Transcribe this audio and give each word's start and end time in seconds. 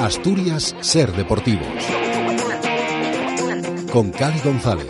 Asturias 0.00 0.74
Ser 0.80 1.12
Deportivos. 1.12 1.66
Con 3.92 4.10
Cali 4.12 4.40
González. 4.42 4.88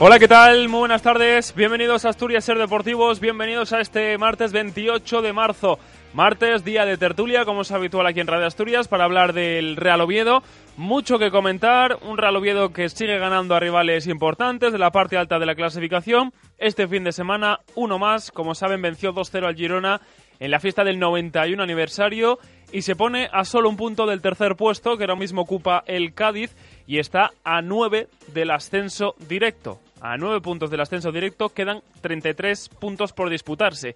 Hola, 0.00 0.18
¿qué 0.18 0.26
tal? 0.26 0.68
Muy 0.68 0.80
buenas 0.80 1.02
tardes. 1.02 1.54
Bienvenidos 1.54 2.04
a 2.04 2.08
Asturias 2.08 2.44
Ser 2.44 2.58
Deportivos. 2.58 3.20
Bienvenidos 3.20 3.72
a 3.72 3.80
este 3.80 4.18
martes 4.18 4.50
28 4.50 5.22
de 5.22 5.32
marzo. 5.32 5.78
Martes, 6.14 6.64
día 6.64 6.84
de 6.84 6.96
tertulia, 6.96 7.44
como 7.44 7.60
es 7.60 7.70
habitual 7.70 8.08
aquí 8.08 8.18
en 8.18 8.26
Radio 8.26 8.48
Asturias, 8.48 8.88
para 8.88 9.04
hablar 9.04 9.32
del 9.32 9.76
Real 9.76 10.00
Oviedo. 10.00 10.42
Mucho 10.76 11.20
que 11.20 11.30
comentar, 11.30 11.98
un 12.02 12.18
Real 12.18 12.34
Oviedo 12.34 12.72
que 12.72 12.88
sigue 12.88 13.18
ganando 13.20 13.54
a 13.54 13.60
rivales 13.60 14.08
importantes 14.08 14.72
de 14.72 14.78
la 14.78 14.90
parte 14.90 15.16
alta 15.16 15.38
de 15.38 15.46
la 15.46 15.54
clasificación. 15.54 16.32
Este 16.58 16.88
fin 16.88 17.04
de 17.04 17.12
semana, 17.12 17.60
uno 17.76 18.00
más, 18.00 18.32
como 18.32 18.56
saben, 18.56 18.82
venció 18.82 19.12
2-0 19.12 19.46
al 19.46 19.54
Girona 19.54 20.00
en 20.40 20.50
la 20.50 20.58
fiesta 20.58 20.82
del 20.82 20.98
91 20.98 21.62
aniversario 21.62 22.38
y 22.72 22.82
se 22.82 22.96
pone 22.96 23.28
a 23.32 23.44
solo 23.44 23.68
un 23.68 23.76
punto 23.76 24.06
del 24.06 24.22
tercer 24.22 24.56
puesto, 24.56 24.96
que 24.96 25.04
ahora 25.04 25.16
mismo 25.16 25.42
ocupa 25.42 25.84
el 25.86 26.14
Cádiz, 26.14 26.54
y 26.86 26.98
está 26.98 27.30
a 27.44 27.62
9 27.62 28.08
del 28.32 28.50
ascenso 28.50 29.14
directo. 29.28 29.80
A 30.00 30.16
9 30.16 30.40
puntos 30.40 30.70
del 30.70 30.80
ascenso 30.80 31.12
directo 31.12 31.50
quedan 31.50 31.82
33 32.00 32.68
puntos 32.68 33.12
por 33.12 33.28
disputarse. 33.28 33.94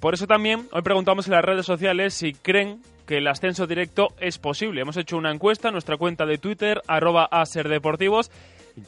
Por 0.00 0.14
eso 0.14 0.26
también 0.26 0.68
hoy 0.72 0.82
preguntamos 0.82 1.26
en 1.26 1.34
las 1.34 1.44
redes 1.44 1.66
sociales 1.66 2.14
si 2.14 2.32
creen 2.32 2.80
que 3.06 3.18
el 3.18 3.26
ascenso 3.26 3.66
directo 3.66 4.08
es 4.20 4.38
posible. 4.38 4.80
Hemos 4.80 4.96
hecho 4.96 5.16
una 5.16 5.32
encuesta 5.32 5.68
en 5.68 5.72
nuestra 5.72 5.96
cuenta 5.96 6.26
de 6.26 6.38
Twitter, 6.38 6.82
arroba 6.86 7.24
aserdeportivos. 7.24 8.30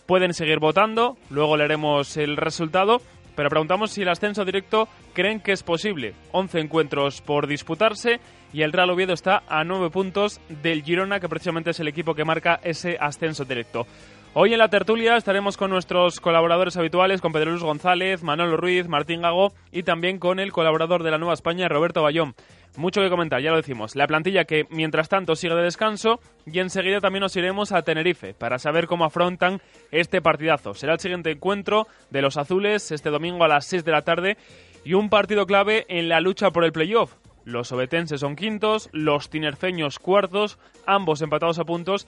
Pueden 0.06 0.34
seguir 0.34 0.60
votando, 0.60 1.16
luego 1.30 1.56
leeremos 1.56 2.16
el 2.16 2.36
resultado, 2.36 3.00
pero 3.34 3.50
preguntamos 3.50 3.90
si 3.90 4.02
el 4.02 4.08
ascenso 4.08 4.44
directo 4.44 4.88
creen 5.12 5.40
que 5.40 5.52
es 5.52 5.62
posible. 5.62 6.14
11 6.32 6.60
encuentros 6.60 7.20
por 7.20 7.46
disputarse 7.46 8.20
y 8.52 8.62
el 8.62 8.72
Real 8.72 8.90
Oviedo 8.90 9.12
está 9.12 9.42
a 9.48 9.64
9 9.64 9.90
puntos 9.90 10.40
del 10.62 10.82
Girona, 10.82 11.20
que 11.20 11.28
precisamente 11.28 11.70
es 11.70 11.80
el 11.80 11.88
equipo 11.88 12.14
que 12.14 12.24
marca 12.24 12.60
ese 12.62 12.96
ascenso 13.00 13.44
directo. 13.44 13.86
Hoy 14.32 14.52
en 14.52 14.60
la 14.60 14.68
tertulia 14.68 15.16
estaremos 15.16 15.56
con 15.56 15.70
nuestros 15.70 16.20
colaboradores 16.20 16.76
habituales, 16.76 17.20
con 17.20 17.32
Pedro 17.32 17.50
Luis 17.50 17.64
González, 17.64 18.22
Manolo 18.22 18.56
Ruiz, 18.56 18.86
Martín 18.86 19.22
Gago 19.22 19.52
y 19.72 19.82
también 19.82 20.20
con 20.20 20.38
el 20.38 20.52
colaborador 20.52 21.02
de 21.02 21.10
la 21.10 21.18
Nueva 21.18 21.34
España, 21.34 21.68
Roberto 21.68 22.02
Bayón. 22.02 22.36
Mucho 22.76 23.00
que 23.00 23.10
comentar, 23.10 23.42
ya 23.42 23.50
lo 23.50 23.56
decimos. 23.56 23.96
La 23.96 24.06
plantilla 24.06 24.44
que, 24.44 24.66
mientras 24.70 25.08
tanto, 25.08 25.34
sigue 25.34 25.54
de 25.54 25.62
descanso 25.62 26.20
y 26.46 26.60
enseguida 26.60 27.00
también 27.00 27.22
nos 27.22 27.34
iremos 27.36 27.72
a 27.72 27.82
Tenerife 27.82 28.32
para 28.32 28.58
saber 28.58 28.86
cómo 28.86 29.04
afrontan 29.04 29.60
este 29.90 30.22
partidazo. 30.22 30.74
Será 30.74 30.92
el 30.92 31.00
siguiente 31.00 31.32
encuentro 31.32 31.88
de 32.10 32.22
los 32.22 32.36
azules 32.36 32.92
este 32.92 33.10
domingo 33.10 33.44
a 33.44 33.48
las 33.48 33.66
6 33.66 33.84
de 33.84 33.92
la 33.92 34.02
tarde 34.02 34.36
y 34.84 34.94
un 34.94 35.10
partido 35.10 35.46
clave 35.46 35.84
en 35.88 36.08
la 36.08 36.20
lucha 36.20 36.52
por 36.52 36.64
el 36.64 36.72
playoff. 36.72 37.16
Los 37.44 37.72
obetenses 37.72 38.20
son 38.20 38.36
quintos, 38.36 38.88
los 38.92 39.30
tinerfeños 39.30 39.98
cuartos, 39.98 40.58
ambos 40.86 41.22
empatados 41.22 41.58
a 41.58 41.64
puntos 41.64 42.06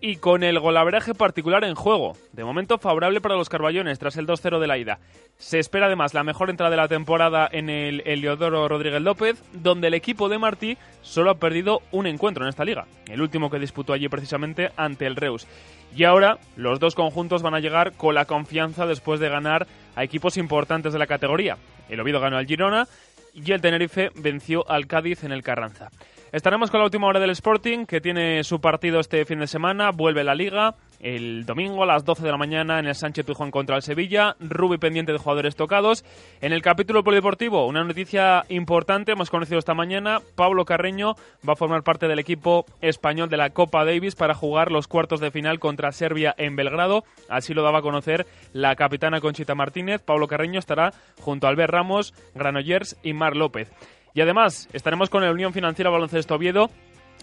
y 0.00 0.16
con 0.16 0.42
el 0.42 0.58
golaveraje 0.58 1.14
particular 1.14 1.64
en 1.64 1.74
juego. 1.74 2.16
De 2.32 2.44
momento 2.44 2.78
favorable 2.78 3.20
para 3.20 3.36
los 3.36 3.48
Carballones 3.48 3.98
tras 3.98 4.16
el 4.16 4.26
2-0 4.26 4.58
de 4.58 4.66
la 4.66 4.78
ida. 4.78 4.98
Se 5.38 5.58
espera 5.58 5.86
además 5.86 6.14
la 6.14 6.24
mejor 6.24 6.50
entrada 6.50 6.70
de 6.70 6.76
la 6.76 6.88
temporada 6.88 7.48
en 7.50 7.70
el 7.70 8.02
Eliodoro 8.06 8.68
Rodríguez 8.68 9.02
López, 9.02 9.42
donde 9.52 9.88
el 9.88 9.94
equipo 9.94 10.28
de 10.28 10.38
Martí 10.38 10.78
solo 11.02 11.30
ha 11.30 11.38
perdido 11.38 11.82
un 11.92 12.06
encuentro 12.06 12.44
en 12.44 12.50
esta 12.50 12.64
liga, 12.64 12.86
el 13.08 13.20
último 13.20 13.50
que 13.50 13.58
disputó 13.58 13.92
allí 13.92 14.08
precisamente 14.08 14.70
ante 14.76 15.06
el 15.06 15.16
Reus. 15.16 15.46
Y 15.96 16.04
ahora 16.04 16.38
los 16.56 16.78
dos 16.78 16.94
conjuntos 16.94 17.42
van 17.42 17.54
a 17.54 17.60
llegar 17.60 17.92
con 17.92 18.14
la 18.14 18.26
confianza 18.26 18.86
después 18.86 19.18
de 19.18 19.28
ganar 19.28 19.66
a 19.96 20.04
equipos 20.04 20.36
importantes 20.36 20.92
de 20.92 20.98
la 20.98 21.06
categoría. 21.06 21.56
El 21.88 22.00
Oviedo 22.00 22.20
ganó 22.20 22.36
al 22.36 22.46
Girona 22.46 22.86
y 23.34 23.52
el 23.52 23.60
Tenerife 23.60 24.10
venció 24.14 24.68
al 24.70 24.86
Cádiz 24.86 25.24
en 25.24 25.32
el 25.32 25.42
Carranza. 25.42 25.90
Estaremos 26.32 26.70
con 26.70 26.78
la 26.78 26.84
última 26.84 27.08
hora 27.08 27.18
del 27.18 27.30
Sporting, 27.30 27.86
que 27.86 28.00
tiene 28.00 28.44
su 28.44 28.60
partido 28.60 29.00
este 29.00 29.24
fin 29.24 29.40
de 29.40 29.48
semana, 29.48 29.90
vuelve 29.90 30.22
la 30.22 30.36
Liga 30.36 30.76
el 31.00 31.46
domingo 31.46 31.82
a 31.82 31.86
las 31.86 32.04
12 32.04 32.22
de 32.22 32.30
la 32.30 32.36
mañana 32.36 32.78
en 32.78 32.86
el 32.86 32.94
Sánchez 32.94 33.24
Pizjuán 33.24 33.50
contra 33.50 33.76
el 33.76 33.82
Sevilla, 33.82 34.36
Rubi 34.38 34.78
pendiente 34.78 35.12
de 35.12 35.18
jugadores 35.18 35.56
tocados. 35.56 36.04
En 36.40 36.52
el 36.52 36.62
capítulo 36.62 37.02
polideportivo, 37.02 37.66
una 37.66 37.84
noticia 37.84 38.44
importante, 38.48 39.12
hemos 39.12 39.30
conocido 39.30 39.58
esta 39.58 39.74
mañana, 39.74 40.18
Pablo 40.34 40.64
Carreño 40.64 41.14
va 41.46 41.54
a 41.54 41.56
formar 41.56 41.82
parte 41.82 42.06
del 42.06 42.18
equipo 42.18 42.66
español 42.80 43.30
de 43.30 43.38
la 43.38 43.50
Copa 43.50 43.84
Davis 43.84 44.14
para 44.14 44.34
jugar 44.34 44.70
los 44.70 44.88
cuartos 44.88 45.20
de 45.20 45.30
final 45.30 45.58
contra 45.58 45.92
Serbia 45.92 46.34
en 46.36 46.54
Belgrado, 46.54 47.04
así 47.28 47.54
lo 47.54 47.62
daba 47.62 47.78
a 47.78 47.82
conocer 47.82 48.26
la 48.52 48.76
capitana 48.76 49.20
Conchita 49.20 49.54
Martínez. 49.54 50.02
Pablo 50.02 50.28
Carreño 50.28 50.58
estará 50.58 50.92
junto 51.20 51.46
a 51.46 51.50
Albert 51.50 51.72
Ramos, 51.72 52.14
Granollers 52.34 52.96
y 53.02 53.14
Mar 53.14 53.36
López. 53.36 53.70
Y 54.14 54.20
además 54.20 54.68
estaremos 54.72 55.10
con 55.10 55.22
el 55.22 55.32
Unión 55.32 55.52
Financiera 55.52 55.90
Baloncesto 55.90 56.34
Oviedo 56.34 56.70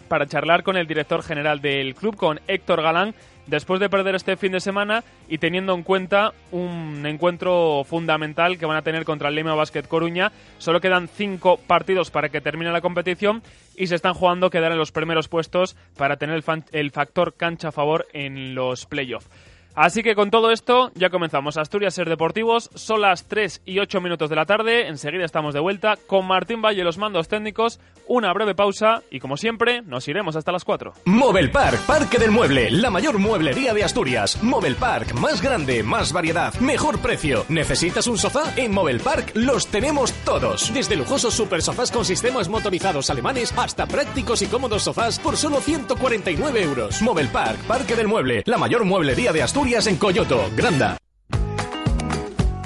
para 0.08 0.28
charlar 0.28 0.64
con 0.64 0.78
el 0.78 0.88
director 0.88 1.24
general 1.24 1.62
del 1.62 1.96
club, 1.96 2.16
con 2.16 2.40
Héctor 2.48 2.82
Galán, 2.82 3.14
después 3.46 3.80
de 3.80 3.90
perder 3.90 4.16
este 4.16 4.38
fin 4.38 4.52
de 4.52 4.60
semana 4.60 5.04
y 5.28 5.38
teniendo 5.38 5.74
en 5.74 5.84
cuenta 5.84 6.34
un 6.52 7.06
encuentro 7.06 7.84
fundamental 7.84 8.58
que 8.58 8.66
van 8.66 8.78
a 8.78 8.82
tener 8.82 9.06
contra 9.06 9.30
el 9.30 9.36
Lema 9.36 9.56
Basket 9.56 9.84
Coruña. 9.84 10.32
Solo 10.58 10.82
quedan 10.82 11.08
cinco 11.08 11.58
partidos 11.58 12.12
para 12.12 12.30
que 12.30 12.42
termine 12.42 12.72
la 12.72 12.82
competición 12.82 13.42
y 13.76 13.88
se 13.88 13.96
están 13.96 14.14
jugando 14.14 14.50
quedar 14.50 14.72
en 14.72 14.78
los 14.78 14.92
primeros 14.92 15.28
puestos 15.28 15.76
para 15.98 16.18
tener 16.18 16.36
el, 16.36 16.64
el 16.72 16.92
factor 16.92 17.34
cancha 17.36 17.70
a 17.70 17.74
favor 17.74 18.08
en 18.14 18.56
los 18.56 18.86
playoffs. 18.86 19.30
Así 19.78 20.02
que 20.02 20.16
con 20.16 20.32
todo 20.32 20.50
esto 20.50 20.92
ya 20.96 21.12
comenzamos. 21.12 21.56
Asturias 21.56 21.94
Ser 21.94 22.10
Deportivos, 22.10 22.72
son 22.74 23.02
las 23.02 23.26
3 23.26 23.62
y 23.64 23.78
8 23.78 24.02
minutos 24.02 24.28
de 24.28 24.36
la 24.36 24.48
tarde, 24.48 24.88
enseguida 24.88 25.24
estamos 25.24 25.54
de 25.54 25.60
vuelta 25.60 26.00
con 26.08 26.26
Martín 26.26 26.64
Valle 26.64 26.84
los 26.84 26.98
mandos 26.98 27.28
técnicos, 27.28 27.80
una 28.08 28.34
breve 28.34 28.56
pausa 28.56 29.04
y 29.12 29.20
como 29.20 29.38
siempre 29.38 29.84
nos 29.84 30.08
iremos 30.08 30.36
hasta 30.36 30.52
las 30.52 30.66
4. 30.66 30.94
Mobile 31.06 31.50
Park, 31.50 31.80
Parque 31.86 32.18
del 32.18 32.32
Mueble, 32.32 32.72
la 32.72 32.90
mayor 32.90 33.20
mueblería 33.20 33.76
de 33.76 33.84
Asturias. 33.84 34.42
Mobile 34.42 34.74
Park, 34.74 35.14
más 35.14 35.44
grande, 35.44 35.84
más 35.84 36.12
variedad, 36.12 36.56
mejor 36.56 36.98
precio. 36.98 37.46
¿Necesitas 37.48 38.08
un 38.08 38.18
sofá? 38.18 38.54
En 38.56 38.74
Mobile 38.74 39.00
Park 39.00 39.34
los 39.36 39.68
tenemos 39.68 40.12
todos. 40.26 40.74
Desde 40.74 40.96
lujosos 40.96 41.36
super 41.36 41.62
sofás 41.62 41.92
con 41.92 42.04
sistemas 42.04 42.50
motorizados 42.50 43.12
alemanes 43.12 43.56
hasta 43.56 43.86
prácticos 43.86 44.42
y 44.42 44.48
cómodos 44.48 44.82
sofás 44.82 45.20
por 45.20 45.38
solo 45.38 45.58
149 45.58 46.64
euros. 46.64 47.00
Mobile 47.04 47.30
Park, 47.30 47.60
Parque 47.68 47.96
del 47.96 48.08
Mueble, 48.08 48.42
la 48.48 48.58
mayor 48.58 48.84
mueblería 48.84 49.32
de 49.32 49.44
Asturias 49.44 49.67
en 49.68 49.98
Coyoto, 49.98 50.50
Granda. 50.56 50.98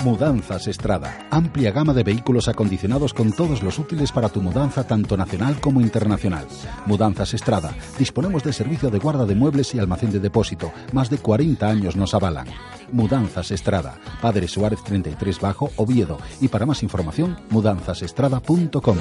Mudanzas 0.03 0.67
Estrada. 0.67 1.27
Amplia 1.31 1.71
gama 1.71 1.93
de 1.93 2.03
vehículos 2.03 2.47
acondicionados 2.47 3.13
con 3.13 3.31
todos 3.31 3.63
los 3.63 3.79
útiles 3.79 4.11
para 4.11 4.29
tu 4.29 4.39
mudanza 4.39 4.85
tanto 4.85 5.17
nacional 5.17 5.59
como 5.59 5.81
internacional. 5.81 6.47
Mudanzas 6.85 7.33
Estrada. 7.33 7.73
Disponemos 7.97 8.43
de 8.43 8.53
servicio 8.53 8.91
de 8.91 8.99
guarda 8.99 9.25
de 9.25 9.33
muebles 9.33 9.73
y 9.73 9.79
almacén 9.79 10.11
de 10.11 10.19
depósito. 10.19 10.71
Más 10.93 11.09
de 11.09 11.17
40 11.17 11.67
años 11.67 11.95
nos 11.95 12.13
avalan. 12.13 12.47
Mudanzas 12.91 13.49
Estrada. 13.49 13.99
Padre 14.21 14.47
Suárez 14.47 14.83
33 14.83 15.39
Bajo, 15.39 15.71
Oviedo. 15.77 16.19
Y 16.39 16.49
para 16.49 16.67
más 16.67 16.83
información, 16.83 17.37
mudanzasestrada.com. 17.49 18.97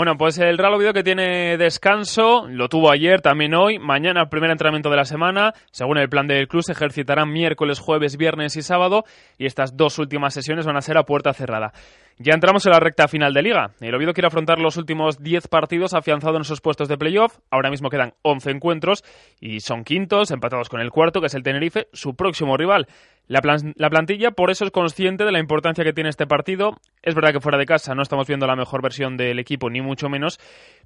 Bueno, 0.00 0.16
pues 0.16 0.38
el 0.38 0.56
Real 0.56 0.72
Oviedo 0.72 0.94
que 0.94 1.02
tiene 1.02 1.58
descanso, 1.58 2.48
lo 2.48 2.70
tuvo 2.70 2.90
ayer, 2.90 3.20
también 3.20 3.52
hoy, 3.52 3.78
mañana 3.78 4.22
el 4.22 4.28
primer 4.30 4.50
entrenamiento 4.50 4.88
de 4.88 4.96
la 4.96 5.04
semana, 5.04 5.52
según 5.72 5.98
el 5.98 6.08
plan 6.08 6.26
del 6.26 6.48
club 6.48 6.62
se 6.62 6.72
ejercitarán 6.72 7.30
miércoles, 7.30 7.80
jueves, 7.80 8.16
viernes 8.16 8.56
y 8.56 8.62
sábado. 8.62 9.04
Y 9.36 9.44
estas 9.44 9.76
dos 9.76 9.98
últimas 9.98 10.32
sesiones 10.32 10.64
van 10.64 10.78
a 10.78 10.80
ser 10.80 10.96
a 10.96 11.02
puerta 11.02 11.34
cerrada. 11.34 11.74
Ya 12.22 12.34
entramos 12.34 12.66
en 12.66 12.72
la 12.72 12.80
recta 12.80 13.08
final 13.08 13.32
de 13.32 13.40
liga. 13.40 13.70
El 13.80 13.94
Oviedo 13.94 14.12
quiere 14.12 14.26
afrontar 14.26 14.58
los 14.58 14.76
últimos 14.76 15.22
10 15.22 15.48
partidos 15.48 15.94
afianzado 15.94 16.36
en 16.36 16.42
esos 16.42 16.60
puestos 16.60 16.86
de 16.86 16.98
playoff. 16.98 17.38
Ahora 17.50 17.70
mismo 17.70 17.88
quedan 17.88 18.12
11 18.20 18.50
encuentros 18.50 19.02
y 19.40 19.60
son 19.60 19.84
quintos, 19.84 20.30
empatados 20.30 20.68
con 20.68 20.82
el 20.82 20.90
cuarto, 20.90 21.22
que 21.22 21.28
es 21.28 21.34
el 21.34 21.42
Tenerife, 21.42 21.88
su 21.94 22.14
próximo 22.16 22.58
rival. 22.58 22.88
La, 23.26 23.40
la, 23.76 23.88
plantilla 23.88 24.32
por 24.32 24.50
eso 24.50 24.66
es 24.66 24.70
consciente 24.70 25.24
de 25.24 25.32
la 25.32 25.38
importancia 25.38 25.82
que 25.82 25.94
tiene 25.94 26.10
este 26.10 26.26
partido. 26.26 26.72
Es 27.02 27.14
verdad 27.14 27.32
que 27.32 27.40
fuera 27.40 27.56
de 27.56 27.64
casa 27.64 27.94
no 27.94 28.02
estamos 28.02 28.26
viendo 28.26 28.46
la 28.46 28.54
mejor 28.54 28.82
versión 28.82 29.16
del 29.16 29.38
equipo, 29.38 29.70
ni 29.70 29.80
mucho 29.80 30.10
menos, 30.10 30.38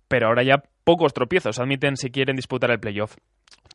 pero 0.08 0.28
ahora 0.28 0.42
ya 0.42 0.62
pocos 0.84 1.14
tropiezos 1.14 1.58
admiten 1.58 1.96
si 1.96 2.10
quieren 2.10 2.36
disputar 2.36 2.70
el 2.70 2.80
playoff. 2.80 3.16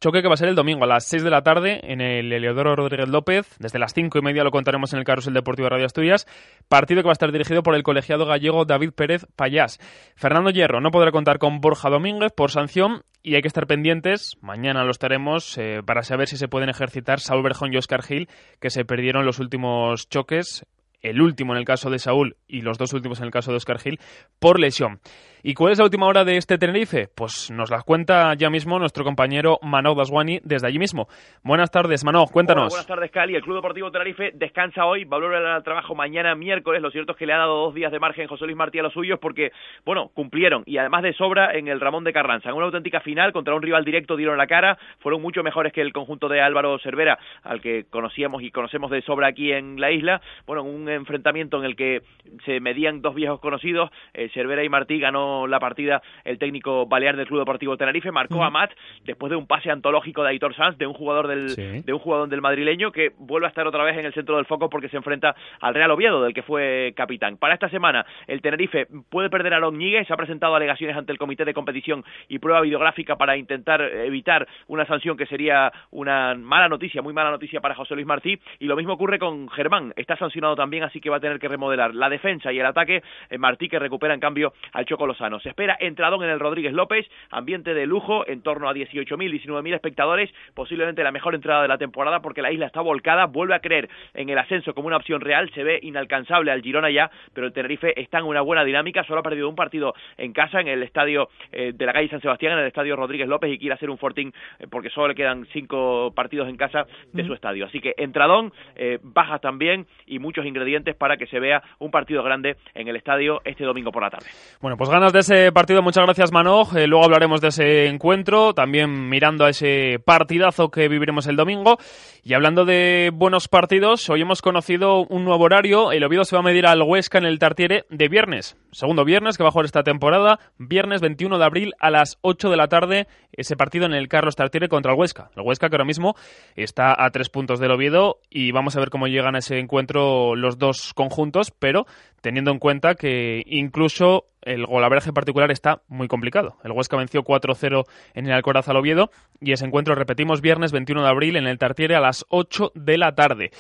Choque 0.02 0.22
que 0.22 0.30
va 0.30 0.36
a 0.36 0.38
ser 0.38 0.48
el 0.48 0.56
domingo 0.56 0.86
a 0.86 0.88
las 0.88 1.04
6 1.08 1.24
de 1.24 1.30
la 1.30 1.42
tarde 1.42 1.81
en 1.84 2.00
el 2.00 2.31
Eleodoro 2.31 2.74
Rodríguez 2.74 3.10
López. 3.10 3.58
Desde 3.60 3.80
las 3.80 3.94
5 3.94 4.18
y 4.18 4.22
media 4.22 4.46
lo 4.46 4.52
contaremos 4.52 4.94
en 4.94 5.00
el 5.00 5.06
Carrusel 5.06 5.34
Deportivo 5.34 5.66
de 5.66 5.72
Radio 5.72 5.86
Asturias. 5.86 6.26
Partido 6.70 7.02
que 7.02 7.08
va 7.08 7.12
a 7.12 7.20
estar 7.20 7.34
dirigido 7.34 7.64
por 7.64 7.76
el 7.76 7.84
colegiado 7.84 8.26
gallego 8.26 8.64
David 8.64 8.92
Pérez 8.94 9.26
Payás. 9.36 9.78
Fernando 10.16 10.52
Hierro 10.52 10.80
no 10.80 10.92
podrá 10.92 11.12
contar 11.12 11.38
con 11.38 11.60
Borja 11.60 11.90
Domínguez 11.90 12.31
por 12.31 12.50
sanción 12.50 13.02
y 13.24 13.36
hay 13.36 13.42
que 13.42 13.50
estar 13.50 13.68
pendientes. 13.68 14.38
Mañana 14.40 14.86
lo 14.86 14.92
estaremos 14.92 15.58
eh, 15.58 15.81
para 15.86 16.04
saber 16.04 16.30
si 16.30 16.38
se 16.38 16.48
pueden 16.48 16.70
ejercitar 16.70 17.20
Saúl 17.20 17.44
Berjón 17.44 17.74
y 17.74 17.78
Oscar 17.78 18.02
Gil, 18.02 18.30
que 18.62 18.70
se 18.70 18.86
perdieron 18.86 19.26
los 19.26 19.40
últimos 19.40 20.08
choques. 20.08 20.66
El 21.02 21.22
último 21.22 21.54
en 21.54 21.60
el 21.60 21.66
caso 21.66 21.90
de 21.90 22.00
Saúl 22.00 22.38
y 22.48 22.62
los 22.62 22.78
dos 22.78 22.94
últimos 22.94 23.20
en 23.20 23.26
el 23.26 23.31
caso 23.31 23.52
de 23.52 23.58
Oscar 23.58 23.80
Gil 23.80 24.00
por 24.40 24.60
lesión. 24.60 25.00
¿Y 25.42 25.54
cuál 25.54 25.72
es 25.72 25.78
la 25.78 25.86
última 25.86 26.06
hora 26.06 26.26
de 26.26 26.36
este 26.36 26.58
Tenerife? 26.58 27.08
Pues 27.16 27.50
nos 27.50 27.72
la 27.72 27.82
cuenta 27.84 28.34
ya 28.34 28.50
mismo 28.50 28.78
nuestro 28.78 29.06
compañero 29.06 29.58
Manoj 29.62 29.98
Daswani 29.98 30.40
desde 30.44 30.68
allí 30.68 30.80
mismo. 30.80 31.08
Buenas 31.44 31.72
tardes, 31.72 32.04
Manoj, 32.04 32.30
cuéntanos. 32.30 32.74
buenas 32.74 32.86
tardes, 32.88 33.10
Cali. 33.10 33.36
El 33.36 33.42
Club 33.42 33.56
Deportivo 33.56 33.90
Tenerife 33.90 34.32
descansa 34.34 34.86
hoy, 34.86 35.06
va 35.06 35.16
a 35.16 35.20
volver 35.22 35.46
al 35.46 35.64
trabajo 35.64 35.96
mañana 35.96 36.36
miércoles. 36.36 36.82
Lo 36.82 36.92
cierto 36.92 37.14
es 37.14 37.18
que 37.18 37.26
le 37.26 37.32
ha 37.32 37.38
dado 37.38 37.56
dos 37.56 37.74
días 37.74 37.90
de 37.90 38.00
margen 38.00 38.28
José 38.28 38.44
Luis 38.46 38.58
Martí 38.58 38.80
a 38.80 38.84
los 38.84 38.92
suyos 38.92 39.18
porque, 39.22 39.54
bueno, 39.86 40.10
cumplieron 40.14 40.64
y 40.66 40.78
además 40.78 41.04
de 41.04 41.14
sobra 41.14 41.54
en 41.54 41.70
el 41.70 41.80
Ramón 41.80 42.04
de 42.04 42.12
Carranza. 42.12 42.50
En 42.50 42.56
una 42.56 42.66
auténtica 42.66 43.00
final 43.00 43.32
contra 43.32 43.56
un 43.56 43.62
rival 43.62 43.86
directo 43.86 44.18
dieron 44.18 44.38
la 44.38 44.48
cara, 44.48 44.78
fueron 45.00 45.22
mucho 45.22 45.42
mejores 45.42 45.72
que 45.72 45.80
el 45.80 45.94
conjunto 45.94 46.28
de 46.28 46.42
Álvaro 46.42 46.78
Cervera, 46.80 47.18
al 47.44 47.62
que 47.62 47.86
conocíamos 47.90 48.44
y 48.44 48.52
conocemos 48.52 48.92
de 48.92 49.02
sobra 49.04 49.28
aquí 49.28 49.54
en 49.54 49.80
la 49.80 49.90
isla. 49.92 50.20
Bueno, 50.46 50.64
un 50.64 50.90
enfrentamiento 50.90 51.60
en 51.60 51.64
el 51.64 51.78
que 51.78 52.02
se 52.46 52.60
medían 52.60 53.02
dos 53.02 53.16
viejos 53.16 53.40
conocidos, 53.40 53.90
eh, 54.14 54.30
Cervera 54.34 54.66
y 54.66 54.70
Martí 54.70 55.00
ganó 55.00 55.29
la 55.48 55.60
partida 55.60 56.02
el 56.24 56.38
técnico 56.38 56.86
balear 56.86 57.16
del 57.16 57.28
Club 57.28 57.40
Deportivo 57.40 57.78
Tenerife, 57.78 58.12
marcó 58.12 58.44
a 58.44 58.50
Matt 58.50 58.72
después 59.06 59.30
de 59.30 59.36
un 59.36 59.48
pase 59.48 59.72
antológico 59.72 60.24
de 60.24 60.30
Aitor 60.30 60.56
Sanz, 60.56 60.78
de 60.78 60.88
un 60.88 60.94
jugador 60.94 61.28
del, 61.28 61.84
de 61.84 61.94
un 61.94 62.00
jugador 62.00 62.30
del 62.30 62.42
madrileño 62.42 62.92
que 62.92 63.12
vuelve 63.18 63.48
a 63.48 63.50
estar 63.50 63.66
otra 63.68 63.84
vez 63.84 63.98
en 63.98 64.06
el 64.06 64.14
centro 64.14 64.36
del 64.36 64.46
foco 64.46 64.70
porque 64.70 64.90
se 64.90 64.98
enfrenta 64.98 65.36
al 65.62 65.74
Real 65.74 65.92
Oviedo, 65.92 66.24
del 66.24 66.34
que 66.34 66.44
fue 66.44 66.94
capitán. 66.96 67.38
Para 67.38 67.54
esta 67.54 67.70
semana, 67.70 68.06
el 68.28 68.42
Tenerife 68.42 68.88
puede 69.10 69.30
perder 69.30 69.54
a 69.54 69.60
Loñigue, 69.60 70.06
se 70.06 70.14
ha 70.14 70.18
presentado 70.18 70.56
alegaciones 70.56 70.96
ante 70.96 71.12
el 71.12 71.18
Comité 71.18 71.46
de 71.46 71.54
Competición 71.54 72.04
y 72.28 72.40
prueba 72.40 72.62
videográfica 72.62 73.16
para 73.16 73.38
intentar 73.38 73.81
evitar 73.81 74.48
una 74.68 74.86
sanción 74.86 75.18
que 75.18 75.26
sería 75.26 75.72
una 75.92 76.36
mala 76.36 76.70
noticia, 76.70 77.02
muy 77.02 77.14
mala 77.14 77.31
noticia 77.31 77.62
para 77.62 77.76
José 77.76 77.96
Luis 77.96 78.08
Martí, 78.08 78.40
y 78.60 78.66
lo 78.66 78.76
mismo 78.76 78.94
ocurre 78.94 79.20
con 79.20 79.50
Germán, 79.50 79.94
está 79.96 80.16
sancionado 80.18 80.56
también, 80.56 80.84
así 80.84 81.00
que 81.00 81.10
va 81.10 81.18
a 81.18 81.20
tener 81.20 81.40
que 81.40 81.48
remodelar 81.48 81.94
la 81.94 82.10
defensa 82.10 82.52
y 82.52 82.60
el 82.60 82.66
ataque, 82.66 83.04
eh, 83.30 83.38
Martí 83.38 83.70
que 83.70 83.80
recupera 83.80 84.14
en 84.14 84.20
cambio 84.20 84.54
al 84.74 84.86
Choco 84.86 85.08
Lozano. 85.08 85.19
Se 85.42 85.50
espera 85.50 85.75
entradón 85.80 86.24
en 86.24 86.30
el 86.30 86.39
Rodríguez 86.39 86.74
López, 86.74 87.06
ambiente 87.30 87.74
de 87.74 87.86
lujo, 87.86 88.25
en 88.27 88.42
torno 88.42 88.69
a 88.69 88.74
18.000, 88.74 89.18
19.000 89.18 89.75
espectadores, 89.75 90.30
posiblemente 90.54 91.04
la 91.04 91.12
mejor 91.12 91.36
entrada 91.36 91.62
de 91.62 91.68
la 91.68 91.77
temporada 91.77 92.21
porque 92.21 92.42
la 92.42 92.51
isla 92.51 92.68
está 92.68 92.81
volcada, 92.81 93.25
vuelve 93.25 93.54
a 93.54 93.60
creer 93.60 93.89
en 94.13 94.30
el 94.30 94.38
ascenso 94.38 94.74
como 94.74 94.88
una 94.88 94.98
opción 94.98 95.19
real, 95.19 95.51
se 95.54 95.63
ve 95.63 95.80
inalcanzable 95.83 96.51
al 96.51 96.62
Girona 96.62 96.89
ya, 96.89 97.12
pero 97.33 97.48
el 97.48 97.54
Tenerife 97.54 98.00
está 98.00 98.19
en 98.19 98.25
una 98.25 98.42
buena 98.42 98.63
dinámica, 98.63 99.04
solo 99.04 99.19
ha 99.19 99.24
perdido 99.24 99.50
un 99.50 99.56
partido 99.56 99.94
en 100.18 100.31
casa 100.31 100.62
en 100.62 100.68
el 100.69 100.83
estadio 100.83 101.30
eh, 101.51 101.74
de 101.75 101.86
la 101.86 101.94
calle 101.94 102.10
San 102.10 102.21
Sebastián, 102.21 102.54
en 102.54 102.60
el 102.60 102.68
estadio 102.68 102.95
Rodríguez 102.95 103.27
López 103.27 103.51
y 103.51 103.60
quiere 103.60 103.75
hacer 103.75 103.89
un 103.89 103.98
fortín 103.98 104.33
eh, 104.60 104.68
porque 104.69 104.89
solo 104.89 105.10
le 105.10 105.16
quedan 105.16 105.45
cinco 105.51 106.13
partidos 106.16 106.48
en 106.48 106.56
casa 106.56 106.86
de 107.12 107.25
su 107.25 107.33
estadio. 107.33 107.66
Así 107.66 107.81
que 107.81 107.94
entradón, 107.98 108.54
eh, 108.75 109.00
bajas 109.01 109.42
también 109.42 109.86
y 110.06 110.19
muchos 110.19 110.45
ingredientes 110.45 110.95
para 110.95 111.18
que 111.18 111.27
se 111.27 111.39
vea 111.39 111.62
un 111.80 111.92
partido 111.92 112.24
grande 112.24 112.56
en 112.74 112.88
el 112.88 112.95
estadio 112.95 113.42
este 113.44 113.63
domingo 113.63 113.92
por 113.92 114.04
la 114.04 114.10
tarde. 114.10 114.27
Bueno, 114.62 114.77
pues 114.77 114.89
de 115.14 115.20
ese 115.20 115.52
partido, 115.52 115.82
muchas 115.82 116.04
gracias 116.04 116.32
Manoj. 116.32 116.74
luego 116.74 117.04
hablaremos 117.04 117.42
de 117.42 117.48
ese 117.48 117.88
encuentro, 117.88 118.54
también 118.54 119.10
mirando 119.10 119.46
a 119.46 119.50
ese 119.50 120.00
partidazo 120.04 120.70
que 120.70 120.88
viviremos 120.88 121.26
el 121.28 121.36
domingo. 121.36 121.78
Y 122.24 122.34
hablando 122.34 122.66
de 122.66 123.12
buenos 123.14 123.48
partidos, 123.48 124.10
hoy 124.10 124.22
hemos 124.22 124.42
conocido 124.42 125.06
un 125.06 125.26
nuevo 125.26 125.46
horario. 125.46 125.92
El 125.92 126.04
Oviedo 126.04 126.26
se 126.26 126.36
va 126.36 126.42
a 126.42 126.44
medir 126.44 126.68
al 126.68 126.82
Huesca 126.82 127.18
en 127.18 127.26
el 127.26 127.40
Tartiere 127.40 127.86
de 127.90 128.08
viernes. 128.08 128.58
Segundo 128.72 129.06
viernes 129.06 129.38
que 129.38 129.44
va 129.44 129.50
a 129.50 129.52
jugar 129.52 129.66
esta 129.66 129.84
temporada. 129.84 130.40
Viernes 130.58 131.02
21 131.02 131.38
de 131.38 131.46
abril 131.46 131.74
a 131.80 131.90
las 131.90 132.18
8 132.22 132.50
de 132.50 132.58
la 132.58 132.68
tarde. 132.68 133.08
Ese 133.32 133.56
partido 133.56 133.86
en 133.86 133.94
el 133.94 134.10
Carlos 134.10 134.36
Tartiere 134.36 134.68
contra 134.68 134.92
el 134.92 135.00
Huesca. 135.00 135.32
El 135.36 135.44
Huesca 135.44 135.70
que 135.70 135.76
ahora 135.76 135.86
mismo 135.86 136.16
está 136.56 136.94
a 136.98 137.10
tres 137.12 137.30
puntos 137.30 137.60
del 137.60 137.72
Oviedo. 137.72 138.20
Y 138.30 138.52
vamos 138.52 138.76
a 138.76 138.80
ver 138.80 138.90
cómo 138.90 139.08
llegan 139.08 139.36
a 139.36 139.40
ese 139.40 139.58
encuentro 139.60 140.36
los 140.36 140.58
dos 140.58 140.94
conjuntos. 140.94 141.52
Pero 141.58 141.86
teniendo 142.22 142.52
en 142.52 142.60
cuenta 142.60 142.96
que 142.96 143.44
incluso 143.46 144.26
el 144.42 144.66
golaveraje 144.66 145.14
particular 145.14 145.52
está 145.52 145.82
muy 145.88 146.08
complicado. 146.08 146.58
El 146.64 146.72
Huesca 146.72 146.98
venció 146.98 147.24
4-0 147.24 147.86
en 148.14 148.26
el 148.26 148.32
Alcoraz 148.32 148.68
al 148.70 148.78
Oviedo 148.78 149.12
y 149.40 149.52
ese 149.52 149.66
encuentro, 149.66 149.96
repetimos, 149.96 150.42
viernes 150.42 150.72
21 150.72 151.04
de 151.04 151.10
abril 151.10 151.36
en 151.36 151.48
el 151.48 151.58
Tartiere 151.58 151.96
a 151.96 152.00
las 152.00 152.26
8 152.30 152.72
de 152.76 152.98
la 152.98 153.16
tarde. 153.16 153.52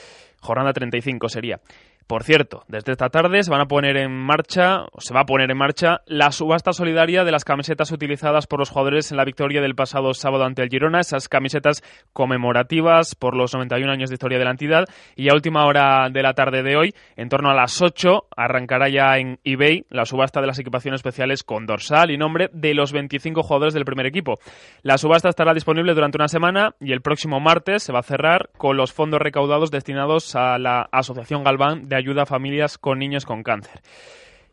Jornada 0.41 0.73
35 0.73 1.29
sería. 1.29 1.59
Por 2.09 2.23
cierto, 2.23 2.63
desde 2.67 2.93
esta 2.93 3.09
tarde 3.09 3.43
se 3.43 3.51
van 3.51 3.61
a 3.61 3.67
poner 3.67 3.95
en 3.95 4.11
marcha, 4.11 4.85
o 4.93 4.99
se 4.99 5.13
va 5.13 5.19
a 5.19 5.25
poner 5.27 5.51
en 5.51 5.57
marcha, 5.59 6.01
la 6.07 6.31
subasta 6.31 6.73
solidaria 6.73 7.23
de 7.23 7.31
las 7.31 7.45
camisetas 7.45 7.91
utilizadas 7.91 8.47
por 8.47 8.57
los 8.57 8.71
jugadores 8.71 9.11
en 9.11 9.17
la 9.17 9.25
victoria 9.25 9.61
del 9.61 9.75
pasado 9.75 10.15
sábado 10.15 10.43
ante 10.43 10.63
el 10.63 10.69
Girona, 10.69 11.01
esas 11.01 11.29
camisetas 11.29 11.83
conmemorativas 12.11 13.13
por 13.13 13.35
los 13.37 13.53
91 13.53 13.91
años 13.91 14.09
de 14.09 14.15
historia 14.15 14.39
de 14.39 14.45
la 14.45 14.49
entidad. 14.49 14.85
Y 15.15 15.29
a 15.29 15.35
última 15.35 15.67
hora 15.67 16.09
de 16.09 16.23
la 16.23 16.33
tarde 16.33 16.63
de 16.63 16.77
hoy, 16.77 16.95
en 17.15 17.29
torno 17.29 17.51
a 17.51 17.53
las 17.53 17.79
8, 17.79 18.25
arrancará 18.35 18.89
ya 18.89 19.19
en 19.19 19.37
eBay 19.43 19.85
la 19.91 20.05
subasta 20.05 20.41
de 20.41 20.47
las 20.47 20.57
equipaciones 20.57 21.01
especiales 21.01 21.43
con 21.43 21.67
dorsal 21.67 22.09
y 22.09 22.17
nombre 22.17 22.49
de 22.51 22.73
los 22.73 22.91
25 22.91 23.43
jugadores 23.43 23.75
del 23.75 23.85
primer 23.85 24.07
equipo. 24.07 24.39
La 24.81 24.97
subasta 24.97 25.29
estará 25.29 25.53
disponible 25.53 25.93
durante 25.93 26.17
una 26.17 26.27
semana 26.27 26.73
y 26.79 26.91
el 26.91 27.01
próximo 27.01 27.39
martes 27.39 27.83
se 27.83 27.93
va 27.93 27.99
a 27.99 28.01
cerrar 28.01 28.49
con 28.57 28.77
los 28.77 28.93
fondos 28.93 29.19
recaudados 29.19 29.69
destinados 29.69 30.35
a 30.35 30.57
la 30.57 30.89
Asociación 30.91 31.43
Galván 31.43 31.87
de 31.87 31.98
ayuda 31.99 32.23
a 32.23 32.25
familias 32.25 32.77
con 32.77 32.99
niños 32.99 33.25
con 33.25 33.43
cáncer. 33.43 33.81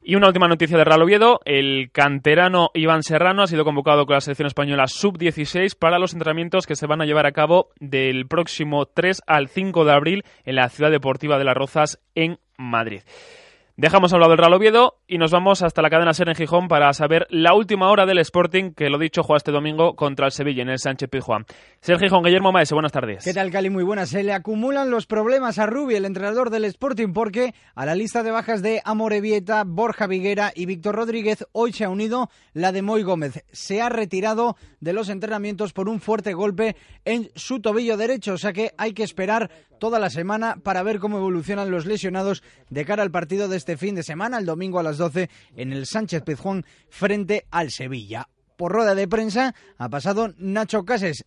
Y 0.09 0.15
una 0.15 0.29
última 0.29 0.47
noticia 0.47 0.79
de 0.79 0.85
Real 0.85 1.03
Oviedo, 1.03 1.41
el 1.45 1.91
canterano 1.91 2.71
Iván 2.75 3.03
Serrano 3.03 3.43
ha 3.43 3.49
sido 3.49 3.65
convocado 3.65 4.07
con 4.07 4.15
la 4.15 4.21
selección 4.21 4.47
española 4.47 4.87
sub-16 4.87 5.77
para 5.77 5.99
los 5.99 6.13
entrenamientos 6.13 6.65
que 6.65 6.77
se 6.77 6.87
van 6.87 7.01
a 7.01 7.07
llevar 7.07 7.27
a 7.27 7.33
cabo 7.33 7.71
del 7.81 8.29
próximo 8.29 8.87
3 8.87 9.23
al 9.27 9.49
5 9.49 9.85
de 9.85 9.93
abril 9.93 10.25
en 10.45 10.55
la 10.55 10.69
Ciudad 10.69 10.93
Deportiva 10.93 11.39
de 11.39 11.45
Las 11.45 11.57
Rozas 11.57 11.99
en 12.15 12.39
Madrid. 12.57 13.01
Dejamos 13.79 14.11
hablar 14.15 14.31
del 14.31 14.39
Real 14.39 14.55
Oviedo 14.55 15.03
y 15.07 15.19
nos 15.19 15.33
vamos 15.33 15.61
hasta 15.61 15.83
la 15.83 15.91
cadena 15.91 16.15
Ser 16.15 16.31
en 16.31 16.35
Gijón 16.35 16.67
para 16.67 16.91
saber 16.95 17.27
la 17.29 17.53
última 17.53 17.91
hora 17.91 18.07
del 18.07 18.17
Sporting, 18.17 18.73
que 18.73 18.89
lo 18.89 18.99
dicho, 18.99 19.23
juega 19.23 19.37
este 19.37 19.53
domingo 19.53 19.97
contra 19.97 20.25
el 20.25 20.33
Sevilla 20.33 20.63
en 20.63 20.71
el 20.71 20.79
Sánchez 20.79 21.11
Pizjuán. 21.11 21.45
Ser 21.83 21.99
Gijón, 21.99 22.25
Guillermo 22.25 22.53
Maese, 22.53 22.73
buenas 22.73 22.93
tardes. 22.93 23.23
¿Qué 23.23 23.35
tal, 23.35 23.51
Cali? 23.51 23.69
Muy 23.69 23.85
buenas. 23.85 24.09
Se 24.09 24.23
le 24.23 24.33
acumulan 24.33 24.91
los 24.91 25.05
problemas 25.05 25.59
a 25.59 25.67
Rubi, 25.67 25.95
el 25.95 26.07
entrenador 26.07 26.49
del 26.49 26.65
Sporting, 26.65 27.13
porque 27.13 27.53
a 27.75 27.85
la 27.85 27.95
lista 27.95 28.23
de 28.23 28.31
bajas 28.31 28.63
de 28.63 28.81
Amorevieta, 28.83 29.65
Borja 29.67 30.07
Viguera 30.07 30.53
y 30.55 30.65
Víctor 30.65 30.95
Rodríguez, 30.95 31.45
hoy 31.53 31.75
se 31.75 31.85
ha 31.85 31.91
unido 31.91 32.31
la 32.55 32.73
de 32.73 32.81
Moy 32.81 33.03
Gómez. 33.03 33.45
Se 33.53 33.83
ha 33.83 33.91
retirado 33.91 34.57
de 34.81 34.95
los 34.95 35.11
entrenamientos 35.11 35.75
por 35.75 35.91
un 35.91 36.01
fuerte 36.01 36.33
golpe 36.33 36.77
en 37.05 37.29
su 37.35 37.61
tobillo 37.61 37.99
derecho, 37.99 38.33
o 38.33 38.39
sea 38.39 38.55
que 38.55 38.73
hay 38.79 38.95
que 38.95 39.03
esperar 39.03 39.51
toda 39.79 39.99
la 39.99 40.09
semana 40.09 40.57
para 40.63 40.83
ver 40.83 40.99
cómo 40.99 41.19
evolucionan 41.19 41.71
los 41.71 41.85
lesionados 41.85 42.43
de 42.71 42.87
cara 42.87 43.03
al 43.03 43.11
partido 43.11 43.49
de 43.49 43.59
este 43.59 43.66
fin 43.75 43.95
de 43.95 44.03
semana, 44.03 44.39
el 44.39 44.45
domingo 44.45 44.79
a 44.79 44.83
las 44.83 44.99
12 44.99 45.31
en 45.57 45.73
el 45.73 45.87
Sánchez 45.87 46.23
Pizjuán 46.23 46.67
frente 46.91 47.47
al 47.51 47.71
Sevilla. 47.71 48.29
Por 48.57 48.73
rueda 48.73 48.95
de 48.95 49.09
prensa 49.09 49.55
ha 49.79 49.89
pasado 49.89 50.33
Nacho 50.39 50.85
Cases, 50.85 51.25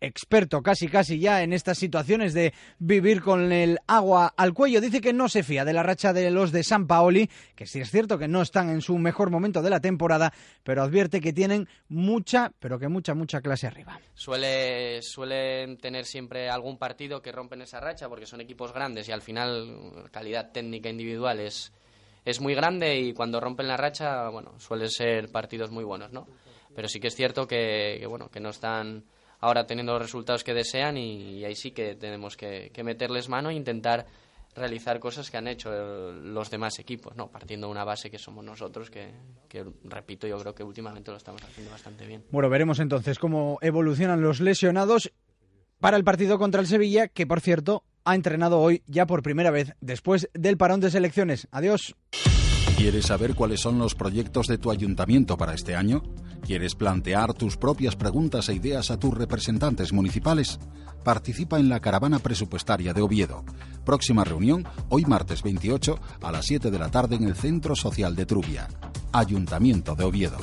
experto 0.00 0.62
casi 0.62 0.88
casi 0.88 1.18
ya 1.18 1.42
en 1.42 1.52
estas 1.52 1.78
situaciones 1.78 2.34
de 2.34 2.54
vivir 2.78 3.20
con 3.20 3.52
el 3.52 3.78
agua 3.86 4.32
al 4.36 4.54
cuello. 4.54 4.80
Dice 4.80 5.00
que 5.00 5.12
no 5.12 5.28
se 5.28 5.42
fía 5.42 5.64
de 5.64 5.72
la 5.72 5.82
racha 5.82 6.12
de 6.12 6.30
los 6.30 6.52
de 6.52 6.64
San 6.64 6.86
Paoli, 6.86 7.28
que 7.54 7.66
sí 7.66 7.80
es 7.80 7.90
cierto 7.90 8.18
que 8.18 8.28
no 8.28 8.42
están 8.42 8.70
en 8.70 8.80
su 8.80 8.96
mejor 8.98 9.30
momento 9.30 9.62
de 9.62 9.70
la 9.70 9.80
temporada, 9.80 10.32
pero 10.62 10.82
advierte 10.82 11.20
que 11.20 11.32
tienen 11.32 11.68
mucha, 11.88 12.52
pero 12.58 12.78
que 12.78 12.88
mucha, 12.88 13.14
mucha 13.14 13.40
clase 13.40 13.66
arriba. 13.66 14.00
Suele, 14.14 15.02
suelen 15.02 15.78
tener 15.78 16.04
siempre 16.04 16.48
algún 16.48 16.78
partido 16.78 17.20
que 17.20 17.32
rompen 17.32 17.62
esa 17.62 17.80
racha 17.80 18.08
porque 18.08 18.26
son 18.26 18.40
equipos 18.40 18.72
grandes 18.72 19.08
y 19.08 19.12
al 19.12 19.22
final 19.22 20.08
calidad 20.10 20.52
técnica 20.52 20.88
individual 20.88 21.40
es, 21.40 21.72
es 22.24 22.40
muy 22.40 22.54
grande 22.54 22.98
y 22.98 23.12
cuando 23.12 23.40
rompen 23.40 23.68
la 23.68 23.76
racha, 23.76 24.28
bueno, 24.28 24.58
suelen 24.58 24.90
ser 24.90 25.30
partidos 25.30 25.70
muy 25.70 25.84
buenos, 25.84 26.12
¿no? 26.12 26.26
Pero 26.74 26.88
sí 26.88 27.00
que 27.00 27.08
es 27.08 27.16
cierto 27.16 27.46
que, 27.46 27.96
que 27.98 28.06
bueno, 28.06 28.28
que 28.30 28.40
no 28.40 28.50
están 28.50 29.04
ahora 29.40 29.66
teniendo 29.66 29.92
los 29.92 30.02
resultados 30.02 30.44
que 30.44 30.54
desean 30.54 30.96
y, 30.96 31.44
ahí 31.44 31.54
sí 31.54 31.72
que 31.72 31.94
tenemos 31.96 32.36
que, 32.36 32.70
meterles 32.84 33.28
mano 33.28 33.50
e 33.50 33.54
intentar 33.54 34.06
realizar 34.54 34.98
cosas 34.98 35.30
que 35.30 35.36
han 35.36 35.46
hecho 35.46 35.70
los 36.12 36.50
demás 36.50 36.78
equipos, 36.78 37.16
no 37.16 37.28
partiendo 37.28 37.68
de 37.68 37.72
una 37.72 37.84
base 37.84 38.10
que 38.10 38.18
somos 38.18 38.44
nosotros, 38.44 38.90
que, 38.90 39.10
que, 39.48 39.64
repito, 39.84 40.26
yo 40.26 40.38
creo 40.38 40.54
que 40.54 40.64
últimamente 40.64 41.10
lo 41.10 41.16
estamos 41.16 41.42
haciendo 41.42 41.70
bastante 41.70 42.06
bien. 42.06 42.24
Bueno, 42.30 42.48
veremos 42.48 42.80
entonces 42.80 43.18
cómo 43.18 43.58
evolucionan 43.62 44.20
los 44.20 44.40
lesionados 44.40 45.12
para 45.78 45.96
el 45.96 46.04
partido 46.04 46.38
contra 46.38 46.60
el 46.60 46.66
Sevilla, 46.66 47.08
que 47.08 47.26
por 47.26 47.40
cierto 47.40 47.84
ha 48.04 48.14
entrenado 48.14 48.60
hoy 48.60 48.82
ya 48.86 49.06
por 49.06 49.22
primera 49.22 49.50
vez 49.50 49.72
después 49.80 50.28
del 50.34 50.56
parón 50.56 50.80
de 50.80 50.90
selecciones. 50.90 51.48
Adiós. 51.50 51.94
¿Quieres 52.76 53.06
saber 53.06 53.34
cuáles 53.34 53.60
son 53.60 53.78
los 53.78 53.94
proyectos 53.94 54.46
de 54.46 54.58
tu 54.58 54.70
ayuntamiento 54.70 55.36
para 55.36 55.54
este 55.54 55.76
año? 55.76 56.02
¿Quieres 56.44 56.74
plantear 56.74 57.34
tus 57.34 57.56
propias 57.56 57.96
preguntas 57.96 58.48
e 58.48 58.54
ideas 58.54 58.90
a 58.90 58.98
tus 58.98 59.14
representantes 59.14 59.92
municipales? 59.92 60.58
Participa 61.04 61.58
en 61.58 61.68
la 61.68 61.80
caravana 61.80 62.18
presupuestaria 62.18 62.92
de 62.92 63.02
Oviedo. 63.02 63.44
Próxima 63.84 64.24
reunión 64.24 64.66
hoy 64.88 65.04
martes 65.04 65.42
28 65.42 65.98
a 66.22 66.32
las 66.32 66.46
7 66.46 66.70
de 66.70 66.78
la 66.78 66.90
tarde 66.90 67.16
en 67.16 67.24
el 67.24 67.34
Centro 67.34 67.76
Social 67.76 68.16
de 68.16 68.26
Trubia. 68.26 68.68
Ayuntamiento 69.12 69.94
de 69.94 70.04
Oviedo. 70.04 70.38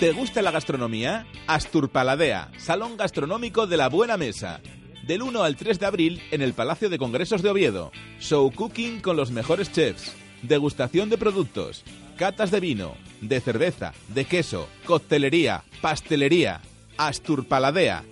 ¿Te 0.00 0.12
gusta 0.12 0.42
la 0.42 0.50
gastronomía? 0.50 1.26
Astur 1.46 1.90
Paladea, 1.90 2.50
Salón 2.58 2.96
Gastronómico 2.96 3.66
de 3.66 3.78
la 3.78 3.88
Buena 3.88 4.16
Mesa 4.16 4.60
del 5.06 5.22
1 5.22 5.42
al 5.42 5.56
3 5.56 5.78
de 5.78 5.86
abril 5.86 6.22
en 6.30 6.42
el 6.42 6.52
Palacio 6.52 6.90
de 6.90 6.98
Congresos 6.98 7.40
de 7.40 7.50
Oviedo. 7.50 7.92
Show 8.18 8.52
Cooking 8.52 9.00
con 9.00 9.16
los 9.16 9.30
mejores 9.30 9.70
chefs. 9.72 10.12
degustación 10.42 11.08
de 11.08 11.16
productos, 11.16 11.82
catas 12.16 12.50
de 12.50 12.60
vino, 12.60 12.94
de 13.20 13.40
cerveza, 13.40 13.92
de 14.08 14.24
queso, 14.24 14.68
coctelería, 14.86 15.62
pastelería, 15.80 16.60
Asturpaladea. 16.96 18.04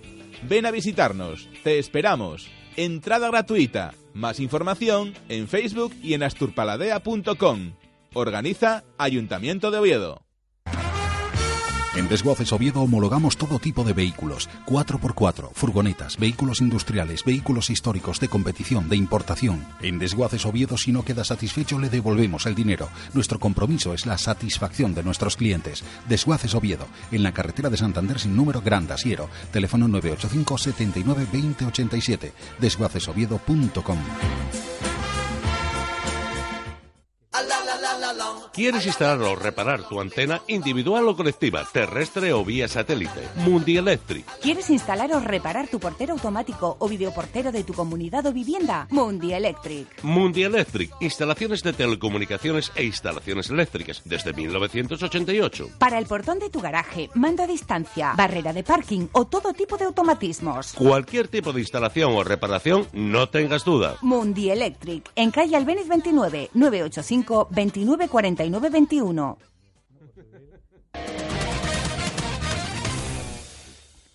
Ven 0.43 0.65
a 0.65 0.71
visitarnos, 0.71 1.49
te 1.63 1.79
esperamos. 1.79 2.47
Entrada 2.75 3.27
gratuita. 3.29 3.93
Más 4.13 4.39
información 4.39 5.13
en 5.27 5.47
Facebook 5.47 5.93
y 6.01 6.13
en 6.13 6.23
asturpaladea.com. 6.23 7.73
Organiza 8.13 8.83
Ayuntamiento 8.97 9.71
de 9.71 9.79
Oviedo. 9.79 10.24
En 11.95 12.09
Desguaces 12.09 12.51
Oviedo 12.51 12.81
homologamos 12.81 13.37
todo 13.37 13.57
tipo 13.57 13.85
de 13.85 13.93
vehículos, 13.93 14.49
4x4, 14.65 15.51
furgonetas, 15.53 16.17
vehículos 16.17 16.59
industriales, 16.59 17.23
vehículos 17.23 17.69
históricos 17.69 18.19
de 18.19 18.27
competición, 18.27 18.89
de 18.89 18.97
importación. 18.97 19.65
En 19.81 19.97
Desguaces 19.97 20.45
Oviedo 20.45 20.77
si 20.77 20.91
no 20.91 21.05
queda 21.05 21.23
satisfecho 21.23 21.79
le 21.79 21.89
devolvemos 21.89 22.47
el 22.47 22.55
dinero. 22.55 22.89
Nuestro 23.13 23.39
compromiso 23.39 23.93
es 23.93 24.05
la 24.05 24.17
satisfacción 24.17 24.93
de 24.93 25.03
nuestros 25.03 25.37
clientes. 25.37 25.85
Desguaces 26.09 26.53
Oviedo, 26.53 26.85
en 27.13 27.23
la 27.23 27.31
carretera 27.31 27.69
de 27.69 27.77
Santander 27.77 28.19
sin 28.19 28.35
número 28.35 28.61
Gran 28.61 28.91
Asiero, 28.91 29.29
teléfono 29.53 29.87
985 29.87 30.57
79 30.57 31.27
20 31.31 31.65
87, 31.65 32.33
desguacesoviedo.com. 32.59 33.97
¿Quieres 38.55 38.85
instalar 38.85 39.21
o 39.21 39.35
reparar 39.35 39.83
tu 39.83 39.99
antena 39.99 40.41
individual 40.47 41.05
o 41.09 41.15
colectiva, 41.17 41.67
terrestre 41.73 42.31
o 42.31 42.45
vía 42.45 42.69
satélite? 42.69 43.27
Mundi 43.43 43.75
Electric. 43.75 44.25
¿Quieres 44.39 44.69
instalar 44.69 45.11
o 45.11 45.19
reparar 45.19 45.67
tu 45.67 45.77
portero 45.77 46.13
automático 46.13 46.77
o 46.79 46.87
videoportero 46.87 47.51
de 47.51 47.65
tu 47.65 47.73
comunidad 47.73 48.25
o 48.27 48.31
vivienda? 48.31 48.87
Mundi 48.91 49.33
Electric. 49.33 50.01
Mundi 50.03 50.43
Electric. 50.43 50.89
Instalaciones 51.01 51.63
de 51.63 51.73
telecomunicaciones 51.73 52.71
e 52.77 52.85
instalaciones 52.85 53.49
eléctricas 53.49 54.01
desde 54.05 54.31
1988. 54.31 55.71
Para 55.77 55.97
el 55.97 56.05
portón 56.05 56.39
de 56.39 56.49
tu 56.49 56.61
garaje, 56.61 57.09
mando 57.13 57.43
a 57.43 57.47
distancia, 57.47 58.13
barrera 58.15 58.53
de 58.53 58.63
parking 58.63 59.07
o 59.11 59.25
todo 59.25 59.51
tipo 59.51 59.75
de 59.75 59.83
automatismos. 59.83 60.71
Cualquier 60.75 61.27
tipo 61.27 61.51
de 61.51 61.59
instalación 61.59 62.13
o 62.15 62.23
reparación, 62.23 62.87
no 62.93 63.27
tengas 63.27 63.65
duda. 63.65 63.97
Mundi 64.01 64.49
Electric. 64.49 65.11
En 65.17 65.31
calle 65.31 65.57
Albéniz 65.57 65.89
29, 65.89 66.51
985 66.53 67.49
29 67.51 68.07
49 68.15 68.69
21. 68.69 69.37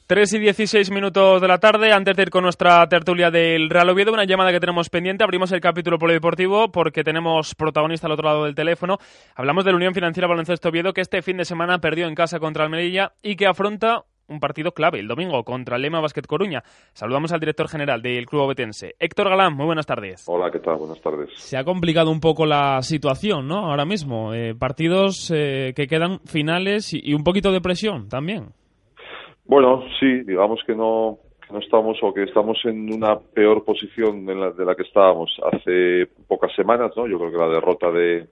3 0.06 0.32
y 0.32 0.38
16 0.38 0.90
minutos 0.90 1.42
de 1.42 1.46
la 1.46 1.58
tarde, 1.58 1.92
antes 1.92 2.16
de 2.16 2.22
ir 2.22 2.30
con 2.30 2.42
nuestra 2.42 2.88
tertulia 2.88 3.30
del 3.30 3.68
Real 3.68 3.90
Oviedo, 3.90 4.12
una 4.14 4.24
llamada 4.24 4.52
que 4.52 4.58
tenemos 4.58 4.88
pendiente. 4.88 5.22
Abrimos 5.22 5.52
el 5.52 5.60
capítulo 5.60 5.98
polideportivo 5.98 6.72
porque 6.72 7.04
tenemos 7.04 7.54
protagonista 7.54 8.06
al 8.06 8.14
otro 8.14 8.26
lado 8.26 8.44
del 8.46 8.54
teléfono. 8.54 8.96
Hablamos 9.36 9.66
de 9.66 9.72
la 9.72 9.76
Unión 9.76 9.92
Financiera 9.92 10.26
Baloncesto 10.26 10.70
Oviedo 10.70 10.94
que 10.94 11.02
este 11.02 11.20
fin 11.20 11.36
de 11.36 11.44
semana 11.44 11.78
perdió 11.78 12.08
en 12.08 12.14
casa 12.14 12.40
contra 12.40 12.64
Almería 12.64 13.12
y 13.22 13.36
que 13.36 13.46
afronta 13.46 14.04
un 14.30 14.40
partido 14.40 14.72
clave 14.72 15.00
el 15.00 15.08
domingo 15.08 15.42
contra 15.44 15.76
el 15.76 15.82
Lema 15.82 16.00
Basket 16.00 16.22
Coruña. 16.26 16.62
Saludamos 16.92 17.32
al 17.32 17.40
director 17.40 17.68
general 17.68 18.00
del 18.00 18.26
club 18.26 18.42
obetense, 18.42 18.94
Héctor 18.98 19.28
Galán. 19.28 19.54
Muy 19.54 19.66
buenas 19.66 19.86
tardes. 19.86 20.24
Hola, 20.28 20.50
¿qué 20.50 20.60
tal? 20.60 20.76
Buenas 20.76 21.00
tardes. 21.00 21.30
Se 21.34 21.56
ha 21.56 21.64
complicado 21.64 22.10
un 22.10 22.20
poco 22.20 22.46
la 22.46 22.80
situación, 22.82 23.48
¿no? 23.48 23.70
Ahora 23.70 23.84
mismo. 23.84 24.32
Eh, 24.32 24.54
partidos 24.54 25.30
eh, 25.34 25.72
que 25.74 25.86
quedan 25.86 26.20
finales 26.20 26.94
y, 26.94 27.00
y 27.02 27.14
un 27.14 27.24
poquito 27.24 27.52
de 27.52 27.60
presión 27.60 28.08
también. 28.08 28.46
Bueno, 29.44 29.82
sí, 29.98 30.22
digamos 30.22 30.60
que 30.64 30.76
no, 30.76 31.18
que 31.44 31.52
no 31.52 31.58
estamos 31.58 31.98
o 32.02 32.14
que 32.14 32.22
estamos 32.22 32.56
en 32.64 32.94
una 32.94 33.18
peor 33.18 33.64
posición 33.64 34.28
en 34.30 34.40
la, 34.40 34.50
de 34.52 34.64
la 34.64 34.76
que 34.76 34.84
estábamos 34.84 35.36
hace 35.52 36.06
pocas 36.28 36.54
semanas, 36.54 36.92
¿no? 36.96 37.08
Yo 37.08 37.18
creo 37.18 37.32
que 37.32 37.36
la 37.36 37.48
derrota 37.48 37.90
de, 37.90 38.28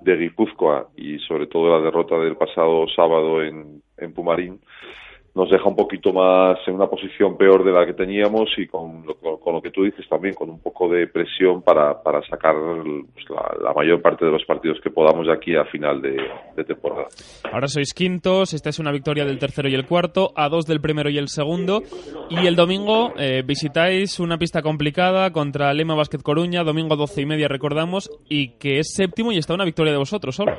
de 0.00 0.16
Guipúzcoa 0.16 0.90
y 0.96 1.18
sobre 1.20 1.48
todo 1.48 1.76
la 1.76 1.84
derrota 1.84 2.16
del 2.18 2.36
pasado 2.36 2.86
sábado 2.94 3.42
en, 3.42 3.82
en 3.98 4.14
Pumarín 4.14 4.60
nos 5.34 5.50
deja 5.50 5.68
un 5.68 5.74
poquito 5.74 6.12
más 6.12 6.58
en 6.66 6.74
una 6.74 6.86
posición 6.86 7.36
peor 7.36 7.64
de 7.64 7.72
la 7.72 7.84
que 7.84 7.92
teníamos 7.92 8.50
y 8.56 8.68
con 8.68 9.04
lo, 9.04 9.40
con 9.40 9.54
lo 9.54 9.60
que 9.60 9.70
tú 9.70 9.82
dices 9.82 10.06
también, 10.08 10.34
con 10.34 10.48
un 10.48 10.60
poco 10.60 10.88
de 10.88 11.08
presión 11.08 11.60
para, 11.62 12.00
para 12.02 12.22
sacar 12.22 12.54
pues, 12.54 13.26
la, 13.60 13.72
mayor 13.72 14.00
parte 14.00 14.24
de 14.24 14.30
los 14.30 14.44
partidos 14.44 14.78
que 14.80 14.90
podamos 14.90 15.26
de 15.26 15.32
aquí 15.32 15.56
a 15.56 15.64
final 15.64 16.00
de, 16.00 16.16
de, 16.56 16.64
temporada. 16.64 17.08
Ahora 17.52 17.66
sois 17.66 17.92
quintos, 17.92 18.54
esta 18.54 18.70
es 18.70 18.78
una 18.78 18.92
victoria 18.92 19.24
del 19.24 19.40
tercero 19.40 19.68
y 19.68 19.74
el 19.74 19.86
cuarto, 19.86 20.32
a 20.36 20.48
dos 20.48 20.66
del 20.66 20.80
primero 20.80 21.10
y 21.10 21.18
el 21.18 21.28
segundo. 21.28 21.82
Y 22.30 22.46
el 22.46 22.54
domingo 22.54 23.12
eh, 23.18 23.42
visitáis 23.44 24.20
una 24.20 24.38
pista 24.38 24.62
complicada 24.62 25.32
contra 25.32 25.74
Lema 25.74 25.96
Basket 25.96 26.22
Coruña, 26.22 26.62
domingo 26.62 26.94
doce 26.94 27.22
y 27.22 27.26
media 27.26 27.48
recordamos, 27.48 28.08
y 28.28 28.56
que 28.58 28.78
es 28.78 28.94
séptimo 28.94 29.32
y 29.32 29.38
está 29.38 29.54
una 29.54 29.64
victoria 29.64 29.92
de 29.92 29.98
vosotros 29.98 30.36
solo. 30.36 30.52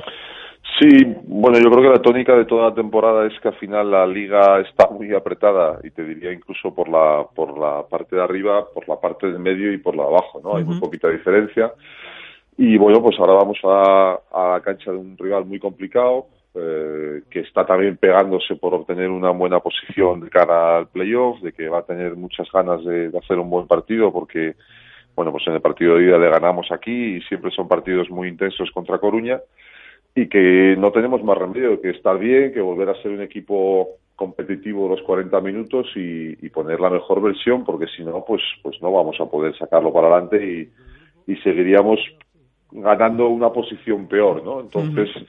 Sí, 0.78 0.88
bueno, 1.24 1.58
yo 1.58 1.70
creo 1.70 1.84
que 1.84 1.96
la 1.96 2.02
tónica 2.02 2.36
de 2.36 2.44
toda 2.44 2.68
la 2.68 2.74
temporada 2.74 3.26
es 3.26 3.40
que 3.40 3.48
al 3.48 3.54
final 3.54 3.90
la 3.90 4.06
liga 4.06 4.60
está 4.60 4.90
muy 4.90 5.14
apretada 5.14 5.78
y 5.82 5.90
te 5.90 6.04
diría 6.04 6.30
incluso 6.32 6.74
por 6.74 6.88
la 6.90 7.24
por 7.34 7.58
la 7.58 7.86
parte 7.88 8.16
de 8.16 8.22
arriba, 8.22 8.66
por 8.74 8.86
la 8.86 9.00
parte 9.00 9.26
del 9.26 9.38
medio 9.38 9.72
y 9.72 9.78
por 9.78 9.96
la 9.96 10.02
de 10.02 10.08
abajo, 10.10 10.40
¿no? 10.44 10.56
Hay 10.56 10.64
muy 10.64 10.78
poquita 10.78 11.08
diferencia. 11.08 11.72
Y 12.58 12.76
bueno, 12.76 13.02
pues 13.02 13.18
ahora 13.18 13.34
vamos 13.34 13.58
a, 13.64 14.18
a 14.32 14.48
la 14.52 14.60
cancha 14.60 14.90
de 14.90 14.98
un 14.98 15.16
rival 15.16 15.46
muy 15.46 15.58
complicado, 15.58 16.26
eh, 16.54 17.22
que 17.30 17.40
está 17.40 17.64
también 17.64 17.96
pegándose 17.96 18.56
por 18.56 18.74
obtener 18.74 19.08
una 19.08 19.30
buena 19.30 19.60
posición 19.60 20.20
de 20.20 20.28
cara 20.28 20.76
al 20.76 20.88
playoff, 20.88 21.40
de 21.40 21.52
que 21.52 21.70
va 21.70 21.78
a 21.78 21.86
tener 21.86 22.16
muchas 22.16 22.50
ganas 22.52 22.84
de, 22.84 23.10
de 23.10 23.18
hacer 23.18 23.38
un 23.38 23.48
buen 23.48 23.66
partido 23.66 24.12
porque, 24.12 24.56
bueno, 25.14 25.32
pues 25.32 25.46
en 25.46 25.54
el 25.54 25.62
partido 25.62 25.96
de 25.96 26.04
ida 26.04 26.18
le 26.18 26.28
ganamos 26.28 26.70
aquí 26.70 27.16
y 27.16 27.22
siempre 27.22 27.50
son 27.50 27.66
partidos 27.66 28.10
muy 28.10 28.28
intensos 28.28 28.70
contra 28.72 28.98
Coruña 28.98 29.40
y 30.16 30.28
que 30.28 30.74
no 30.78 30.90
tenemos 30.92 31.22
más 31.22 31.36
remedio 31.36 31.78
que 31.78 31.90
estar 31.90 32.18
bien, 32.18 32.50
que 32.50 32.62
volver 32.62 32.88
a 32.88 33.00
ser 33.02 33.12
un 33.12 33.20
equipo 33.20 33.98
competitivo 34.16 34.88
los 34.88 35.02
40 35.02 35.38
minutos 35.42 35.88
y, 35.94 36.44
y 36.44 36.48
poner 36.48 36.80
la 36.80 36.88
mejor 36.88 37.20
versión, 37.20 37.64
porque 37.64 37.86
si 37.94 38.02
no, 38.02 38.24
pues, 38.26 38.40
pues 38.62 38.80
no 38.80 38.90
vamos 38.90 39.20
a 39.20 39.26
poder 39.26 39.54
sacarlo 39.58 39.92
para 39.92 40.08
adelante 40.08 40.42
y, 40.42 41.30
y 41.30 41.36
seguiríamos 41.42 42.00
ganando 42.72 43.28
una 43.28 43.50
posición 43.50 44.08
peor, 44.08 44.42
¿no? 44.42 44.60
Entonces, 44.60 45.14
uh 45.16 45.20
-huh. 45.20 45.28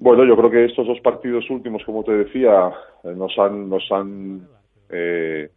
bueno, 0.00 0.24
yo 0.24 0.36
creo 0.36 0.50
que 0.50 0.64
estos 0.64 0.88
dos 0.88 1.00
partidos 1.00 1.48
últimos, 1.48 1.84
como 1.84 2.02
te 2.02 2.12
decía, 2.12 2.72
eh, 3.04 3.14
nos 3.16 3.38
han, 3.38 3.68
nos 3.68 3.92
han, 3.92 4.44
eh, 4.88 5.50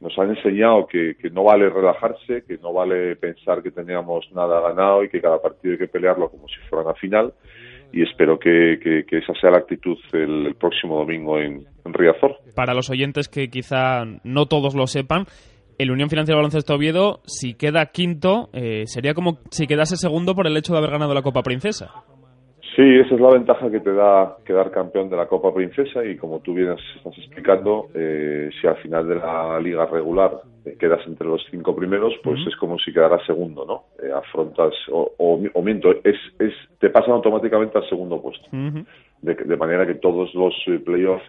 nos 0.00 0.18
han 0.18 0.28
enseñado 0.28 0.86
que, 0.86 1.16
que 1.16 1.30
no 1.30 1.44
vale 1.44 1.70
relajarse, 1.70 2.44
que 2.44 2.58
no 2.58 2.74
vale 2.74 3.16
pensar 3.16 3.62
que 3.62 3.70
teníamos 3.70 4.30
nada 4.34 4.60
ganado 4.60 5.02
y 5.04 5.08
que 5.08 5.22
cada 5.22 5.40
partido 5.40 5.72
hay 5.72 5.78
que 5.78 5.88
pelearlo 5.88 6.28
como 6.28 6.46
si 6.48 6.56
fuera 6.68 6.84
una 6.84 6.94
final 6.94 7.32
y 7.94 8.02
espero 8.02 8.38
que, 8.38 8.78
que, 8.82 9.18
esa 9.18 9.32
sea 9.40 9.50
la 9.50 9.58
actitud 9.58 9.96
el, 10.12 10.54
próximo 10.56 10.98
domingo 10.98 11.38
en, 11.38 11.64
en, 11.84 11.94
Riazor. 11.94 12.38
Para 12.56 12.74
los 12.74 12.90
oyentes 12.90 13.28
que 13.28 13.48
quizá 13.48 14.04
no 14.24 14.46
todos 14.46 14.74
lo 14.74 14.88
sepan, 14.88 15.26
el 15.78 15.92
Unión 15.92 16.10
Financiera 16.10 16.36
Baloncesto 16.36 16.74
Oviedo, 16.74 17.20
si 17.24 17.54
queda 17.54 17.86
quinto, 17.86 18.50
eh, 18.52 18.82
sería 18.86 19.14
como 19.14 19.38
si 19.50 19.68
quedase 19.68 19.96
segundo 19.96 20.34
por 20.34 20.48
el 20.48 20.56
hecho 20.56 20.72
de 20.72 20.80
haber 20.80 20.90
ganado 20.90 21.14
la 21.14 21.22
Copa 21.22 21.42
Princesa. 21.42 21.92
Sí, 22.76 22.82
esa 22.82 23.14
es 23.14 23.20
la 23.20 23.30
ventaja 23.30 23.70
que 23.70 23.78
te 23.78 23.92
da 23.92 24.36
quedar 24.44 24.72
campeón 24.72 25.08
de 25.08 25.16
la 25.16 25.26
Copa 25.26 25.54
Princesa 25.54 26.04
y 26.04 26.16
como 26.16 26.40
tú 26.40 26.54
vienes 26.54 26.80
estás 26.96 27.16
explicando, 27.18 27.88
eh, 27.94 28.50
si 28.60 28.66
al 28.66 28.76
final 28.78 29.06
de 29.06 29.14
la 29.14 29.60
liga 29.60 29.86
regular 29.86 30.40
eh, 30.64 30.76
quedas 30.78 31.00
entre 31.06 31.28
los 31.28 31.44
cinco 31.52 31.76
primeros, 31.76 32.14
pues 32.24 32.40
uh 32.40 32.44
-huh. 32.44 32.48
es 32.48 32.56
como 32.56 32.76
si 32.80 32.92
quedaras 32.92 33.24
segundo, 33.26 33.64
¿no? 33.64 33.84
Eh, 34.04 34.10
afrontas, 34.10 34.74
o, 34.90 35.12
o, 35.18 35.40
o, 35.52 35.62
miento, 35.62 35.92
es, 36.02 36.18
es, 36.40 36.52
te 36.80 36.90
pasan 36.90 37.12
automáticamente 37.12 37.78
al 37.78 37.88
segundo 37.88 38.20
puesto. 38.20 38.46
Uh 38.52 38.56
-huh. 38.56 38.86
de, 39.22 39.34
de, 39.34 39.56
manera 39.56 39.86
que 39.86 39.94
todos 39.94 40.34
los 40.34 40.54
playoffs 40.84 41.28